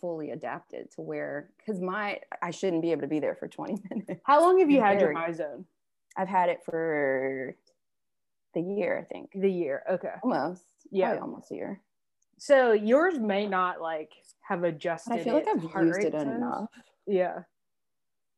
fully 0.00 0.30
adapted 0.30 0.90
to 0.92 1.00
where 1.00 1.50
because 1.58 1.80
my 1.80 2.20
I 2.42 2.50
shouldn't 2.50 2.82
be 2.82 2.92
able 2.92 3.02
to 3.02 3.08
be 3.08 3.20
there 3.20 3.34
for 3.36 3.48
20 3.48 3.82
minutes. 3.90 4.20
how 4.24 4.40
long 4.42 4.58
have 4.58 4.70
you 4.70 4.80
had 4.80 5.00
your 5.00 5.14
MyZone? 5.14 5.64
I've 6.16 6.28
had 6.28 6.48
it 6.48 6.60
for 6.64 7.54
the 8.54 8.60
year, 8.60 8.98
I 8.98 9.04
think. 9.04 9.30
The 9.34 9.50
year, 9.50 9.84
okay. 9.88 10.14
Almost. 10.22 10.64
Yeah. 10.90 11.18
Almost 11.20 11.52
a 11.52 11.54
year. 11.54 11.80
So 12.38 12.72
yours 12.72 13.18
may 13.18 13.46
not 13.46 13.80
like 13.80 14.12
have 14.40 14.64
adjusted. 14.64 15.10
But 15.10 15.20
I 15.20 15.24
feel 15.24 15.34
like 15.34 15.48
I've 15.48 15.84
used 15.84 16.04
it 16.04 16.14
enough. 16.14 16.70
Yeah. 17.06 17.40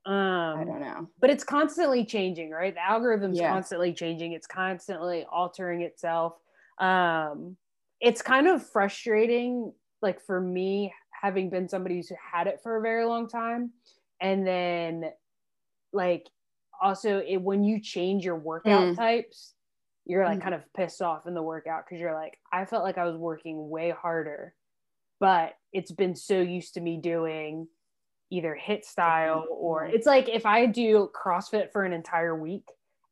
Um, 0.06 0.14
I 0.60 0.64
don't 0.64 0.80
know. 0.80 1.08
but 1.20 1.30
it's 1.30 1.44
constantly 1.44 2.04
changing, 2.04 2.50
right? 2.50 2.74
The 2.74 2.80
algorithm's 2.80 3.38
Yeah. 3.38 3.50
constantly 3.50 3.92
changing. 3.92 4.32
It's 4.32 4.46
constantly 4.46 5.24
altering 5.30 5.82
itself. 5.82 6.34
Um, 6.78 7.56
it's 8.00 8.22
kind 8.22 8.48
of 8.48 8.66
frustrating, 8.66 9.74
like 10.00 10.20
for 10.22 10.40
me, 10.40 10.94
having 11.22 11.50
been 11.50 11.68
somebody 11.68 11.96
who's 11.96 12.10
had 12.32 12.46
it 12.46 12.60
for 12.62 12.76
a 12.78 12.80
very 12.80 13.04
long 13.04 13.28
time, 13.28 13.72
and 14.20 14.46
then 14.46 15.12
like 15.92 16.26
also 16.80 17.18
it, 17.18 17.36
when 17.42 17.62
you 17.62 17.78
change 17.80 18.24
your 18.24 18.36
workout 18.36 18.92
Mm. 18.92 18.96
types, 18.96 19.54
you're 20.06 20.24
like 20.24 20.38
Mm. 20.38 20.42
kind 20.42 20.54
of 20.54 20.62
pissed 20.72 21.02
off 21.02 21.26
in 21.26 21.34
the 21.34 21.42
workout 21.42 21.84
because 21.84 22.00
you're 22.00 22.14
like, 22.14 22.38
I 22.50 22.64
felt 22.64 22.84
like 22.84 22.96
I 22.96 23.04
was 23.04 23.16
working 23.16 23.68
way 23.68 23.90
harder, 23.90 24.54
but 25.18 25.56
it's 25.74 25.92
been 25.92 26.16
so 26.16 26.40
used 26.40 26.72
to 26.74 26.80
me 26.80 26.96
doing 26.96 27.68
either 28.30 28.56
HIIT 28.60 28.84
style 28.84 29.46
or 29.50 29.84
it's 29.86 30.06
like 30.06 30.28
if 30.28 30.46
I 30.46 30.66
do 30.66 31.10
CrossFit 31.14 31.72
for 31.72 31.84
an 31.84 31.92
entire 31.92 32.34
week 32.40 32.66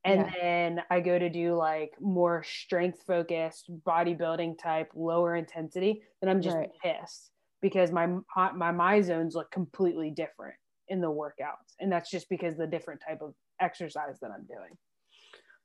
and 0.05 0.21
Yeah. 0.21 0.33
then 0.41 0.83
I 0.91 1.01
go 1.01 1.19
to 1.19 1.29
do 1.29 1.55
like 1.55 1.93
more 2.01 2.43
strength 2.45 3.03
focused 3.07 3.71
bodybuilding 3.85 4.59
type 4.63 4.91
lower 4.95 5.35
intensity, 5.37 6.03
then 6.21 6.31
I'm 6.31 6.41
just 6.41 6.57
Right. 6.57 6.71
pissed 6.83 7.31
because 7.61 7.91
my 7.91 8.07
my 8.07 8.71
my 8.71 9.01
zones 9.01 9.35
look 9.35 9.51
completely 9.51 10.11
different 10.11 10.55
in 10.87 11.01
the 11.01 11.11
workouts 11.11 11.75
and 11.81 11.91
that's 11.93 12.11
just 12.11 12.29
because 12.31 12.57
the 12.57 12.67
different 12.67 13.01
type 13.07 13.21
of 13.21 13.35
exercise 13.61 14.19
that 14.21 14.31
I'm 14.31 14.47
doing. 14.47 14.79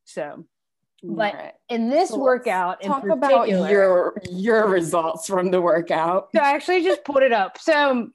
So, 0.03 0.45
but 1.03 1.35
Right. 1.35 1.53
in 1.69 1.89
this 1.89 2.09
So 2.09 2.17
workout 2.17 2.83
in 2.83 2.91
talk 2.91 3.07
about 3.07 3.47
your 3.49 4.15
your 4.23 4.67
results 4.67 5.27
from 5.27 5.51
the 5.51 5.61
workout. 5.61 6.29
so 6.33 6.41
I 6.41 6.51
actually 6.53 6.83
just 6.83 7.03
put 7.05 7.21
it 7.23 7.31
up. 7.31 7.59
So 7.59 8.09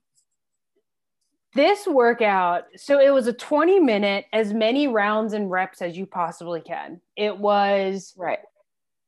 this 1.55 1.87
workout, 1.87 2.65
so 2.77 3.01
it 3.01 3.11
was 3.11 3.27
a 3.27 3.33
20 3.33 3.81
minute, 3.81 4.27
as 4.33 4.53
many 4.53 4.87
rounds 4.89 5.33
and 5.33 5.51
reps 5.51 5.81
as 5.83 5.97
you 5.97 6.07
possibly 6.07 6.61
can. 6.61 7.01
It 7.17 7.39
was 7.39 8.15
Right. 8.17 8.41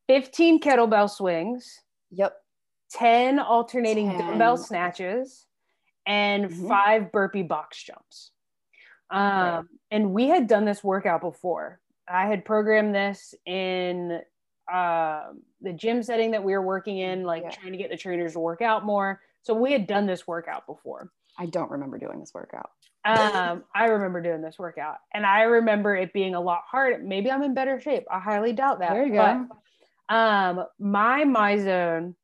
15 0.08 0.60
kettlebell 0.60 1.08
swings, 1.10 1.82
Yep. 2.10 2.36
10 2.90 3.38
alternating 3.38 4.08
10. 4.10 4.18
dumbbell 4.18 4.56
snatches, 4.56 5.46
and 6.06 6.46
Mhm. 6.46 6.68
five 6.68 7.12
burpee 7.12 7.42
box 7.42 7.82
jumps. 7.82 8.32
Um, 9.10 9.20
Right. 9.20 9.64
And 9.92 10.14
we 10.14 10.28
had 10.28 10.46
done 10.46 10.64
this 10.64 10.82
workout 10.84 11.20
before. 11.20 11.80
I 12.08 12.26
had 12.26 12.44
programmed 12.44 12.94
this 12.94 13.34
in 13.44 14.22
um, 14.72 15.42
the 15.60 15.72
gym 15.72 16.00
setting 16.00 16.30
that 16.30 16.44
we 16.44 16.52
were 16.52 16.62
working 16.62 16.98
in, 16.98 17.24
like 17.24 17.42
Yeah. 17.42 17.50
trying 17.50 17.72
to 17.72 17.78
get 17.78 17.90
the 17.90 17.96
trainers 17.96 18.34
to 18.34 18.38
work 18.38 18.62
out 18.62 18.84
more. 18.84 19.20
So 19.42 19.52
we 19.52 19.72
had 19.72 19.88
done 19.88 20.06
this 20.06 20.28
workout 20.28 20.64
before. 20.64 21.10
I 21.38 21.46
don't 21.46 21.70
remember 21.70 21.98
doing 21.98 22.20
this 22.20 22.32
workout. 22.34 22.70
Um, 23.04 23.64
I 23.74 23.86
remember 23.86 24.20
doing 24.22 24.42
this 24.42 24.58
workout, 24.58 24.96
and 25.14 25.24
I 25.24 25.42
remember 25.42 25.94
it 25.94 26.12
being 26.12 26.34
a 26.34 26.40
lot 26.40 26.62
harder. 26.70 26.98
Maybe 27.02 27.30
I'm 27.30 27.42
in 27.42 27.54
better 27.54 27.80
shape. 27.80 28.04
I 28.10 28.18
highly 28.18 28.52
doubt 28.52 28.80
that. 28.80 28.92
There 28.92 29.06
you 29.06 29.14
but, 29.14 29.48
go. 30.10 30.16
um, 30.16 30.66
my 30.78 31.24
MyZone 31.24 32.14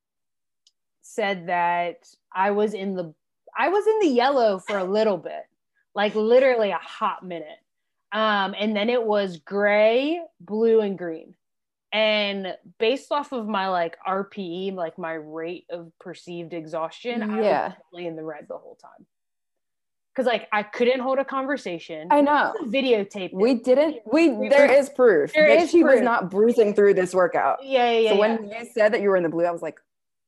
said 1.02 1.48
that 1.48 2.08
I 2.34 2.50
was 2.50 2.74
in 2.74 2.94
the 2.94 3.14
I 3.56 3.68
was 3.68 3.86
in 3.86 4.00
the 4.00 4.14
yellow 4.14 4.58
for 4.58 4.76
a 4.76 4.84
little 4.84 5.16
bit, 5.16 5.44
like 5.94 6.14
literally 6.14 6.70
a 6.70 6.78
hot 6.78 7.24
minute. 7.24 7.58
Um, 8.12 8.54
and 8.58 8.76
then 8.76 8.90
it 8.90 9.02
was 9.02 9.38
gray, 9.38 10.20
blue, 10.40 10.80
and 10.80 10.96
green. 10.96 11.34
And 11.97 12.55
based 12.78 13.11
off 13.11 13.32
of 13.32 13.49
my 13.49 13.68
like 13.68 13.97
RPE, 14.07 14.74
like 14.74 14.99
my 14.99 15.14
rate 15.14 15.64
of 15.70 15.90
perceived 15.99 16.53
exhaustion, 16.53 17.22
I 17.22 17.36
was 17.36 17.44
Yeah. 17.47 17.68
definitely 17.68 18.07
in 18.07 18.16
the 18.16 18.22
red 18.22 18.47
the 18.49 18.59
whole 18.59 18.74
time. 18.74 19.07
Cause 20.14 20.26
like 20.26 20.47
I 20.53 20.62
couldn't 20.62 21.01
hold 21.01 21.18
a 21.18 21.24
conversation. 21.24 22.09
I 22.11 22.20
know. 22.20 22.53
videotape. 22.64 23.32
We 23.32 23.55
didn't. 23.55 24.03
We 24.12 24.28
We- 24.28 24.51
there 24.51 24.70
is 24.70 24.90
proof 24.90 25.32
There 25.32 25.49
that 25.49 25.62
is 25.62 25.70
she 25.70 25.84
was 25.84 26.03
not 26.03 26.30
bruising 26.30 26.74
through 26.74 26.94
this 26.94 27.14
workout. 27.14 27.64
yeah, 27.64 27.90
yeah, 27.92 27.99
yeah. 27.99 28.11
so 28.11 28.14
yeah. 28.16 28.20
when 28.20 28.51
you 28.51 28.66
said 28.74 28.92
that 28.92 29.01
you 29.01 29.09
were 29.09 29.16
in 29.16 29.22
the 29.22 29.30
blue, 29.30 29.47
I 29.47 29.51
was 29.51 29.62
like, 29.62 29.78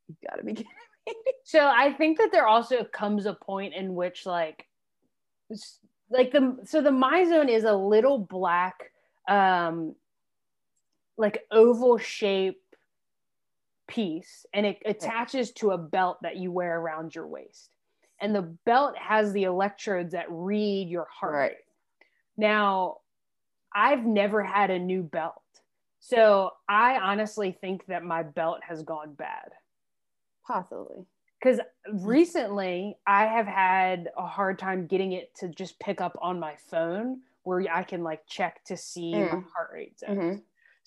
you 0.08 0.16
gotta 0.26 0.42
be 0.44 0.54
kidding. 0.54 0.72
So 1.44 1.66
I 1.66 1.92
think 1.94 2.16
that 2.18 2.32
there 2.32 2.46
also 2.46 2.84
comes 2.84 3.24
a 3.26 3.32
point 3.34 3.74
in 3.74 3.94
which 3.94 4.24
like 4.26 4.66
like 6.10 6.32
the 6.32 6.58
so 6.64 6.80
the 6.82 6.90
MyZone 6.90 7.48
is 7.50 7.64
a 7.64 7.74
little 7.74 8.18
black 8.18 8.90
um 9.28 9.94
like 11.18 11.44
oval 11.50 11.98
shape 11.98 12.62
piece 13.88 14.46
and 14.54 14.64
it 14.64 14.78
attaches 14.86 15.50
to 15.52 15.72
a 15.72 15.78
belt 15.78 16.18
that 16.22 16.36
you 16.36 16.52
wear 16.52 16.78
around 16.78 17.14
your 17.14 17.26
waist. 17.26 17.70
And 18.20 18.34
the 18.34 18.56
belt 18.64 18.96
has 18.96 19.32
the 19.32 19.44
electrodes 19.44 20.12
that 20.12 20.26
read 20.28 20.88
your 20.88 21.08
heart 21.10 21.34
Right. 21.34 21.50
rate. 21.50 21.56
Now 22.36 22.98
I've 23.74 24.04
never 24.04 24.42
had 24.42 24.70
a 24.70 24.78
new 24.78 25.02
belt. 25.02 25.42
So 26.00 26.52
I 26.68 26.98
honestly 26.98 27.52
think 27.52 27.86
that 27.86 28.04
my 28.04 28.22
belt 28.22 28.60
has 28.62 28.82
gone 28.82 29.14
bad. 29.14 29.50
Possibly. 30.46 31.04
Because 31.40 31.60
recently 31.92 32.96
I 33.06 33.26
have 33.26 33.46
had 33.46 34.08
a 34.16 34.26
hard 34.26 34.58
time 34.58 34.86
getting 34.86 35.12
it 35.12 35.34
to 35.36 35.48
just 35.48 35.78
pick 35.78 36.00
up 36.00 36.16
on 36.20 36.40
my 36.40 36.56
phone 36.70 37.20
where 37.42 37.64
I 37.72 37.82
can 37.82 38.02
like 38.02 38.26
check 38.26 38.64
to 38.64 38.76
see 38.76 39.12
mm. 39.14 39.32
my 39.32 39.42
heart 39.54 39.70
rate. 39.72 39.96
Mm-hmm. 40.08 40.38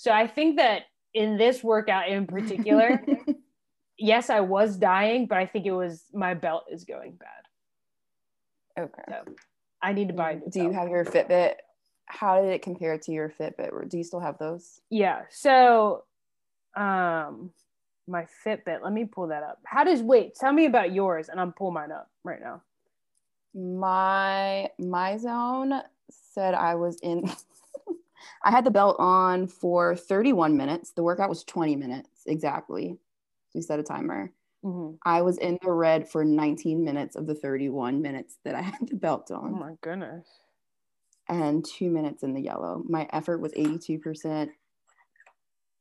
So 0.01 0.11
I 0.11 0.25
think 0.25 0.57
that 0.57 0.85
in 1.13 1.37
this 1.37 1.63
workout 1.63 2.09
in 2.09 2.25
particular, 2.25 3.05
yes, 3.99 4.31
I 4.31 4.39
was 4.39 4.75
dying, 4.75 5.27
but 5.27 5.37
I 5.37 5.45
think 5.45 5.67
it 5.67 5.73
was 5.73 6.05
my 6.11 6.33
belt 6.33 6.63
is 6.71 6.85
going 6.85 7.19
bad. 7.19 8.85
Okay. 8.85 9.03
So 9.07 9.35
I 9.79 9.93
need 9.93 10.07
to 10.07 10.15
buy. 10.15 10.37
Do 10.37 10.41
belt. 10.41 10.55
you 10.55 10.71
have 10.71 10.89
your 10.89 11.05
Fitbit? 11.05 11.53
How 12.07 12.41
did 12.41 12.51
it 12.51 12.63
compare 12.63 12.97
to 12.97 13.11
your 13.11 13.29
Fitbit? 13.29 13.89
Do 13.89 13.97
you 13.99 14.03
still 14.03 14.21
have 14.21 14.39
those? 14.39 14.81
Yeah. 14.89 15.21
So, 15.29 16.05
um, 16.75 17.51
my 18.07 18.25
Fitbit. 18.43 18.81
Let 18.81 18.93
me 18.93 19.05
pull 19.05 19.27
that 19.27 19.43
up. 19.43 19.59
How 19.65 19.83
does 19.83 20.01
wait? 20.01 20.33
Tell 20.33 20.51
me 20.51 20.65
about 20.65 20.91
yours, 20.91 21.29
and 21.29 21.39
I'm 21.39 21.51
pull 21.51 21.69
mine 21.69 21.91
up 21.91 22.09
right 22.23 22.41
now. 22.41 22.63
My 23.53 24.67
MyZone 24.81 25.83
said 26.09 26.55
I 26.55 26.73
was 26.73 26.97
in. 27.03 27.29
I 28.43 28.51
had 28.51 28.65
the 28.65 28.71
belt 28.71 28.95
on 28.99 29.47
for 29.47 29.95
31 29.95 30.57
minutes. 30.57 30.91
The 30.91 31.03
workout 31.03 31.29
was 31.29 31.43
20 31.43 31.75
minutes 31.75 32.09
exactly. 32.25 32.97
We 33.53 33.61
set 33.61 33.79
a 33.79 33.83
timer. 33.83 34.31
Mm-hmm. 34.63 34.95
I 35.03 35.21
was 35.21 35.37
in 35.37 35.57
the 35.63 35.71
red 35.71 36.07
for 36.09 36.23
19 36.23 36.83
minutes 36.83 37.15
of 37.15 37.27
the 37.27 37.35
31 37.35 38.01
minutes 38.01 38.37
that 38.45 38.55
I 38.55 38.61
had 38.61 38.87
the 38.87 38.95
belt 38.95 39.31
on. 39.31 39.53
Oh 39.55 39.57
my 39.57 39.73
goodness. 39.81 40.27
And 41.27 41.65
two 41.65 41.89
minutes 41.89 42.23
in 42.23 42.33
the 42.33 42.41
yellow. 42.41 42.83
My 42.87 43.07
effort 43.11 43.39
was 43.39 43.53
82% 43.53 44.49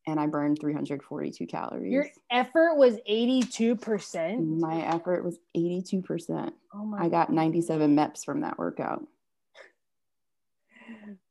and 0.07 0.19
I 0.19 0.27
burned 0.27 0.59
342 0.61 1.47
calories. 1.47 1.93
Your 1.93 2.07
effort 2.31 2.77
was 2.77 2.97
82%? 3.09 4.59
My 4.59 4.83
effort 4.83 5.25
was 5.25 5.39
82%. 5.57 6.53
Oh 6.75 6.85
my 6.85 7.05
I 7.05 7.09
got 7.09 7.33
97 7.33 7.95
MEPs 7.95 8.25
from 8.25 8.41
that 8.41 8.59
workout. 8.59 9.07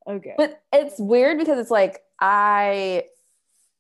Okay. 0.08 0.34
But 0.38 0.62
it's 0.74 1.00
weird 1.00 1.38
because 1.38 1.60
it's 1.60 1.72
like 1.72 2.02
I 2.20 3.04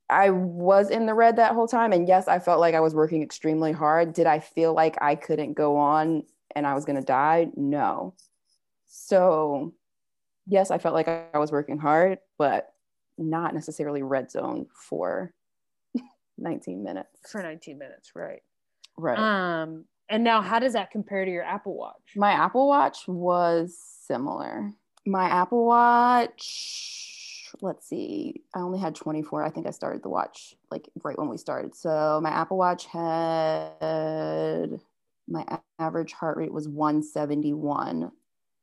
I 0.09 0.31
was 0.31 0.89
in 0.89 1.05
the 1.05 1.13
red 1.13 1.35
that 1.35 1.53
whole 1.53 1.67
time 1.67 1.93
and 1.93 2.07
yes, 2.07 2.27
I 2.27 2.39
felt 2.39 2.59
like 2.59 2.75
I 2.75 2.79
was 2.79 2.95
working 2.95 3.21
extremely 3.21 3.71
hard. 3.71 4.13
Did 4.13 4.25
I 4.27 4.39
feel 4.39 4.73
like 4.73 4.97
I 5.01 5.15
couldn't 5.15 5.53
go 5.53 5.77
on 5.77 6.23
and 6.55 6.65
I 6.65 6.73
was 6.73 6.85
going 6.85 6.95
to 6.95 7.05
die? 7.05 7.47
No. 7.55 8.15
So, 8.87 9.73
yes, 10.47 10.71
I 10.71 10.79
felt 10.79 10.95
like 10.95 11.07
I 11.07 11.37
was 11.37 11.51
working 11.51 11.77
hard, 11.77 12.17
but 12.39 12.73
not 13.19 13.53
necessarily 13.53 14.01
red 14.01 14.31
zone 14.31 14.65
for 14.73 15.33
19 16.39 16.83
minutes. 16.83 17.19
For 17.31 17.43
19 17.43 17.77
minutes, 17.77 18.11
right. 18.15 18.41
Right. 18.97 19.17
Um 19.17 19.85
and 20.09 20.23
now 20.23 20.41
how 20.41 20.57
does 20.57 20.73
that 20.73 20.89
compare 20.89 21.23
to 21.23 21.31
your 21.31 21.43
Apple 21.43 21.77
Watch? 21.77 22.13
My 22.15 22.31
Apple 22.31 22.67
Watch 22.67 23.07
was 23.07 23.77
similar. 24.07 24.71
My 25.05 25.25
Apple 25.25 25.65
Watch, 25.65 27.49
let's 27.61 27.87
see, 27.87 28.41
I 28.53 28.59
only 28.59 28.79
had 28.79 28.95
24. 28.95 29.43
I 29.43 29.49
think 29.49 29.65
I 29.65 29.71
started 29.71 30.03
the 30.03 30.09
watch 30.09 30.55
like 30.69 30.87
right 31.03 31.17
when 31.17 31.29
we 31.29 31.37
started. 31.37 31.75
So 31.75 32.19
my 32.21 32.29
Apple 32.29 32.57
Watch 32.57 32.85
had 32.85 34.79
my 35.27 35.59
average 35.79 36.13
heart 36.13 36.37
rate 36.37 36.53
was 36.53 36.67
171 36.67 38.11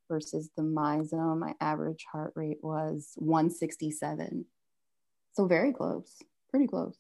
versus 0.09 0.51
the 0.57 0.63
MyZone, 0.63 1.39
my 1.39 1.55
average 1.61 2.07
heart 2.11 2.33
rate 2.37 2.59
was 2.63 3.13
167. 3.17 4.45
So 5.33 5.47
very 5.47 5.73
close, 5.73 6.23
pretty 6.51 6.67
close. 6.67 6.97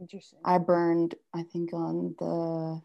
Interesting. 0.00 0.38
I 0.44 0.58
burned, 0.58 1.14
I 1.34 1.42
think 1.42 1.72
on 1.74 2.14
the 2.18 2.80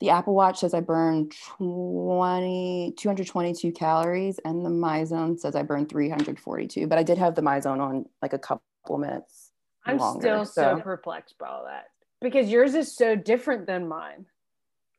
the 0.00 0.10
Apple 0.10 0.34
Watch 0.34 0.60
says 0.60 0.74
I 0.74 0.80
burned 0.80 1.34
20, 1.58 2.94
222 2.96 3.72
calories, 3.72 4.40
and 4.44 4.64
the 4.64 4.70
MyZone 4.70 5.38
says 5.38 5.54
I 5.54 5.62
burned 5.62 5.88
342. 5.88 6.86
But 6.86 6.98
I 6.98 7.02
did 7.02 7.18
have 7.18 7.34
the 7.34 7.42
MyZone 7.42 7.80
on 7.80 8.06
like 8.22 8.32
a 8.32 8.38
couple 8.38 8.98
minutes. 8.98 9.50
I'm 9.84 9.98
longer, 9.98 10.20
still 10.20 10.44
so. 10.44 10.76
so 10.76 10.82
perplexed 10.82 11.38
by 11.38 11.48
all 11.48 11.64
that 11.66 11.84
because 12.20 12.50
yours 12.50 12.74
is 12.74 12.94
so 12.94 13.14
different 13.16 13.66
than 13.66 13.88
mine 13.88 14.26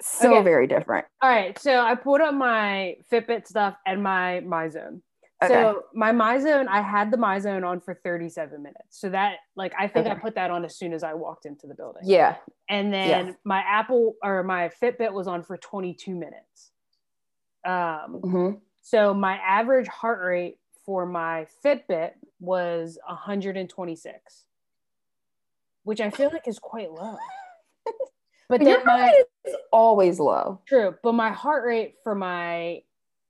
so 0.01 0.35
okay. 0.35 0.43
very 0.43 0.67
different. 0.67 1.05
All 1.21 1.29
right, 1.29 1.57
so 1.59 1.79
I 1.79 1.95
pulled 1.95 2.21
up 2.21 2.33
my 2.33 2.95
Fitbit 3.11 3.47
stuff 3.47 3.75
and 3.85 4.01
my 4.01 4.41
MyZone. 4.45 5.01
Okay. 5.43 5.53
So 5.53 5.83
my 5.93 6.11
MyZone, 6.11 6.67
I 6.67 6.81
had 6.81 7.09
the 7.09 7.17
MyZone 7.17 7.67
on 7.67 7.81
for 7.81 7.95
37 7.95 8.61
minutes. 8.61 8.79
So 8.91 9.09
that, 9.09 9.37
like, 9.55 9.73
I 9.77 9.87
think 9.87 10.05
okay. 10.05 10.15
I 10.15 10.19
put 10.19 10.35
that 10.35 10.51
on 10.51 10.63
as 10.63 10.77
soon 10.77 10.93
as 10.93 11.03
I 11.03 11.15
walked 11.15 11.45
into 11.45 11.65
the 11.65 11.73
building. 11.73 12.03
Yeah. 12.05 12.35
And 12.69 12.93
then 12.93 13.27
yeah. 13.27 13.33
my 13.43 13.59
Apple 13.59 14.15
or 14.23 14.43
my 14.43 14.69
Fitbit 14.81 15.11
was 15.11 15.27
on 15.27 15.41
for 15.43 15.57
22 15.57 16.13
minutes. 16.13 16.71
Um, 17.65 18.21
mm-hmm. 18.23 18.49
So 18.83 19.13
my 19.13 19.37
average 19.37 19.87
heart 19.87 20.23
rate 20.23 20.57
for 20.85 21.05
my 21.05 21.47
Fitbit 21.65 22.11
was 22.39 22.99
126, 23.07 24.45
which 25.83 26.01
I 26.01 26.11
feel 26.11 26.29
like 26.31 26.47
is 26.47 26.59
quite 26.59 26.91
low. 26.91 27.17
But, 28.49 28.59
but 28.59 28.65
then 28.65 28.83
my 28.83 29.23
is 29.45 29.55
always 29.71 30.19
low. 30.19 30.59
True, 30.67 30.93
but 31.01 31.13
my 31.13 31.31
heart 31.31 31.63
rate 31.65 31.95
for 32.03 32.13
my 32.13 32.81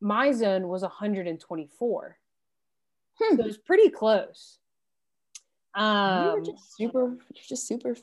MyZone 0.02 0.68
was 0.68 0.82
124. 0.82 2.18
Hmm. 3.20 3.36
So 3.36 3.42
it 3.42 3.46
was 3.46 3.58
pretty 3.58 3.90
close. 3.90 4.60
Um, 5.74 6.26
you 6.26 6.32
were 6.32 6.42
just 6.42 6.78
super, 6.78 7.00
you're 7.34 7.46
just 7.48 7.68
super 7.68 7.96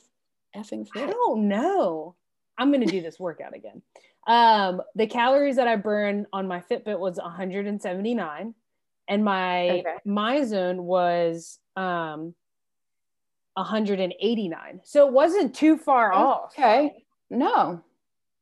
effing 0.55 0.87
fit. 0.87 1.03
I 1.03 1.11
don't 1.11 1.47
know. 1.47 2.15
I'm 2.57 2.71
gonna 2.71 2.85
do 2.85 3.01
this 3.01 3.19
workout 3.19 3.55
again. 3.55 3.81
Um, 4.27 4.81
the 4.95 5.07
calories 5.07 5.55
that 5.55 5.67
I 5.67 5.75
burned 5.75 6.27
on 6.33 6.47
my 6.47 6.61
Fitbit 6.61 6.99
was 6.99 7.17
179, 7.17 8.53
and 9.07 9.23
my 9.23 9.69
okay. 9.69 9.95
MyZone 10.05 10.77
was 10.81 11.59
um 11.75 12.33
189. 13.53 14.81
So 14.83 15.07
it 15.07 15.13
wasn't 15.13 15.55
too 15.55 15.77
far 15.77 16.13
off. 16.13 16.53
Okay. 16.57 17.05
No. 17.29 17.83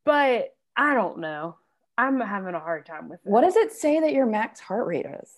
But 0.06 0.56
I 0.76 0.94
don't 0.94 1.20
know. 1.20 1.58
I'm 1.98 2.20
having 2.20 2.54
a 2.54 2.60
hard 2.60 2.86
time 2.86 3.10
with 3.10 3.20
it. 3.26 3.30
What 3.30 3.42
does 3.42 3.56
it 3.56 3.72
say 3.72 4.00
that 4.00 4.14
your 4.14 4.26
max 4.26 4.60
heart 4.60 4.86
rate 4.86 5.08
is? 5.22 5.32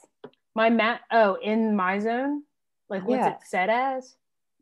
My 0.56 0.70
mat 0.70 1.02
oh, 1.12 1.38
in 1.42 1.76
my 1.76 2.00
zone? 2.00 2.44
Like 2.90 3.08
what's 3.08 3.20
yeah. 3.20 3.32
it 3.32 3.38
set 3.46 3.70
as? 3.70 4.16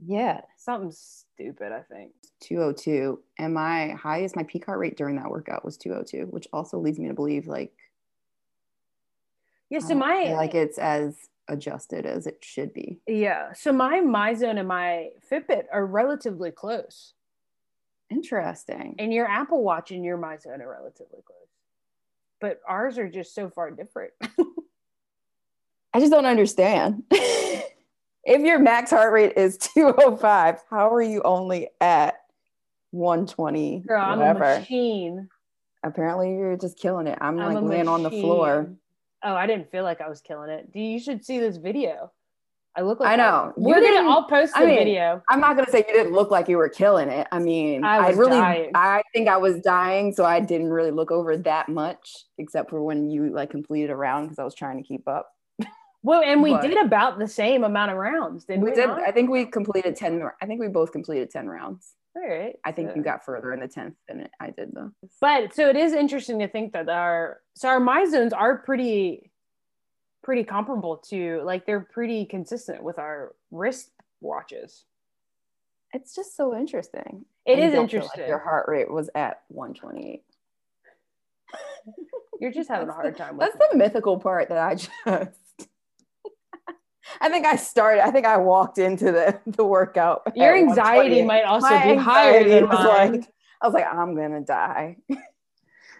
Yeah. 0.05 0.41
Something 0.57 0.91
stupid, 0.91 1.71
I 1.71 1.81
think. 1.81 2.11
202. 2.41 3.19
And 3.39 3.53
my 3.53 3.89
highest, 3.91 4.35
my 4.35 4.43
peak 4.43 4.65
heart 4.65 4.79
rate 4.79 4.97
during 4.97 5.15
that 5.15 5.29
workout 5.29 5.65
was 5.65 5.77
202, 5.77 6.27
which 6.27 6.47
also 6.53 6.77
leads 6.77 6.99
me 6.99 7.07
to 7.07 7.13
believe 7.13 7.47
like 7.47 7.73
Yeah, 9.69 9.79
so 9.79 9.95
my 9.95 10.33
like 10.33 10.53
it's 10.53 10.77
as 10.77 11.29
adjusted 11.47 12.05
as 12.05 12.27
it 12.27 12.39
should 12.41 12.73
be. 12.73 12.99
Yeah. 13.07 13.53
So 13.53 13.71
my 13.71 14.01
MyZone 14.01 14.59
and 14.59 14.67
my 14.67 15.09
Fitbit 15.31 15.63
are 15.71 15.85
relatively 15.85 16.51
close. 16.51 17.13
Interesting. 18.09 18.95
And 18.99 19.11
your 19.11 19.27
Apple 19.27 19.63
Watch 19.63 19.91
and 19.91 20.03
your 20.03 20.17
MyZone 20.17 20.61
are 20.61 20.69
relatively 20.69 21.21
close. 21.25 21.47
But 22.39 22.61
ours 22.67 22.97
are 22.97 23.09
just 23.09 23.33
so 23.33 23.49
far 23.49 23.71
different. 23.71 24.13
I 25.93 25.99
just 25.99 26.11
don't 26.11 26.25
understand. 26.25 27.03
if 27.11 28.41
your 28.41 28.59
max 28.59 28.91
heart 28.91 29.11
rate 29.13 29.33
is 29.35 29.57
205, 29.73 30.59
how 30.69 30.93
are 30.93 31.01
you 31.01 31.21
only 31.23 31.69
at 31.81 32.21
120? 32.91 33.83
Girl, 33.87 34.01
I'm 34.01 34.21
a 34.21 34.33
machine. 34.33 35.29
Apparently, 35.83 36.31
you're 36.31 36.57
just 36.57 36.77
killing 36.77 37.07
it. 37.07 37.17
I'm, 37.21 37.39
I'm 37.39 37.53
like 37.53 37.63
laying 37.63 37.87
on 37.87 38.03
the 38.03 38.11
floor. 38.11 38.69
Oh, 39.23 39.33
I 39.33 39.47
didn't 39.47 39.71
feel 39.71 39.83
like 39.83 40.01
I 40.01 40.09
was 40.09 40.21
killing 40.21 40.49
it. 40.49 40.69
You 40.73 40.99
should 40.99 41.25
see 41.25 41.39
this 41.39 41.57
video. 41.57 42.11
I 42.77 42.81
look 42.81 42.99
like 42.99 43.09
I 43.09 43.15
know. 43.15 43.53
We're 43.57 43.81
gonna. 43.81 44.07
I'll 44.07 44.25
post 44.25 44.53
the 44.53 44.59
I 44.59 44.65
mean, 44.67 44.77
video. 44.77 45.23
I'm 45.29 45.39
not 45.39 45.57
gonna 45.57 45.69
say 45.71 45.79
you 45.87 45.93
didn't 45.93 46.13
look 46.13 46.29
like 46.29 46.47
you 46.47 46.57
were 46.57 46.69
killing 46.69 47.09
it. 47.09 47.27
I 47.31 47.39
mean, 47.39 47.83
I, 47.83 47.97
I 47.97 48.09
really, 48.09 48.37
dying. 48.37 48.71
I 48.75 49.01
think 49.13 49.27
I 49.27 49.37
was 49.37 49.59
dying, 49.61 50.13
so 50.13 50.23
I 50.23 50.39
didn't 50.39 50.69
really 50.69 50.91
look 50.91 51.09
over 51.09 51.35
that 51.37 51.69
much, 51.69 52.25
except 52.37 52.69
for 52.69 52.83
when 52.83 53.09
you 53.09 53.33
like 53.33 53.49
completed 53.49 53.89
a 53.89 53.95
round 53.95 54.27
because 54.27 54.37
I 54.37 54.43
was 54.43 54.53
trying 54.53 54.77
to 54.77 54.87
keep 54.87 55.07
up. 55.07 55.31
Well, 56.03 56.21
and 56.21 56.43
we 56.43 56.51
but, 56.51 56.61
did 56.61 56.77
about 56.77 57.17
the 57.17 57.27
same 57.27 57.63
amount 57.63 57.91
of 57.91 57.97
rounds, 57.97 58.45
didn't 58.45 58.63
we? 58.63 58.69
We 58.69 58.75
did. 58.75 58.89
I 58.89 59.11
think 59.11 59.31
we 59.31 59.45
completed 59.45 59.95
ten. 59.95 60.21
I 60.39 60.45
think 60.45 60.61
we 60.61 60.67
both 60.67 60.91
completed 60.91 61.31
ten 61.31 61.47
rounds. 61.47 61.93
All 62.15 62.27
right. 62.27 62.55
I 62.63 62.71
think 62.71 62.91
so. 62.91 62.95
you 62.95 63.03
got 63.03 63.25
further 63.25 63.53
in 63.53 63.59
the 63.59 63.67
tenth 63.67 63.95
than 64.07 64.27
I 64.39 64.51
did, 64.51 64.71
though. 64.73 64.91
But 65.19 65.53
so 65.53 65.69
it 65.69 65.75
is 65.75 65.93
interesting 65.93 66.39
to 66.39 66.47
think 66.47 66.73
that 66.73 66.89
our 66.89 67.41
so 67.55 67.69
our 67.69 67.79
MyZones 67.79 68.33
are 68.33 68.59
pretty 68.59 69.31
pretty 70.27 70.43
comparable 70.43 70.97
to 70.97 71.41
like 71.45 71.65
they're 71.65 71.79
pretty 71.79 72.25
consistent 72.25 72.83
with 72.83 72.99
our 72.99 73.33
wrist 73.49 73.91
watches. 74.19 74.83
It's 75.93 76.13
just 76.13 76.35
so 76.35 76.53
interesting. 76.53 77.23
It 77.45 77.59
is 77.59 77.73
interesting. 77.73 78.23
Like 78.23 78.27
your 78.27 78.39
heart 78.39 78.65
rate 78.67 78.91
was 78.91 79.09
at 79.15 79.43
128. 79.47 80.21
You're 82.41 82.51
just 82.51 82.67
having 82.67 82.89
a 82.89 82.91
hard 82.91 83.15
time 83.15 83.37
That's 83.37 83.55
the 83.71 83.77
mythical 83.77 84.19
part 84.19 84.49
that 84.49 84.57
I 84.57 84.75
just 84.75 84.91
I 87.21 87.29
think 87.29 87.45
I 87.45 87.55
started. 87.55 88.05
I 88.05 88.11
think 88.11 88.25
I 88.25 88.35
walked 88.35 88.79
into 88.79 89.13
the 89.13 89.39
the 89.45 89.63
workout. 89.63 90.23
Your 90.35 90.57
anxiety 90.57 91.23
might 91.23 91.45
also 91.45 91.69
My 91.69 91.93
be 91.93 91.95
higher 91.95 92.43
than 92.43 92.67
mine. 92.67 93.11
like, 93.13 93.29
I 93.61 93.65
was 93.65 93.73
like, 93.73 93.85
I'm 93.89 94.13
gonna 94.13 94.41
die. 94.41 94.97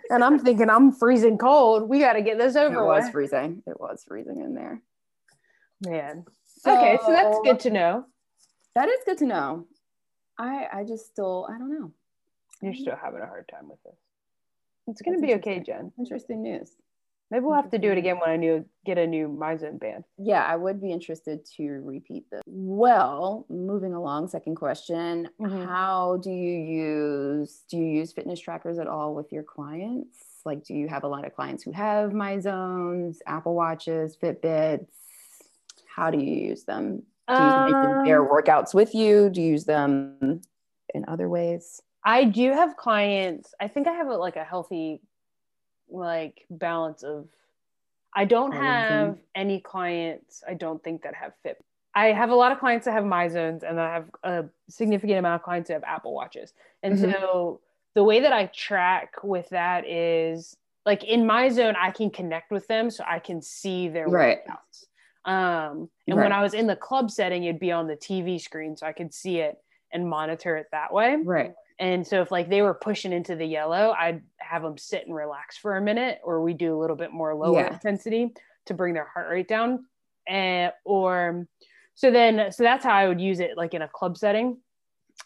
And 0.10 0.24
I'm 0.24 0.40
thinking 0.40 0.70
I'm 0.70 0.92
freezing 0.92 1.38
cold. 1.38 1.90
We 1.90 2.00
got 2.00 2.14
to 2.14 2.22
get 2.22 2.38
this 2.38 2.56
over. 2.56 2.84
It 2.84 2.86
was 2.86 3.04
with. 3.06 3.12
freezing. 3.12 3.64
It 3.68 3.80
was 3.80 4.04
freezing 4.08 4.42
in 4.42 4.54
there. 4.54 4.82
Man. 5.86 6.26
okay, 6.66 6.98
so 7.06 7.12
that's 7.12 7.38
good 7.44 7.60
to 7.62 7.70
know. 7.70 8.06
That 8.76 8.90
is 8.90 9.00
good 9.06 9.18
to 9.20 9.26
know. 9.26 9.66
I 10.40 10.68
I 10.72 10.84
just 10.84 11.08
still 11.08 11.48
I 11.50 11.58
don't 11.58 11.72
know. 11.72 11.92
You're 12.62 12.74
still 12.74 12.96
having 13.02 13.22
a 13.22 13.26
hard 13.26 13.48
time 13.48 13.70
with 13.70 13.82
this. 13.84 13.96
It's 14.88 15.02
gonna 15.02 15.18
That's 15.18 15.28
be 15.28 15.36
okay. 15.36 15.60
Jen. 15.60 15.92
Interesting 16.00 16.42
news. 16.42 16.72
Maybe 17.30 17.44
we'll 17.44 17.56
have 17.56 17.72
to 17.72 17.78
do 17.78 17.92
it 17.92 17.98
again 17.98 18.18
when 18.20 18.30
I 18.30 18.38
new 18.38 18.64
get 18.86 18.98
a 18.98 19.06
new 19.06 19.28
MyZone 19.28 19.80
band. 19.80 20.06
Yeah, 20.18 20.44
I 20.46 20.56
would 20.56 20.82
be 20.82 20.92
interested 20.94 21.46
to 21.58 21.64
repeat 21.84 22.26
this. 22.32 22.42
Well, 22.46 23.46
moving 23.50 23.94
along, 23.94 24.30
second 24.30 24.56
question. 24.56 25.28
Mhm. 25.40 25.66
How 25.66 26.18
do 26.18 26.32
you 26.32 26.58
use 26.58 27.64
do 27.70 27.78
you 27.78 27.84
use 27.86 28.14
fitness 28.14 28.40
trackers 28.40 28.80
at 28.80 28.88
all 28.88 29.14
with 29.14 29.34
your 29.34 29.44
clients? 29.44 30.42
Like 30.46 30.64
do 30.64 30.74
you 30.74 30.88
have 30.88 31.04
a 31.04 31.08
lot 31.10 31.26
of 31.26 31.36
clients 31.36 31.64
who 31.64 31.72
have 31.72 32.12
MyZones, 32.12 33.18
Apple 33.26 33.56
Watches, 33.56 34.16
Fitbits? 34.16 34.88
How 35.94 36.10
do 36.12 36.18
you 36.20 36.34
use 36.50 36.64
them? 36.64 37.04
Do 37.28 37.34
you 37.36 37.44
use 37.44 37.54
them 37.84 38.06
their 38.06 38.22
Um, 38.22 38.30
workouts 38.30 38.74
with 38.74 38.96
you? 38.96 39.30
Do 39.30 39.42
you 39.42 39.52
use 39.52 39.66
them 39.66 40.42
in 40.94 41.04
other 41.10 41.28
ways? 41.28 41.82
I 42.06 42.24
do 42.24 42.54
have 42.54 42.78
clients. 42.78 43.54
I 43.60 43.68
think 43.68 43.86
I 43.86 43.92
have 43.92 44.08
a, 44.08 44.16
like 44.16 44.38
a 44.38 44.46
healthy 44.46 45.02
like 45.90 46.46
balance 46.50 47.04
of 47.04 47.28
I 48.16 48.26
don't 48.26 48.52
All 48.52 48.60
of 48.60 48.88
them. 48.88 49.10
have 49.10 49.18
any 49.36 49.60
clients 49.60 50.44
I 50.48 50.54
don't 50.54 50.84
think 50.84 51.04
that 51.04 51.16
have 51.16 51.34
fit. 51.44 51.64
I 51.96 52.08
have 52.12 52.30
a 52.30 52.36
lot 52.36 52.52
of 52.52 52.60
clients 52.60 52.86
that 52.86 52.92
have 52.94 53.04
MyZones 53.04 53.64
and 53.64 53.80
I 53.80 53.94
have 53.94 54.10
a 54.24 54.46
significant 54.70 55.18
amount 55.20 55.42
of 55.42 55.44
clients 55.44 55.68
that 55.70 55.76
have 55.76 55.84
Apple 55.84 56.14
Watches. 56.14 56.54
And 56.84 56.98
Mhm. 56.98 57.12
so 57.12 57.62
the 57.96 58.04
way 58.04 58.20
that 58.20 58.32
I 58.34 58.48
track 58.48 59.16
with 59.24 59.50
that 59.50 59.88
is 59.88 60.56
like 60.86 61.04
in 61.04 61.24
MyZone 61.24 61.76
I 61.76 61.92
can 61.92 62.10
connect 62.10 62.52
with 62.52 62.68
them 62.68 62.90
so 62.92 63.04
I 63.08 63.20
can 63.20 63.42
see 63.42 63.88
their 63.90 64.08
Right. 64.08 64.40
workouts. 64.46 64.86
Um 65.26 65.90
and 66.08 66.18
when 66.18 66.32
I 66.32 66.42
was 66.42 66.54
in 66.54 66.68
the 66.68 66.76
club 66.76 67.12
setting 67.12 67.44
it'd 67.44 67.60
be 67.60 67.72
on 67.72 67.88
the 67.88 67.96
TV 67.98 68.40
screen 68.40 68.76
so 68.78 68.86
I 68.86 68.94
could 68.94 69.14
see 69.14 69.40
it 69.40 69.58
and 69.92 70.10
monitor 70.10 70.56
it 70.58 70.68
that 70.72 70.94
way. 70.94 71.18
Right. 71.24 71.54
And 71.80 72.06
so 72.06 72.22
if 72.22 72.32
like 72.32 72.50
they 72.50 72.62
were 72.64 72.74
pushing 72.74 73.14
into 73.14 73.36
the 73.36 73.46
yellow, 73.46 73.94
I'd 73.98 74.24
have 74.40 74.64
them 74.64 74.78
sit 74.78 75.06
and 75.06 75.16
relax 75.16 75.58
for 75.58 75.78
a 75.78 75.82
minute, 75.82 76.20
or 76.24 76.42
we 76.42 76.54
do 76.54 76.76
a 76.76 76.80
little 76.80 76.96
bit 76.96 77.12
more 77.14 77.36
lower 77.36 77.60
Yeah. 77.60 77.74
intensity 77.74 78.34
to 78.66 78.74
bring 78.74 78.94
their 78.94 79.08
heart 79.08 79.30
rate 79.30 79.48
down. 79.48 79.86
And 80.28 80.74
or 80.86 81.48
so 81.96 82.12
then 82.12 82.52
so 82.52 82.64
that's 82.64 82.84
how 82.84 82.94
I 82.94 83.08
would 83.08 83.22
use 83.22 83.40
it 83.40 83.58
like 83.58 83.74
in 83.74 83.82
a 83.84 83.88
club 83.88 84.18
setting. 84.18 84.58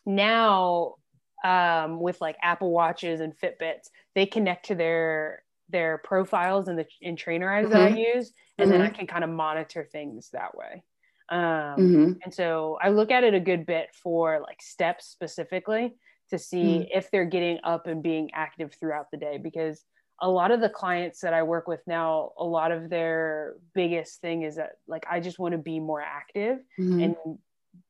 Now 0.05 0.95
um 1.43 1.99
with 1.99 2.21
like 2.21 2.37
Apple 2.41 2.71
Watches 2.71 3.19
and 3.21 3.33
Fitbits, 3.37 3.89
they 4.15 4.25
connect 4.25 4.67
to 4.67 4.75
their 4.75 5.43
their 5.69 5.99
profiles 5.99 6.67
and 6.67 6.77
the 6.77 6.85
in 6.99 7.15
Trainerize 7.15 7.69
that 7.69 7.81
I 7.81 7.89
use, 7.89 8.33
and 8.59 8.69
then 8.71 8.81
I 8.81 8.89
can 8.89 9.07
kind 9.07 9.23
of 9.23 9.29
monitor 9.29 9.87
things 9.89 10.29
that 10.33 10.55
way. 10.55 10.83
Um 11.29 11.77
hmm 11.77 12.11
and 12.23 12.33
so 12.33 12.77
I 12.81 12.89
look 12.89 13.09
at 13.09 13.23
it 13.23 13.33
a 13.33 13.39
good 13.39 13.65
bit 13.65 13.87
for 13.95 14.41
like 14.41 14.61
steps 14.61 15.07
specifically 15.07 15.95
to 16.31 16.39
see 16.39 16.89
if 16.93 17.11
they're 17.11 17.25
getting 17.25 17.59
up 17.63 17.87
and 17.87 18.01
being 18.01 18.31
active 18.33 18.73
throughout 18.79 19.11
the 19.11 19.17
day 19.17 19.37
because 19.37 19.83
a 20.23 20.29
lot 20.29 20.51
of 20.51 20.61
the 20.61 20.69
clients 20.69 21.19
that 21.21 21.33
I 21.33 21.43
work 21.43 21.67
with 21.67 21.81
now, 21.87 22.31
a 22.37 22.43
lot 22.45 22.71
of 22.71 22.89
their 22.89 23.55
biggest 23.73 24.21
thing 24.21 24.43
is 24.43 24.55
that 24.55 24.73
like 24.87 25.05
I 25.09 25.19
just 25.19 25.39
want 25.39 25.53
to 25.53 25.57
be 25.57 25.79
more 25.79 26.01
active 26.01 26.59
Mhm. 26.79 27.03
and 27.03 27.15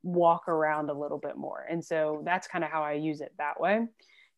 walk 0.04 0.48
around 0.48 0.90
a 0.90 0.94
little 0.94 1.18
bit 1.18 1.36
more. 1.38 1.66
And 1.70 1.84
so 1.84 2.22
that's 2.24 2.48
kind 2.48 2.64
of 2.64 2.70
how 2.70 2.84
I 2.84 2.94
use 2.94 3.22
it 3.22 3.34
that 3.38 3.60
way. 3.60 3.88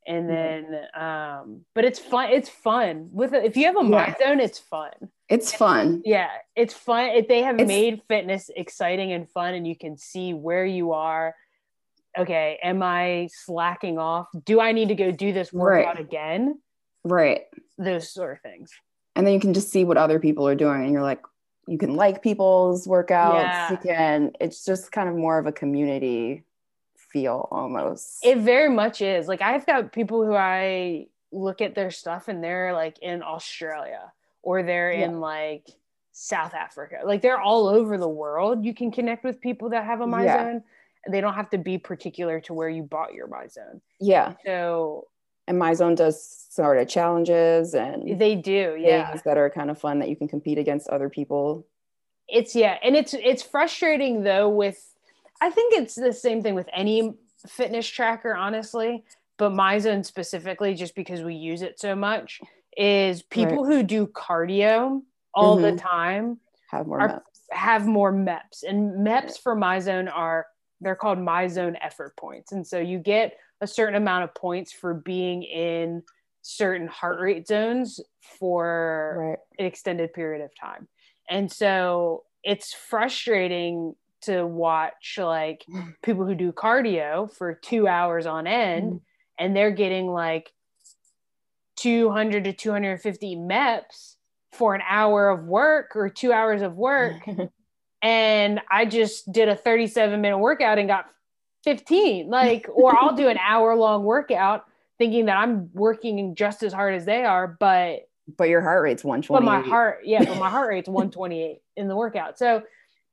And 0.05 0.29
then 0.29 0.65
um 0.95 1.65
but 1.75 1.85
it's 1.85 1.99
fun 1.99 2.29
it's 2.31 2.49
fun 2.49 3.09
with 3.13 3.33
if 3.33 3.55
you 3.55 3.65
have 3.67 3.77
a 3.77 3.85
Yeah. 3.87 4.13
MyZone 4.13 4.39
it's 4.41 4.59
fun 4.59 4.91
It's 5.29 5.53
fun. 5.53 6.01
yeah 6.03 6.29
it's 6.57 6.73
fun 6.73 7.05
it, 7.11 7.29
they 7.29 7.41
have 7.43 7.55
It's- 7.55 7.67
made 7.69 8.01
fitness 8.09 8.49
exciting 8.53 9.13
and 9.13 9.29
fun 9.29 9.53
and 9.53 9.65
you 9.65 9.77
can 9.77 9.95
see 9.97 10.33
where 10.33 10.65
you 10.65 10.91
are 10.91 11.33
okay 12.17 12.59
am 12.63 12.81
i 12.83 13.27
slacking 13.31 13.97
off 13.97 14.27
do 14.45 14.59
i 14.59 14.71
need 14.71 14.89
to 14.89 14.95
go 14.95 15.11
do 15.11 15.31
this 15.33 15.51
workout 15.53 15.95
Right. 15.95 15.99
again 15.99 16.59
Right. 17.03 17.41
those 17.77 18.09
sort 18.09 18.31
of 18.33 18.41
things 18.41 18.71
and 19.15 19.25
then 19.27 19.33
you 19.33 19.39
can 19.39 19.53
just 19.53 19.69
see 19.71 19.83
what 19.83 19.97
other 19.97 20.19
people 20.19 20.47
are 20.47 20.55
doing 20.55 20.83
and 20.83 20.91
you're 20.93 21.01
like 21.03 21.21
you 21.67 21.77
can 21.77 21.95
like 21.95 22.21
people's 22.21 22.85
workouts 22.87 23.43
Yeah. 23.45 23.71
you 23.71 23.77
can 23.77 24.31
it's 24.39 24.63
just 24.65 24.91
kind 24.91 25.09
of 25.09 25.15
more 25.15 25.37
of 25.39 25.45
a 25.45 25.51
community 25.51 26.43
feel 26.95 27.47
almost 27.51 28.25
it 28.25 28.39
very 28.39 28.69
much 28.69 29.01
is 29.01 29.27
like 29.27 29.41
i've 29.41 29.65
got 29.65 29.91
people 29.91 30.25
who 30.25 30.33
i 30.33 31.07
look 31.31 31.61
at 31.61 31.75
their 31.75 31.91
stuff 31.91 32.27
and 32.27 32.43
they're 32.43 32.73
like 32.73 32.97
in 32.99 33.21
australia 33.23 34.11
or 34.41 34.63
they're 34.63 34.91
Yeah. 34.91 35.05
in 35.05 35.19
like 35.19 35.67
south 36.11 36.53
africa 36.53 36.99
like 37.05 37.21
they're 37.21 37.39
all 37.39 37.67
over 37.67 37.97
the 37.97 38.07
world 38.07 38.63
you 38.65 38.73
can 38.73 38.91
connect 38.91 39.23
with 39.23 39.41
people 39.41 39.69
that 39.69 39.83
have 39.85 40.01
a 40.01 40.07
my 40.07 40.23
Yeah. 40.25 40.33
zone 40.43 40.63
they 41.09 41.21
don't 41.21 41.33
have 41.33 41.49
to 41.49 41.57
be 41.57 41.77
particular 41.77 42.39
to 42.41 42.53
where 42.53 42.69
you 42.69 42.83
bought 42.83 43.13
your 43.13 43.27
MyZone 43.27 43.81
yeah 43.99 44.33
so 44.45 45.07
and 45.47 45.59
MyZone 45.61 45.95
does 45.97 46.45
sort 46.49 46.77
of 46.77 46.87
challenges 46.87 47.73
and 47.75 48.17
they 48.19 48.35
do 48.35 48.77
yeah. 48.79 49.09
things 49.11 49.23
that 49.23 49.37
are 49.37 49.49
kind 49.49 49.69
of 49.69 49.77
fun 49.77 49.99
that 49.99 50.07
you 50.09 50.15
can 50.15 50.27
compete 50.29 50.57
against 50.57 50.87
other 50.87 51.09
people. 51.09 51.65
It's 52.29 52.55
yeah 52.55 52.77
and 52.81 52.95
it's 52.95 53.13
it's 53.13 53.43
frustrating 53.43 54.23
though 54.23 54.47
with 54.47 54.81
i 55.41 55.49
think 55.49 55.73
it's 55.73 55.95
the 55.95 56.13
same 56.13 56.41
thing 56.41 56.55
with 56.55 56.69
any 56.73 57.13
fitness 57.47 57.85
tracker 57.85 58.33
honestly 58.33 59.03
but 59.37 59.51
MyZone 59.51 60.05
specifically 60.05 60.73
just 60.75 60.95
because 60.95 61.21
we 61.21 61.35
use 61.35 61.61
it 61.61 61.77
so 61.79 61.95
much 61.95 62.39
is 62.77 63.23
people 63.23 63.65
who 63.65 63.83
do 63.83 64.07
cardio 64.07 65.01
all 65.33 65.57
the 65.57 65.73
Mhm. 65.73 65.81
time 65.81 66.39
have 66.71 66.87
more 66.87 67.01
Are- 67.01 67.07
maps. 67.09 67.41
have 67.51 67.85
more 67.85 68.13
MEPs 68.13 68.63
and 68.65 69.05
MEPs 69.05 69.37
for 69.37 69.55
MyZone 69.55 70.09
are 70.13 70.45
they're 70.83 70.95
called 70.95 71.17
MyZone 71.17 71.75
effort 71.81 72.15
points 72.17 72.51
and 72.51 72.65
so 72.65 72.79
you 72.79 72.99
get 72.99 73.37
a 73.61 73.67
certain 73.67 73.95
amount 73.95 74.25
of 74.25 74.35
points 74.35 74.71
for 74.71 74.93
being 74.93 75.43
in 75.43 76.03
certain 76.43 76.87
heart 76.87 77.19
rate 77.19 77.47
zones 77.47 77.99
for 78.39 79.15
right 79.17 79.39
an 79.59 79.65
extended 79.65 80.13
period 80.13 80.43
of 80.43 80.51
time. 80.59 80.87
And 81.29 81.51
so 81.51 82.23
it's 82.43 82.73
frustrating 82.73 83.95
to 84.23 84.45
watch 84.45 85.17
like 85.17 85.65
mm. 85.69 85.93
people 86.03 86.25
who 86.25 86.35
do 86.35 86.51
cardio 86.51 87.33
for 87.33 87.53
two 87.53 87.87
hours 87.87 88.25
on 88.25 88.47
end 88.47 88.93
mm. 88.93 89.01
and 89.39 89.55
they're 89.55 89.71
getting 89.71 90.07
like 90.07 90.51
200 91.77 92.45
to 92.45 92.53
250 92.53 93.35
MEPs 93.37 94.15
for 94.51 94.75
an 94.75 94.81
hour 94.87 95.29
of 95.29 95.45
work 95.45 95.95
or 95.95 96.09
two 96.09 96.31
hours 96.31 96.61
of 96.61 96.75
work. 96.75 97.23
and 98.03 98.59
I 98.69 98.85
just 98.85 99.31
did 99.31 99.47
a 99.49 99.55
37 99.55 100.21
minute 100.21 100.37
workout 100.37 100.77
and 100.77 100.87
got 100.87 101.05
15. 101.63 102.29
Like, 102.29 102.67
or 102.71 102.95
I'll 102.95 103.15
do 103.15 103.29
an 103.29 103.37
hour 103.43 103.75
long 103.75 104.03
workout 104.03 104.65
thinking 104.99 105.25
that 105.25 105.37
I'm 105.37 105.71
working 105.73 106.35
just 106.35 106.61
as 106.61 106.71
hard 106.73 106.93
as 106.93 107.05
they 107.05 107.23
are, 107.23 107.47
but 107.47 108.07
but 108.37 108.47
your 108.47 108.61
heart 108.61 108.83
rate's 108.83 109.03
120 109.03 109.37
but 109.37 109.45
my 109.45 109.59
heart 109.59 109.99
yeah 110.05 110.23
but 110.23 110.37
my 110.37 110.49
heart 110.49 110.69
rate's 110.69 110.87
128 110.87 111.61
in 111.75 111.87
the 111.87 111.95
workout. 111.95 112.37
So 112.37 112.63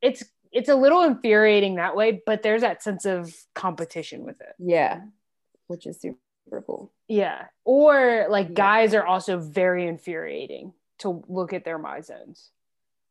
it's 0.03 0.23
it's 0.53 0.69
a 0.69 0.75
little 0.77 1.03
infuriating 1.03 1.77
that 1.77 1.97
way 1.97 2.21
but 2.25 2.43
there's 2.43 2.61
that 2.61 2.81
sense 2.83 3.07
of 3.07 3.35
competition 3.55 4.25
with 4.25 4.41
it. 4.41 4.55
Yeah 4.59 5.01
which 5.67 5.87
is 5.87 6.01
super 6.01 6.63
cool. 6.67 6.93
Yeah. 7.09 7.47
Or 7.65 8.27
like 8.29 8.49
Yeah. 8.49 8.55
guys 8.55 8.95
are 8.95 9.05
also 9.07 9.39
very 9.39 9.87
infuriating 9.87 10.75
to 10.99 11.25
look 11.29 11.53
at 11.53 11.65
their 11.65 11.79
MyZones 11.79 12.49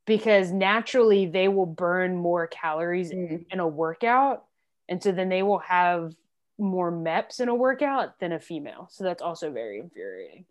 because 0.10 0.51
naturally 0.51 1.26
they 1.28 1.47
will 1.47 1.66
burn 1.68 2.16
more 2.18 2.47
calories 2.47 3.12
Mm. 3.14 3.45
in 3.51 3.60
a 3.60 3.68
workout 3.68 4.43
and 4.89 5.01
so 5.01 5.12
then 5.12 5.30
they 5.30 5.43
will 5.43 5.60
have 5.60 6.14
more 6.57 6.91
MEPs 6.91 7.39
in 7.39 7.47
a 7.47 7.55
workout 7.55 8.20
than 8.20 8.32
a 8.34 8.39
female 8.39 8.88
so 8.89 9.03
that's 9.05 9.22
also 9.22 9.51
very 9.51 9.80
infuriating 9.80 10.45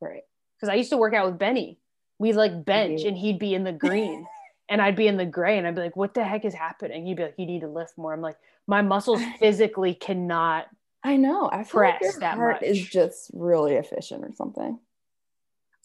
right 0.00 0.24
because 0.56 0.68
I 0.70 0.74
used 0.74 0.90
to 0.90 0.96
work 0.96 1.12
out 1.14 1.26
with 1.26 1.38
Benny. 1.38 1.78
We'd 2.18 2.36
like 2.36 2.64
bench 2.64 3.02
Mhm. 3.02 3.08
and 3.08 3.16
he'd 3.18 3.38
be 3.38 3.54
in 3.54 3.64
the 3.64 3.72
green 3.72 4.26
and 4.68 4.80
I'd 4.80 4.96
be 4.96 5.06
in 5.08 5.16
the 5.18 5.26
gray 5.26 5.58
and 5.58 5.66
I'd 5.66 5.74
be 5.74 5.82
like, 5.82 5.96
what 5.96 6.14
the 6.14 6.24
heck 6.24 6.44
is 6.44 6.54
happening? 6.54 7.04
He'd 7.04 7.16
be 7.18 7.24
like, 7.24 7.34
you 7.36 7.46
need 7.46 7.60
to 7.60 7.68
lift 7.68 7.98
more. 7.98 8.12
I'm 8.14 8.20
like, 8.22 8.38
my 8.66 8.80
muscles 8.80 9.20
physically 9.40 9.94
cannot. 9.94 10.68
i 11.04 11.16
know 11.16 11.50
i 11.52 11.64
feel 11.64 11.82
like 11.82 11.98
Press 11.98 12.12
your 12.14 12.20
that 12.20 12.36
heart 12.36 12.62
is 12.62 12.80
just 12.98 13.30
really 13.34 13.74
efficient 13.74 14.24
or 14.24 14.32
something 14.32 14.78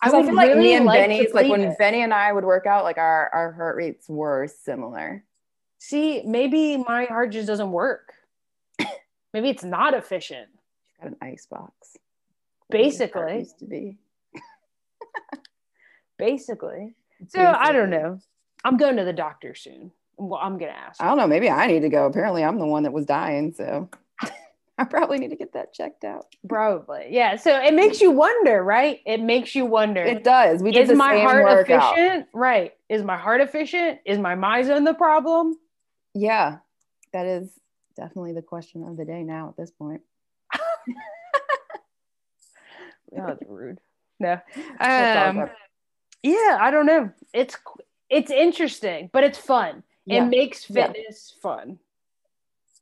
I 0.02 0.06
'Cause 0.06 0.14
I, 0.14 0.18
would 0.18 0.26
feel 0.28 0.36
like 0.36 0.50
really 0.50 0.62
me 0.62 0.74
and 0.76 0.86
like 0.86 1.02
Benny's 1.02 1.34
like 1.34 1.50
when 1.50 1.62
it. 1.62 1.78
Benny 1.78 2.02
and 2.02 2.14
I 2.14 2.32
would 2.32 2.45
work 2.45 2.66
out, 2.66 2.84
like 2.84 2.98
our 2.98 3.30
our 3.34 3.52
heart 3.54 3.76
rates 3.78 4.08
were 4.08 4.48
similar. 4.48 5.24
See, 5.80 6.22
maybe 6.26 6.78
my 6.78 7.06
heart 7.06 7.32
just 7.32 7.48
doesn't 7.48 7.72
work. 7.72 8.14
maybe 9.34 9.50
it's 9.50 9.64
not 9.64 9.93
efficient. 9.93 10.50
Got 11.02 11.12
an 11.12 11.18
ice 11.22 11.48
box. 11.50 11.98
Basically. 12.70 13.39
used 13.39 13.60
to 13.60 13.66
be. 13.66 13.98
Basically. 16.18 16.95
So 17.30 17.41
I 17.41 17.72
don't 17.72 17.89
know. 17.89 18.20
I'm 18.64 18.78
going 18.78 18.98
to 18.98 19.04
the 19.04 19.14
doctor 19.14 19.56
soon. 19.56 19.91
Well, 20.18 20.39
I'm 20.41 20.58
gonna 20.58 20.72
ask. 20.72 21.02
I 21.02 21.08
don't 21.08 21.18
know. 21.18 21.28
Maybe 21.28 21.50
I 21.50 21.68
need 21.68 21.82
to 21.82 21.89
go. 21.89 22.06
Apparently, 22.06 22.43
I'm 22.43 22.58
the 22.60 22.66
one 22.66 22.84
that 22.84 22.93
was 22.93 23.06
dying, 23.06 23.54
so 23.54 23.89
I 24.80 24.84
probably 24.84 25.17
need 25.17 25.30
to 25.30 25.36
get 25.36 25.53
that 25.53 25.73
checked 25.73 26.03
out. 26.03 26.28
Probably, 26.47 27.07
yeah. 27.09 27.36
So 27.36 27.59
it 27.59 27.73
makes 27.73 27.99
you 27.99 28.11
wonder, 28.11 28.63
right? 28.63 28.99
It 29.07 29.21
makes 29.21 29.55
you 29.55 29.65
wonder. 29.65 30.03
It 30.03 30.23
does. 30.23 30.61
We 30.61 30.71
did 30.71 30.89
is 30.89 30.95
my 30.95 31.19
heart 31.19 31.43
workout. 31.45 31.93
efficient? 31.97 32.28
Right. 32.34 32.73
Is 32.88 33.03
my 33.03 33.17
heart 33.17 33.41
efficient? 33.41 33.99
Is 34.05 34.19
my 34.19 34.36
MyZone 34.36 34.86
the 34.86 34.93
problem? 34.93 35.57
Yeah, 36.13 36.57
that 37.13 37.25
is 37.25 37.49
definitely 37.95 38.34
the 38.34 38.41
question 38.43 38.84
of 38.84 38.97
the 38.97 39.05
day 39.05 39.23
now. 39.23 39.49
At 39.49 39.57
this 39.57 39.71
point, 39.71 40.01
That's 43.11 43.41
rude. 43.47 43.80
No. 44.19 44.34
Um, 44.80 45.49
yeah, 46.23 46.57
I 46.59 46.69
don't 46.71 46.86
know. 46.86 47.11
It's 47.34 47.55
it's 48.09 48.32
interesting, 48.32 49.09
but 49.13 49.23
it's 49.23 49.38
fun. 49.38 49.84
Yeah. 50.05 50.23
It 50.23 50.28
makes 50.30 50.69
Yeah. 50.69 50.88
fitness 50.88 51.34
fun. 51.41 51.80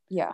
yeah, 0.09 0.33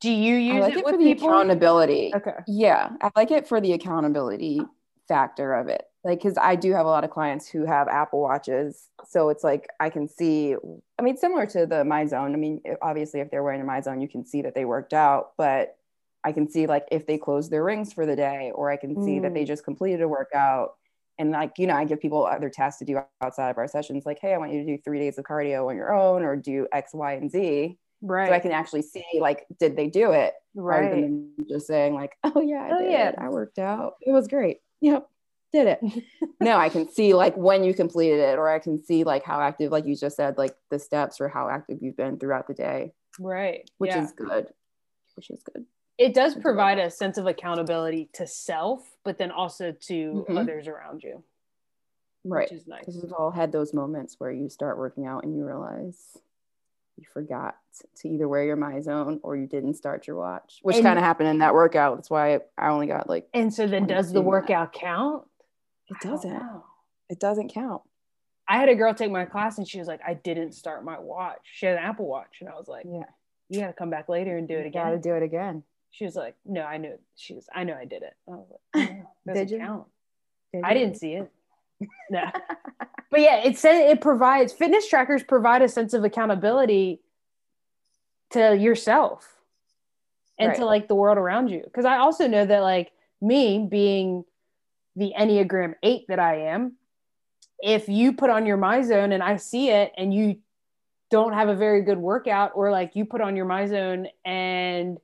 Do 0.00 0.10
you 0.10 0.36
use 0.36 0.60
like 0.60 0.72
it, 0.74 0.78
it 0.78 0.84
with 0.84 0.94
for 0.94 0.98
the 0.98 1.04
people? 1.04 1.28
accountability. 1.28 2.12
Okay. 2.14 2.36
Yeah, 2.46 2.90
I 3.02 3.10
like 3.16 3.30
it 3.30 3.46
for 3.46 3.60
the 3.60 3.72
accountability 3.72 4.60
factor 5.08 5.54
of 5.54 5.68
it. 5.68 5.82
Like, 6.02 6.22
because 6.22 6.38
I 6.40 6.56
do 6.56 6.72
have 6.72 6.86
a 6.86 6.88
lot 6.88 7.04
of 7.04 7.10
clients 7.10 7.46
who 7.46 7.66
have 7.66 7.86
Apple 7.88 8.22
Watches. 8.22 8.88
So 9.06 9.28
it's 9.28 9.44
like 9.44 9.68
I 9.78 9.90
can 9.90 10.08
see, 10.08 10.56
I 10.98 11.02
mean, 11.02 11.16
similar 11.16 11.44
to 11.46 11.66
the 11.66 11.84
MyZone. 11.84 12.32
I 12.32 12.36
mean, 12.36 12.62
obviously, 12.80 13.20
if 13.20 13.30
they're 13.30 13.42
wearing 13.42 13.60
a 13.60 13.64
MyZone, 13.64 14.00
you 14.00 14.08
can 14.08 14.24
see 14.24 14.42
that 14.42 14.54
they 14.54 14.64
worked 14.64 14.94
out, 14.94 15.32
but 15.36 15.76
I 16.24 16.32
can 16.32 16.48
see 16.48 16.66
like 16.66 16.86
if 16.90 17.06
they 17.06 17.18
closed 17.18 17.50
their 17.50 17.64
rings 17.64 17.92
for 17.92 18.06
the 18.06 18.16
day, 18.16 18.52
or 18.54 18.70
I 18.70 18.76
can 18.76 19.02
see 19.02 19.18
that 19.20 19.34
they 19.34 19.44
mm. 19.44 19.48
just 19.48 19.64
completed 19.64 20.02
a 20.02 20.08
workout. 20.08 20.74
And 21.18 21.32
like, 21.32 21.58
you 21.58 21.66
know, 21.66 21.74
I 21.74 21.84
give 21.84 22.00
people 22.00 22.24
other 22.24 22.48
tasks 22.48 22.78
to 22.78 22.86
do 22.86 23.00
outside 23.20 23.50
of 23.50 23.58
our 23.58 23.68
sessions, 23.68 24.06
like, 24.06 24.18
hey, 24.22 24.32
I 24.32 24.38
want 24.38 24.52
you 24.52 24.60
to 24.60 24.76
do 24.76 24.78
three 24.82 24.98
days 24.98 25.18
of 25.18 25.24
cardio 25.24 25.68
on 25.68 25.76
your 25.76 25.94
own 25.94 26.22
or 26.22 26.34
do 26.36 26.66
X, 26.72 26.94
Y, 26.94 27.12
and 27.12 27.30
Z. 27.30 27.76
Right. 28.02 28.28
So 28.28 28.34
I 28.34 28.38
can 28.40 28.52
actually 28.52 28.82
see 28.82 29.04
like, 29.20 29.46
did 29.58 29.76
they 29.76 29.88
do 29.88 30.12
it? 30.12 30.34
rather 30.54 30.90
right. 30.90 31.02
than 31.02 31.32
just 31.48 31.66
saying 31.68 31.94
like, 31.94 32.16
"Oh 32.24 32.40
yeah, 32.40 32.62
I 32.64 32.70
Oh, 32.72 32.78
did 32.80 32.90
yeah. 32.90 33.08
it. 33.10 33.14
I 33.18 33.28
worked 33.28 33.58
out. 33.58 33.94
It 34.00 34.10
was 34.12 34.26
great. 34.26 34.58
Yep, 34.80 35.08
did 35.52 35.66
it." 35.68 36.04
no, 36.40 36.56
I 36.56 36.68
can 36.70 36.88
see 36.90 37.14
like 37.14 37.36
when 37.36 37.62
you 37.62 37.72
completed 37.74 38.18
it, 38.20 38.38
or 38.38 38.48
I 38.48 38.58
can 38.58 38.82
see 38.82 39.04
like 39.04 39.22
how 39.24 39.40
active, 39.40 39.70
like 39.70 39.86
you 39.86 39.94
just 39.94 40.16
said, 40.16 40.38
like 40.38 40.56
the 40.70 40.78
steps 40.78 41.20
or 41.20 41.28
how 41.28 41.48
active 41.48 41.78
you've 41.82 41.96
been 41.96 42.18
throughout 42.18 42.48
the 42.48 42.54
day, 42.54 42.92
right. 43.20 43.70
which 43.78 43.90
yeah. 43.92 44.02
is 44.04 44.12
good. 44.12 44.48
Which 45.16 45.30
is 45.30 45.42
good. 45.42 45.66
it 45.98 46.14
does 46.14 46.34
provide 46.34 46.78
a 46.78 46.90
sense 46.90 47.18
of 47.18 47.26
accountability 47.26 48.08
to 48.14 48.26
self, 48.26 48.88
but 49.04 49.18
then 49.18 49.30
also 49.30 49.70
to 49.72 50.24
Mhm. 50.28 50.38
others 50.38 50.66
around 50.66 51.02
you, 51.02 51.22
Right. 52.24 52.50
which 52.50 52.58
is 52.58 52.66
nice. 52.66 52.80
Because 52.80 53.02
we've 53.02 53.12
all 53.12 53.30
had 53.30 53.52
those 53.52 53.74
moments 53.74 54.16
where 54.18 54.32
you 54.32 54.48
start 54.48 54.78
working 54.78 55.04
out 55.06 55.24
and 55.24 55.36
you 55.36 55.44
realize 55.46 56.16
you 57.00 57.06
forgot 57.14 57.56
to 57.96 58.08
either 58.08 58.28
wear 58.28 58.44
your 58.44 58.58
MyZone 58.58 59.20
or 59.22 59.34
you 59.36 59.46
didn't 59.46 59.74
start 59.74 60.06
your 60.06 60.16
watch, 60.16 60.58
which 60.62 60.82
kind 60.82 60.98
of 60.98 61.04
happened 61.04 61.30
in 61.30 61.38
that 61.38 61.54
workout. 61.54 61.96
That's 61.96 62.10
why 62.10 62.40
I 62.58 62.68
only 62.68 62.86
got 62.86 63.08
like 63.08 63.26
And 63.32 63.52
so 63.52 63.66
then, 63.66 63.86
does 63.86 64.12
the 64.12 64.20
22 64.20 64.30
minutes. 64.30 64.48
workout 64.50 64.72
count? 64.74 65.24
it 65.88 65.96
doesn't. 66.02 66.42
It 67.08 67.18
doesn't 67.18 67.48
count. 67.54 67.82
I 68.46 68.58
had 68.58 68.68
a 68.68 68.74
girl 68.74 68.92
take 68.92 69.10
my 69.10 69.24
class 69.24 69.56
and 69.58 69.66
she 69.66 69.78
was 69.78 69.88
like, 69.88 70.00
I 70.06 70.12
didn't 70.14 70.52
start 70.52 70.84
my 70.84 70.98
watch. 70.98 71.38
She 71.44 71.64
had 71.66 71.76
an 71.78 71.82
Apple 71.84 72.06
Watch. 72.06 72.36
And 72.40 72.48
I 72.50 72.54
was 72.54 72.68
like, 72.68 72.84
Yeah. 72.84 73.04
you 73.48 73.60
got 73.60 73.68
to 73.68 73.72
come 73.72 73.88
back 73.90 74.08
later 74.10 74.36
and 74.36 74.46
do 74.46 74.54
it 74.54 74.66
again. 74.66 74.86
You 74.88 74.90
Gotta 74.96 74.98
do 74.98 75.14
it 75.14 75.22
again. 75.22 75.62
She 75.92 76.04
was 76.04 76.14
like, 76.16 76.34
no, 76.44 76.62
I 76.62 76.76
knew. 76.76 76.98
She 77.16 77.32
was, 77.34 77.46
I 77.54 77.64
know 77.64 77.74
I 77.74 77.84
did 77.86 78.02
it. 78.02 78.14
I 78.28 78.32
was 78.32 78.48
like, 78.74 78.90
oh, 79.04 79.10
doesn't 79.26 79.46
Did 79.46 79.50
you? 79.52 79.58
count. 79.58 79.86
I 80.62 80.74
didn't 80.74 80.96
see 80.96 81.14
it. 81.14 81.30
No. 82.10 82.24
but 83.10 83.20
yeah, 83.20 83.38
it 83.44 83.58
says 83.58 83.90
it 83.90 84.00
provides 84.00 84.52
fitness 84.52 84.88
trackers 84.88 85.22
provide 85.22 85.62
a 85.62 85.68
sense 85.68 85.94
of 85.94 86.04
accountability 86.04 87.00
to 88.30 88.56
yourself 88.56 89.28
and 90.38 90.54
to 90.54 90.64
like 90.64 90.88
the 90.88 90.94
world 90.94 91.18
around 91.18 91.48
you. 91.48 91.62
Because 91.64 91.84
I 91.84 91.98
also 91.98 92.26
know 92.26 92.46
that 92.46 92.60
like 92.60 92.92
me 93.20 93.66
being 93.70 94.24
the 94.96 95.12
Enneagram 95.18 95.74
eight 95.82 96.06
that 96.08 96.18
I 96.18 96.42
am, 96.48 96.76
if 97.60 97.88
you 97.88 98.12
put 98.12 98.30
on 98.30 98.46
your 98.46 98.56
MyZone 98.56 99.12
and 99.12 99.22
I 99.22 99.36
see 99.36 99.70
it 99.70 99.92
and 99.96 100.14
you 100.14 100.38
don't 101.10 101.32
have 101.32 101.48
a 101.48 101.56
very 101.56 101.82
good 101.82 101.98
workout, 101.98 102.52
or 102.54 102.70
like 102.70 102.94
you 102.94 103.04
put 103.04 103.20
on 103.20 103.36
your 103.36 103.46
MyZone 103.46 104.06
and 104.24 104.98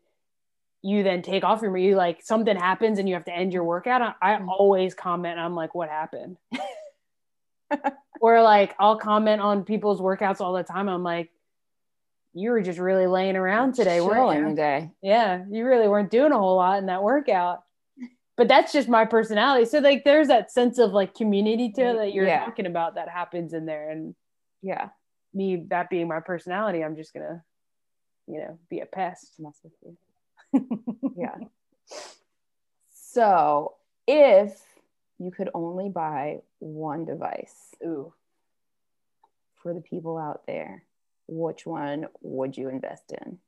you 0.82 1.02
then 1.02 1.20
take 1.20 1.42
off 1.42 1.62
your 1.62 1.76
you 1.76 1.96
like 1.96 2.22
something 2.22 2.56
happens 2.56 3.00
and 3.00 3.08
you 3.08 3.14
have 3.14 3.24
to 3.24 3.34
end 3.34 3.52
your 3.52 3.64
workout. 3.64 4.02
I, 4.02 4.14
I 4.34 4.38
Mhm. 4.38 4.48
always 4.48 4.94
comment, 4.94 5.38
I'm 5.38 5.56
like, 5.56 5.74
what 5.74 5.88
happened? 5.88 6.36
or 8.20 8.42
like 8.42 8.74
I'll 8.78 8.98
comment 8.98 9.40
on 9.40 9.64
people's 9.64 10.00
workouts 10.00 10.40
all 10.40 10.52
the 10.52 10.62
time. 10.62 10.88
I'm 10.88 11.02
like, 11.02 11.30
you 12.34 12.50
were 12.50 12.60
just 12.60 12.78
really 12.78 13.06
laying 13.06 13.36
around 13.36 13.74
today, 13.74 14.00
weren't 14.00 14.50
you? 14.50 14.54
day. 14.54 14.90
Yeah, 15.02 15.44
you 15.50 15.64
really 15.64 15.88
weren't 15.88 16.10
doing 16.10 16.32
a 16.32 16.38
whole 16.38 16.56
lot 16.56 16.78
in 16.78 16.86
that 16.86 17.02
workout. 17.02 17.62
But 18.36 18.48
that's 18.48 18.70
just 18.72 18.88
my 18.88 19.06
personality. 19.06 19.64
So 19.64 19.78
like 19.78 20.04
there's 20.04 20.28
that 20.28 20.52
sense 20.52 20.78
of 20.78 20.92
like 20.92 21.14
community 21.14 21.70
to 21.72 21.82
that 21.98 22.12
you're 22.12 22.26
Yeah. 22.26 22.44
talking 22.44 22.66
about 22.66 22.96
that 22.96 23.08
happens 23.08 23.54
in 23.54 23.64
there. 23.64 23.88
And 23.88 24.14
Yeah. 24.60 24.90
me 25.32 25.64
that 25.68 25.88
being 25.88 26.06
my 26.08 26.20
personality, 26.20 26.84
I'm 26.84 26.96
just 26.96 27.14
gonna, 27.14 27.42
you 28.26 28.40
know, 28.40 28.58
be 28.68 28.80
a 28.80 28.86
pest. 28.86 29.36
Mess 29.38 29.58
with 29.64 29.72
you. 29.82 29.96
Yeah. 31.16 31.36
so 32.94 33.74
if 34.06 34.60
you 35.18 35.30
could 35.30 35.50
only 35.54 35.88
buy 35.88 36.38
one 36.58 37.04
device 37.04 37.74
Ooh. 37.84 38.12
for 39.62 39.72
the 39.72 39.80
people 39.80 40.18
out 40.18 40.42
there, 40.46 40.84
which 41.26 41.66
one 41.66 42.06
would 42.22 42.56
you 42.56 42.68
invest 42.68 43.12
in? 43.12 43.38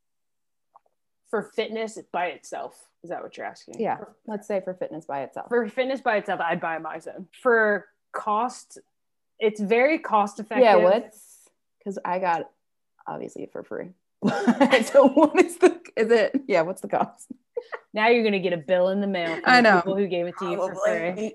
For 1.31 1.43
fitness 1.43 1.99
by 2.11 2.27
itself. 2.29 2.89
Is 3.05 3.11
that 3.11 3.23
what 3.23 3.37
you're 3.37 3.47
asking? 3.47 3.77
Yeah. 3.79 3.99
For, 3.99 4.17
Let's 4.27 4.49
say 4.49 4.61
for 4.63 4.75
fitness 4.75 5.05
by 5.05 5.23
itself. 5.23 5.49
for 5.49 5.69
fitness 5.69 6.01
by 6.01 6.17
itself, 6.17 6.41
I'd 6.41 6.61
buy 6.61 6.79
MyZone. 6.79 7.27
For 7.43 7.87
cost, 8.13 8.79
it's 9.39 9.61
very 9.61 9.99
cost 9.99 10.41
effective. 10.41 10.65
yeah, 10.65 10.77
what's 10.77 11.51
because 11.79 11.99
I 12.05 12.19
got 12.19 12.51
obviously 13.07 13.47
for 13.53 13.63
free. 13.63 13.91
so 14.85 15.09
what 15.09 15.39
is 15.45 15.59
the 15.59 15.81
is 15.97 16.11
it 16.11 16.41
yeah, 16.49 16.63
what's 16.63 16.81
the 16.81 16.89
cost? 16.89 17.29
Now 17.93 18.09
you're 18.09 18.23
gonna 18.23 18.39
get 18.39 18.53
a 18.53 18.59
bill 18.59 18.91
in 18.91 19.01
the 19.01 19.07
mail 19.07 19.35
from 19.35 19.43
I 19.45 19.61
know. 19.61 19.77
people 19.77 19.97
who 19.97 20.07
gave 20.07 20.27
it 20.27 20.35
to 20.39 20.51
you 20.51 20.57
for 20.57 20.75
free. 20.87 21.35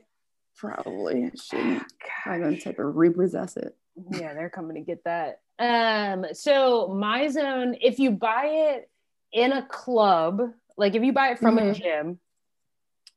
Probably. 0.57 1.31
Shouldn't. 1.35 1.83
I'm 2.25 2.41
gonna 2.41 2.59
type 2.59 2.79
of 2.79 2.95
repossess 2.95 3.57
it. 3.57 3.75
yeah 4.11 4.33
they're 4.33 4.49
coming 4.49 4.75
to 4.75 4.81
get 4.81 5.03
that 5.03 5.41
um 5.59 6.25
so 6.33 6.87
MyZone 6.89 7.77
if 7.81 7.99
you 7.99 8.09
buy 8.11 8.45
it 8.45 8.89
in 9.31 9.51
a 9.51 9.63
club 9.67 10.41
like 10.77 10.95
if 10.95 11.03
you 11.03 11.13
buy 11.13 11.29
it 11.31 11.39
from 11.39 11.57
a 11.59 11.61
Mhm. 11.61 11.73
gym 11.75 12.19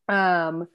um 0.09 0.69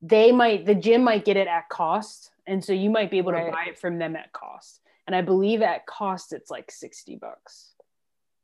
they 0.00 0.32
might 0.32 0.64
the 0.66 0.74
gym 0.74 1.04
might 1.04 1.24
get 1.26 1.36
it 1.36 1.46
at 1.46 1.68
cost 1.68 2.30
and 2.46 2.64
so 2.64 2.72
you 2.72 2.88
might 2.90 3.10
be 3.10 3.18
able 3.18 3.32
Right. 3.32 3.46
to 3.46 3.52
buy 3.52 3.64
it 3.68 3.78
from 3.78 3.98
them 3.98 4.16
at 4.16 4.32
cost 4.32 4.80
and 5.06 5.14
i 5.14 5.20
believe 5.20 5.60
at 5.62 5.84
cost 5.86 6.32
it's 6.32 6.50
like 6.50 6.70
60 6.70 7.16
bucks 7.16 7.74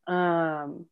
um 0.07 0.85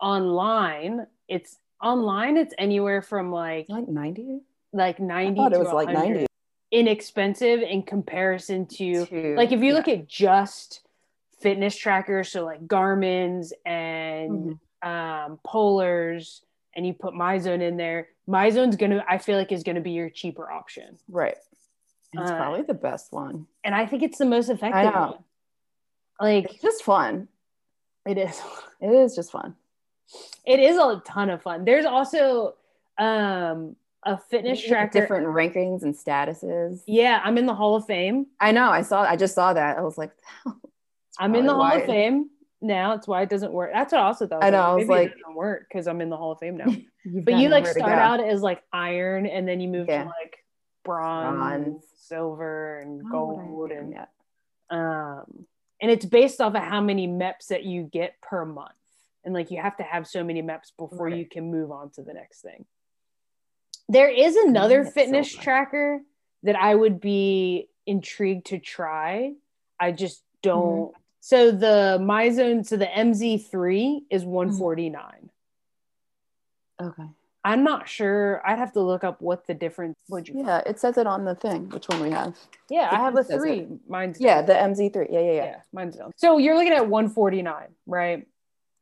online 0.00 1.06
it's 1.28 1.58
online 1.82 2.36
it's 2.36 2.54
anywhere 2.58 3.02
from 3.02 3.30
like 3.30 3.66
Like 3.68 3.88
90? 3.88 4.40
Like 4.72 5.00
I 5.00 5.04
90 5.04 5.36
thought 5.36 5.52
it 5.52 5.58
was 5.58 5.72
like 5.72 5.88
90. 5.88 6.26
inexpensive 6.70 7.60
in 7.60 7.82
comparison 7.82 8.66
to 8.66 9.06
To- 9.06 9.34
like 9.36 9.52
if 9.52 9.60
you 9.60 9.68
yeah. 9.68 9.74
look 9.74 9.88
at 9.88 10.06
just 10.06 10.82
fitness 11.40 11.76
trackers 11.76 12.30
so 12.30 12.44
like 12.44 12.66
Garmin's 12.66 13.52
and 13.64 14.58
Mhm. 14.84 15.26
um 15.26 15.38
polars 15.46 16.40
and 16.76 16.86
you 16.86 16.92
put 16.92 17.14
MyZone 17.14 17.62
in 17.62 17.76
there 17.76 18.08
MyZone's 18.28 18.76
gonna 18.76 19.02
i 19.08 19.16
feel 19.18 19.38
like 19.38 19.50
is 19.52 19.62
gonna 19.62 19.80
be 19.80 19.92
your 19.92 20.10
cheaper 20.10 20.50
option 20.50 20.98
Right. 21.08 21.36
It's 22.12 22.30
Uh, 22.30 22.36
probably 22.36 22.62
the 22.62 22.74
best 22.74 23.12
one. 23.12 23.46
and 23.64 23.74
i 23.74 23.86
think 23.86 24.02
it's 24.02 24.18
the 24.18 24.26
most 24.26 24.50
effective 24.50 24.92
one 24.92 25.24
like 26.20 26.52
It's 26.52 26.60
just 26.62 26.82
fun. 26.84 27.28
it 28.04 28.18
is 28.18 28.42
It 28.80 28.90
is 28.90 29.14
just 29.16 29.32
fun. 29.32 29.56
it 30.44 30.60
is 30.60 30.76
a 30.76 31.00
ton 31.06 31.30
of 31.30 31.40
fun 31.40 31.64
there's 31.64 31.86
also 31.86 32.56
um 32.98 33.76
a 34.14 34.18
fitness 34.30 34.60
tracker 34.64 35.00
different 35.00 35.26
rankings 35.26 35.82
and 35.82 35.94
statuses. 35.94 36.82
yeah 36.86 37.20
i'm 37.24 37.36
in 37.38 37.46
the 37.46 37.54
hall 37.54 37.74
of 37.76 37.84
fame 37.86 38.26
I 38.40 38.52
know. 38.52 38.70
I 38.70 38.82
saw. 38.82 39.02
I 39.02 39.16
just 39.16 39.34
saw 39.34 39.52
that. 39.52 39.78
I 39.78 39.82
was 39.82 39.98
like, 39.98 40.12
i'm 41.18 41.34
in 41.34 41.46
the 41.46 41.52
hall 41.52 41.60
why 41.60 41.78
of 41.78 41.86
fame 41.86 42.30
now 42.60 42.92
it's 42.94 43.06
why 43.06 43.22
it 43.22 43.28
doesn't 43.28 43.52
work 43.52 43.70
that's 43.72 43.92
what 43.92 44.00
i 44.00 44.04
also 44.04 44.26
thought 44.26 44.42
I 44.44 44.50
know, 44.50 44.62
I 44.62 44.74
was 44.74 44.88
like- 44.88 45.08
it 45.12 45.18
doesn't 45.20 45.34
work 45.36 45.66
because 45.68 45.86
i'm 45.86 46.00
in 46.00 46.10
the 46.10 46.16
hall 46.16 46.32
of 46.32 46.38
fame 46.38 46.56
now 46.56 46.66
but 47.24 47.34
you 47.34 47.48
like 47.48 47.66
start 47.66 47.92
out 47.92 48.20
as 48.20 48.40
like 48.42 48.62
iron 48.72 49.26
and 49.26 49.46
then 49.48 49.60
you 49.60 49.68
move 49.68 49.86
Yeah. 49.88 50.04
to 50.04 50.08
like 50.08 50.44
bronze, 50.84 51.36
Bronze. 51.64 51.84
silver 51.98 52.78
and 52.80 53.00
I 53.06 53.10
don't 53.10 53.10
know 53.12 53.26
what 53.26 53.42
I 53.42 53.46
gold 53.48 53.70
and 53.72 53.92
yet. 53.92 54.08
um 54.70 55.46
and 55.80 55.90
it's 55.90 56.04
based 56.06 56.40
off 56.40 56.54
of 56.54 56.62
how 56.62 56.80
many 56.80 57.06
MEPs 57.06 57.48
that 57.48 57.62
you 57.64 57.82
get 57.84 58.20
per 58.20 58.44
month 58.44 58.72
and 59.24 59.34
like 59.34 59.50
you 59.50 59.60
have 59.60 59.76
to 59.76 59.82
have 59.84 60.06
so 60.06 60.24
many 60.24 60.42
MEPs 60.42 60.72
before 60.78 61.06
Right. 61.06 61.16
you 61.18 61.26
can 61.26 61.50
move 61.50 61.70
on 61.70 61.90
to 61.92 62.02
the 62.02 62.12
next 62.14 62.40
thing 62.42 62.64
there 63.88 64.10
is 64.10 64.36
another 64.36 64.84
fitness 64.84 65.30
silver. 65.30 65.44
tracker 65.44 66.00
that 66.42 66.56
i 66.56 66.74
would 66.74 67.00
be 67.00 67.68
intrigued 67.86 68.46
to 68.46 68.58
try 68.58 69.32
i 69.80 69.92
just 69.92 70.18
mm-hmm. 70.18 70.48
don't 70.50 70.94
So 71.28 71.50
the 71.50 71.98
MyZone, 72.00 72.64
so 72.64 72.78
the 72.78 72.86
MZ3 72.86 74.04
is 74.08 74.22
mm-hmm. 74.22 74.30
149. 74.30 75.30
Okay. 76.80 77.02
I'm 77.44 77.64
not 77.64 77.86
sure. 77.86 78.40
I'd 78.46 78.58
have 78.58 78.72
to 78.72 78.80
look 78.80 79.04
up 79.04 79.20
what 79.20 79.46
the 79.46 79.52
difference 79.52 79.94
would 80.08 80.26
you 80.26 80.42
Yeah, 80.42 80.62
it 80.64 80.80
says 80.80 80.96
it 80.96 81.06
on 81.06 81.26
the 81.26 81.34
thing. 81.34 81.68
Which 81.68 81.86
one 81.88 82.00
we 82.00 82.10
have? 82.12 82.34
Yeah, 82.70 82.88
I 82.90 82.96
have 82.96 83.14
a 83.14 83.24
says 83.24 83.36
it. 83.36 83.38
three. 83.40 83.66
Mine's 83.86 84.18
Yeah, 84.18 84.40
the 84.40 84.54
MZ3. 84.54 85.08
Yeah, 85.10 85.20
yeah, 85.20 85.20
yeah, 85.20 85.32
yeah. 85.32 85.60
mine's 85.70 85.96
down. 85.96 86.12
So 86.16 86.38
you're 86.38 86.56
looking 86.56 86.72
at 86.72 86.88
149, 86.88 87.68
right? 87.86 88.26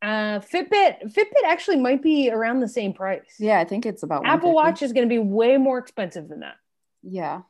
Uh 0.03 0.40
Fitbit, 0.40 1.12
Fitbit 1.12 1.44
actually 1.47 1.78
might 1.78 2.03
be 2.03 2.30
around 2.30 2.61
the 2.61 2.68
same 2.68 2.92
price. 2.92 3.34
Yeah, 3.38 3.59
I 3.59 3.64
think 3.64 3.86
it's 3.86 4.03
about 4.03 4.26
Apple 4.26 4.53
Watch 4.53 4.82
is 4.82 4.92
going 4.92 5.09
to 5.09 5.12
be 5.12 5.18
way 5.18 5.57
more 5.57 5.78
expensive 5.78 6.28
than 6.28 6.40
that. 6.40 6.57
Yeah. 7.03 7.42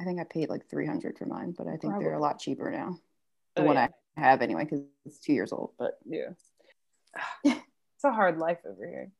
I 0.00 0.04
think 0.04 0.18
I 0.18 0.24
paid 0.24 0.48
like 0.48 0.66
300 0.70 1.18
for 1.18 1.26
mine, 1.26 1.54
but 1.56 1.66
I 1.66 1.76
think 1.76 1.98
they're 1.98 2.14
a 2.14 2.20
lot 2.20 2.38
cheaper 2.40 2.70
now. 2.70 2.98
The 3.54 3.62
Oh, 3.62 3.66
one 3.66 3.76
yeah. 3.76 3.88
I 4.16 4.20
have 4.20 4.40
anyway, 4.40 4.64
because 4.64 4.80
it's 5.04 5.18
two 5.18 5.34
years 5.34 5.52
old. 5.52 5.72
But 5.78 5.98
Yeah. 6.06 6.30
it's 7.44 8.04
a 8.04 8.12
hard 8.12 8.38
life 8.38 8.58
over 8.66 8.86
here. 8.86 9.10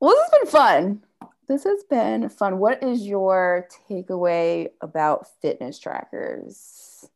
well, 0.00 0.10
this 0.10 0.22
has 0.22 0.40
been 0.40 0.50
fun. 0.50 1.02
This 1.46 1.64
has 1.64 1.84
been 1.84 2.28
fun. 2.28 2.58
What 2.58 2.82
is 2.82 3.06
your 3.06 3.68
takeaway 3.88 4.70
about 4.80 5.26
fitness 5.40 5.78
trackers 5.78 7.08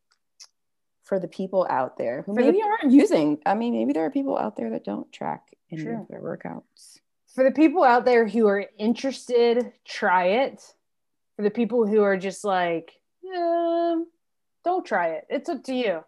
for 1.07 1.19
the 1.19 1.27
people 1.27 1.65
out 1.69 1.97
there 1.97 2.21
who 2.23 2.35
For 2.35 2.41
the- 2.41 2.51
maybe 2.51 2.61
aren't 2.61 2.91
using? 2.91 3.39
I 3.45 3.53
mean, 3.55 3.73
maybe 3.73 3.93
there 3.93 4.05
are 4.05 4.11
people 4.11 4.37
out 4.37 4.55
there 4.57 4.69
that 4.71 4.83
don't 4.83 5.11
track 5.11 5.55
any 5.71 5.81
True. 5.83 6.01
of 6.01 6.07
their 6.09 6.21
workouts. 6.21 6.99
For 7.33 7.43
the 7.43 7.51
people 7.51 7.83
out 7.83 8.03
there 8.05 8.27
who 8.27 8.47
are 8.47 8.65
interested, 8.77 9.71
try 9.85 10.25
it. 10.25 10.73
For 11.35 11.43
the 11.43 11.51
people 11.51 11.85
who 11.87 12.01
are 12.01 12.17
just 12.17 12.43
like, 12.43 12.99
um, 13.35 14.07
don't 14.65 14.85
try 14.85 15.09
it. 15.11 15.25
It's 15.29 15.49
up 15.49 15.63
to 15.65 15.73
you. 15.73 16.03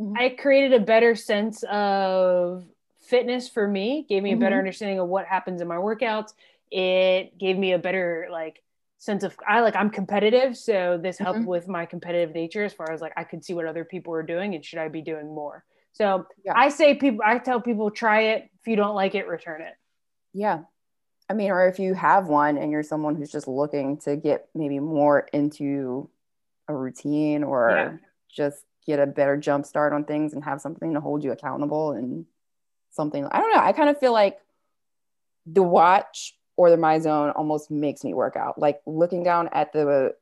Mhm. 0.00 0.18
I 0.18 0.30
created 0.30 0.74
a 0.74 0.84
better 0.84 1.14
sense 1.14 1.62
of 1.64 2.64
fitness 2.98 3.48
for 3.48 3.66
me, 3.68 4.04
gave 4.08 4.22
me 4.22 4.32
a 4.32 4.36
better 4.36 4.56
Mhm. 4.56 4.60
understanding 4.60 4.98
of 4.98 5.08
what 5.08 5.26
happens 5.26 5.60
in 5.60 5.68
my 5.68 5.76
workouts. 5.76 6.34
It 6.70 7.38
gave 7.38 7.58
me 7.58 7.72
a 7.72 7.78
better 7.78 8.28
like 8.30 8.62
sense 9.02 9.24
of 9.24 9.36
I 9.48 9.60
like 9.62 9.74
I'm 9.74 9.90
competitive, 9.90 10.56
so 10.56 10.96
this 10.96 11.18
helped 11.18 11.40
Mhm. 11.40 11.46
with 11.46 11.66
my 11.66 11.84
competitive 11.86 12.32
nature 12.36 12.62
as 12.62 12.72
far 12.72 12.92
as 12.92 13.00
like 13.00 13.12
I 13.16 13.24
could 13.24 13.44
see 13.44 13.52
what 13.52 13.66
other 13.66 13.84
people 13.84 14.12
were 14.12 14.22
doing 14.22 14.54
and 14.54 14.64
should 14.64 14.78
I 14.78 14.86
be 14.86 15.02
doing 15.02 15.34
more. 15.34 15.64
So 15.92 16.24
Yeah. 16.44 16.52
I 16.54 16.68
say 16.68 16.94
people 16.94 17.20
I 17.24 17.38
tell 17.38 17.60
people 17.60 17.90
try 17.90 18.20
it. 18.32 18.48
If 18.60 18.68
you 18.68 18.76
don't 18.76 18.94
like 18.94 19.16
it, 19.16 19.26
return 19.26 19.60
it. 19.60 19.74
Yeah. 20.32 20.60
I 21.28 21.34
mean, 21.34 21.50
or 21.50 21.66
if 21.66 21.80
you 21.80 21.94
have 21.94 22.28
one 22.28 22.56
and 22.56 22.70
you're 22.70 22.84
someone 22.84 23.16
who's 23.16 23.32
just 23.32 23.48
looking 23.48 23.96
to 23.98 24.16
get 24.16 24.48
maybe 24.54 24.78
more 24.78 25.26
into 25.32 26.08
a 26.68 26.74
routine 26.74 27.42
or 27.42 27.70
Yeah. 27.70 27.96
just 28.28 28.64
get 28.86 29.00
a 29.00 29.06
better 29.06 29.36
jump 29.36 29.66
start 29.66 29.92
on 29.92 30.04
things 30.04 30.32
and 30.32 30.44
have 30.44 30.60
something 30.60 30.94
to 30.94 31.00
hold 31.00 31.24
you 31.24 31.32
accountable 31.32 31.90
and 31.92 32.24
something 32.90 33.24
I 33.26 33.40
don't 33.40 33.52
know. 33.52 33.60
I 33.62 33.72
kind 33.72 33.88
of 33.90 33.98
feel 33.98 34.12
like 34.12 34.38
the 35.46 35.62
watch 35.64 36.38
or 36.56 36.70
the 36.70 36.76
MyZone 36.76 37.32
almost 37.36 37.70
makes 37.70 38.04
me 38.04 38.14
work 38.14 38.36
out. 38.36 38.58
Like 38.58 38.80
looking 38.86 39.22
down 39.22 39.48
at 39.52 39.72
the 39.72 40.14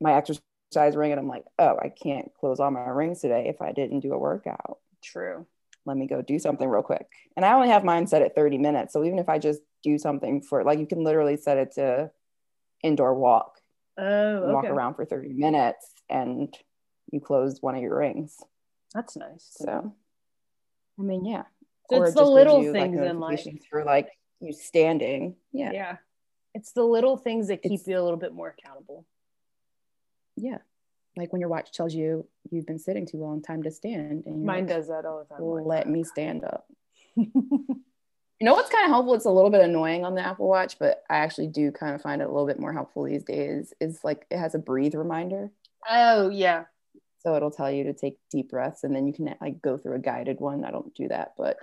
my 0.00 0.14
exercise 0.14 0.96
ring 0.96 1.12
and 1.12 1.20
I'm 1.20 1.28
like, 1.28 1.44
oh, 1.58 1.76
I 1.82 1.88
can't 1.88 2.30
close 2.38 2.60
all 2.60 2.70
my 2.70 2.88
rings 2.88 3.20
today 3.20 3.46
if 3.48 3.60
I 3.60 3.72
didn't 3.72 4.00
do 4.00 4.12
a 4.14 4.18
workout 4.18 4.78
True. 5.02 5.46
let 5.84 5.96
me 5.96 6.06
go 6.06 6.22
do 6.22 6.38
something 6.38 6.68
real 6.68 6.82
quick. 6.82 7.06
And 7.36 7.44
I 7.44 7.52
only 7.54 7.68
have 7.68 7.84
mine 7.84 8.06
set 8.06 8.22
at 8.22 8.34
30 8.34 8.58
minutes. 8.58 8.92
So 8.92 9.04
even 9.04 9.18
if 9.18 9.28
I 9.28 9.38
just 9.38 9.60
do 9.82 9.98
something 9.98 10.42
for 10.42 10.62
like 10.64 10.78
you 10.78 10.86
can 10.86 11.02
literally 11.02 11.36
set 11.36 11.56
it 11.58 11.72
to 11.72 12.10
indoor 12.82 13.14
walk, 13.14 13.56
Oh, 13.98 14.44
and 14.44 14.52
walk 14.54 14.64
around 14.64 14.94
for 14.94 15.04
30 15.04 15.34
minutes 15.34 15.92
and 16.08 16.56
you 17.12 17.20
close 17.20 17.60
one 17.60 17.74
of 17.74 17.82
your 17.82 17.98
rings. 17.98 18.38
That's 18.94 19.16
nice. 19.16 19.46
So 19.50 19.94
I 20.98 21.02
mean, 21.02 21.24
yeah. 21.24 21.44
So 21.90 22.02
it's 22.02 22.14
the 22.14 22.24
little 22.24 22.62
you, 22.62 22.72
like, 22.72 22.92
things 22.92 23.00
in 23.00 23.18
life. 23.18 23.46
for 23.68 23.84
like 23.84 24.08
you 24.40 24.52
standing. 24.52 25.36
Yeah. 25.52 25.72
Yeah. 25.72 25.96
It's 26.54 26.72
the 26.72 26.84
little 26.84 27.16
things 27.16 27.48
that 27.48 27.62
keep 27.62 27.72
It's- 27.72 27.86
you 27.88 27.98
a 27.98 28.02
little 28.02 28.18
bit 28.18 28.32
more 28.32 28.48
accountable. 28.58 29.04
Yeah. 30.36 30.58
Like 31.16 31.32
when 31.32 31.40
your 31.40 31.50
watch 31.50 31.72
tells 31.72 31.94
you 31.94 32.26
you've 32.50 32.66
been 32.66 32.78
sitting 32.78 33.06
too 33.06 33.18
long, 33.18 33.42
time 33.42 33.62
to 33.64 33.70
stand. 33.70 34.24
And 34.26 34.44
Mine 34.44 34.66
like, 34.66 34.68
does 34.68 34.88
that 34.88 35.04
all 35.04 35.18
the 35.20 35.24
time. 35.34 35.44
like 35.44 35.66
let 35.66 35.88
me 35.88 36.04
stand 36.04 36.44
up. 36.44 36.66
You 38.42 38.46
know 38.46 38.54
what's 38.54 38.70
kind 38.70 38.86
of 38.86 38.90
helpful? 38.92 39.12
It's 39.12 39.26
a 39.26 39.30
little 39.30 39.50
bit 39.50 39.60
annoying 39.60 40.02
on 40.06 40.14
the 40.14 40.22
Apple 40.26 40.48
Watch, 40.48 40.78
but 40.78 41.02
I 41.10 41.16
actually 41.18 41.48
do 41.48 41.70
kind 41.70 41.94
of 41.94 42.00
find 42.00 42.22
it 42.22 42.24
a 42.24 42.30
little 42.30 42.46
bit 42.46 42.58
more 42.58 42.72
helpful 42.72 43.02
these 43.04 43.22
days. 43.22 43.74
Is 43.82 44.02
like 44.02 44.24
it 44.30 44.38
has 44.38 44.54
a 44.54 44.58
breathe 44.58 44.94
reminder. 44.94 45.50
oh 45.90 46.30
yeah. 46.30 46.64
So 47.18 47.36
it'll 47.36 47.50
tell 47.50 47.70
you 47.70 47.84
to 47.84 47.92
take 47.92 48.16
deep 48.30 48.48
breaths 48.48 48.82
and 48.82 48.96
then 48.96 49.06
you 49.06 49.12
can 49.12 49.34
like 49.42 49.60
go 49.60 49.76
through 49.76 49.96
a 49.96 49.98
guided 49.98 50.40
one. 50.40 50.64
I 50.64 50.70
don't 50.70 50.94
do 50.94 51.08
that, 51.08 51.34
but 51.36 51.58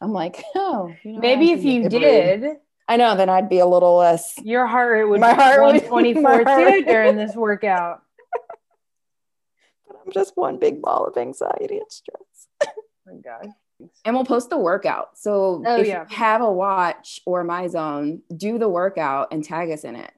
I'm 0.00 0.12
like, 0.12 0.42
oh, 0.54 0.92
you 1.02 1.12
know, 1.14 1.20
Maybe 1.20 1.52
if 1.52 1.64
you 1.64 1.82
get 1.88 1.90
to 1.90 1.98
did, 1.98 2.56
I 2.88 2.96
know, 2.96 3.16
then 3.16 3.28
I'd 3.28 3.48
be 3.48 3.58
a 3.58 3.66
little 3.66 3.96
less. 3.96 4.34
your 4.44 4.66
heart 4.66 4.92
rate 4.92 5.04
would 5.04 5.20
My 5.20 5.34
be 5.34 5.40
heart 5.42 5.60
would- 5.62 5.90
124 5.90 6.22
my 6.22 6.42
heart 6.44 6.72
too 6.72 6.84
during 6.84 7.16
this 7.16 7.34
workout. 7.34 8.02
But 9.88 9.96
I'm 10.04 10.12
just 10.12 10.36
one 10.36 10.58
big 10.58 10.82
ball 10.82 11.06
of 11.06 11.16
anxiety 11.16 11.78
and 11.78 11.90
stress. 11.90 12.48
Oh 12.64 12.68
my 13.06 13.14
God. 13.24 13.48
And 14.04 14.14
we'll 14.14 14.24
post 14.24 14.48
the 14.50 14.56
workout. 14.58 15.18
So 15.18 15.62
Oh, 15.66 15.76
if 15.80 15.86
yeah. 15.86 16.06
you 16.08 16.16
have 16.16 16.40
a 16.40 16.50
watch 16.50 17.20
or 17.26 17.44
MyZone, 17.44 18.20
do 18.34 18.58
the 18.58 18.68
workout 18.68 19.28
and 19.32 19.44
tag 19.44 19.70
us 19.70 19.84
in 19.84 19.96
it. 19.96 20.10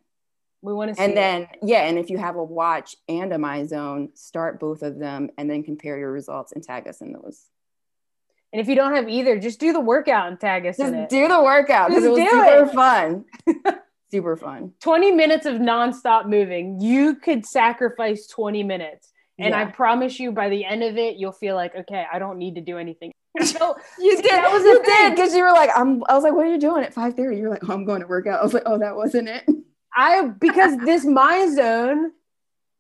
We 0.62 0.72
want 0.72 0.91
to 0.91 0.95
see. 0.97 1.03
and 1.03 1.12
it. 1.12 1.14
then 1.14 1.47
yeah 1.62 1.83
and 1.83 1.99
if 2.01 2.11
you 2.11 2.18
have 2.18 2.35
a 2.35 2.43
watch 2.43 2.97
and 3.09 3.33
a 3.33 3.37
MyZone 3.37 4.16
start 4.18 4.59
both 4.59 4.83
of 4.83 4.99
them 4.99 5.31
and 5.39 5.49
then 5.49 5.62
compare 5.62 5.97
your 5.97 6.11
results 6.11 6.51
and 6.51 6.64
tag 6.64 6.89
us 6.89 7.01
in 7.01 7.12
those 7.12 7.45
and 8.53 8.61
if 8.61 8.68
you 8.68 8.74
don't 8.74 8.94
have 8.94 9.09
either, 9.09 9.38
just 9.38 9.61
do 9.61 9.72
the 9.72 9.80
workout 9.80 10.28
and 10.28 10.40
tag 10.40 10.66
us 10.66 10.76
just 10.76 10.92
in 10.92 11.01
it. 11.01 11.09
do 11.09 11.28
the 11.28 11.42
workout 11.42 11.88
because 11.88 12.05
it 12.05 12.11
was 12.11 12.30
super 12.30 12.64
it. 12.64 12.74
fun 12.74 13.24
super 14.11 14.36
fun 14.36 14.72
20 14.80 15.12
minutes 15.12 15.46
of 15.46 15.57
nonstop 15.57 16.28
moving. 16.28 16.80
You 16.80 17.16
could 17.16 17.44
sacrifice 17.44 18.26
20 18.26 18.62
minutes. 18.62 19.12
And 19.40 19.55
I 19.55 19.66
promise 19.66 20.18
you, 20.18 20.32
by 20.32 20.49
the 20.49 20.64
end 20.64 20.82
of 20.82 20.96
it, 20.96 21.14
you'll 21.14 21.30
feel 21.30 21.55
like, 21.55 21.72
okay, 21.72 22.05
I 22.12 22.18
don't 22.18 22.38
need 22.38 22.57
to 22.57 22.61
do 22.61 22.78
anything. 22.78 23.12
So 23.44 23.76
you 24.01 24.16
did 24.16 24.32
That 24.32 24.51
was 24.51 24.64
you 24.64 24.82
did 24.84 25.14
because 25.14 25.32
you 25.32 25.44
were 25.44 25.53
like 25.53 25.70
i'm 25.76 26.03
i 26.09 26.14
was 26.14 26.24
like 26.24 26.32
what 26.32 26.44
are 26.44 26.51
you 26.51 26.59
doing 26.59 26.82
at 26.82 26.92
5 26.92 27.14
30 27.14 27.36
you're 27.36 27.51
like 27.51 27.62
oh 27.68 27.72
i'm 27.72 27.84
going 27.84 28.01
to 28.01 28.07
work 28.09 28.26
out 28.26 28.40
i 28.40 28.42
was 28.42 28.53
like 28.53 28.64
oh 28.66 28.78
that 28.78 28.96
wasn't 28.96 29.28
it 29.28 29.44
I 29.99 30.28
because 30.28 30.76
this 30.78 31.05
MyZone 31.05 32.11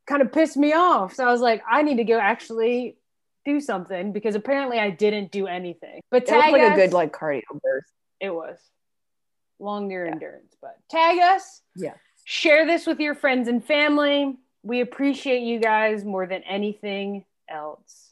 kind 0.06 0.22
of 0.22 0.32
pissed 0.32 0.56
me 0.56 0.72
off. 0.72 1.14
So 1.14 1.26
I 1.26 1.32
was 1.32 1.40
like, 1.40 1.62
I 1.68 1.82
need 1.82 1.96
to 1.96 2.04
go 2.04 2.18
actually 2.18 2.96
do 3.48 3.60
something 3.60 4.12
because 4.12 4.34
apparently 4.34 4.78
I 4.78 4.90
didn't 4.90 5.32
do 5.32 5.46
anything. 5.46 6.00
But 6.10 6.28
it 6.28 6.32
was 6.32 6.52
like 6.52 6.62
us, 6.62 6.72
a 6.72 6.76
good 6.76 6.92
like 6.92 7.12
cardio 7.12 7.42
burst 7.62 7.92
it 8.20 8.30
was 8.30 8.58
longer 9.58 10.04
Yeah. 10.04 10.12
endurance. 10.12 10.54
But 10.60 10.76
tag 10.90 11.18
us, 11.18 11.62
yeah 11.76 11.94
share 12.24 12.66
this 12.66 12.86
with 12.86 13.00
your 13.00 13.14
friends 13.14 13.48
and 13.48 13.64
family. 13.64 14.36
We 14.62 14.82
appreciate 14.82 15.40
you 15.40 15.58
guys 15.60 16.04
more 16.04 16.26
than 16.26 16.42
anything 16.42 17.24
else. 17.48 18.07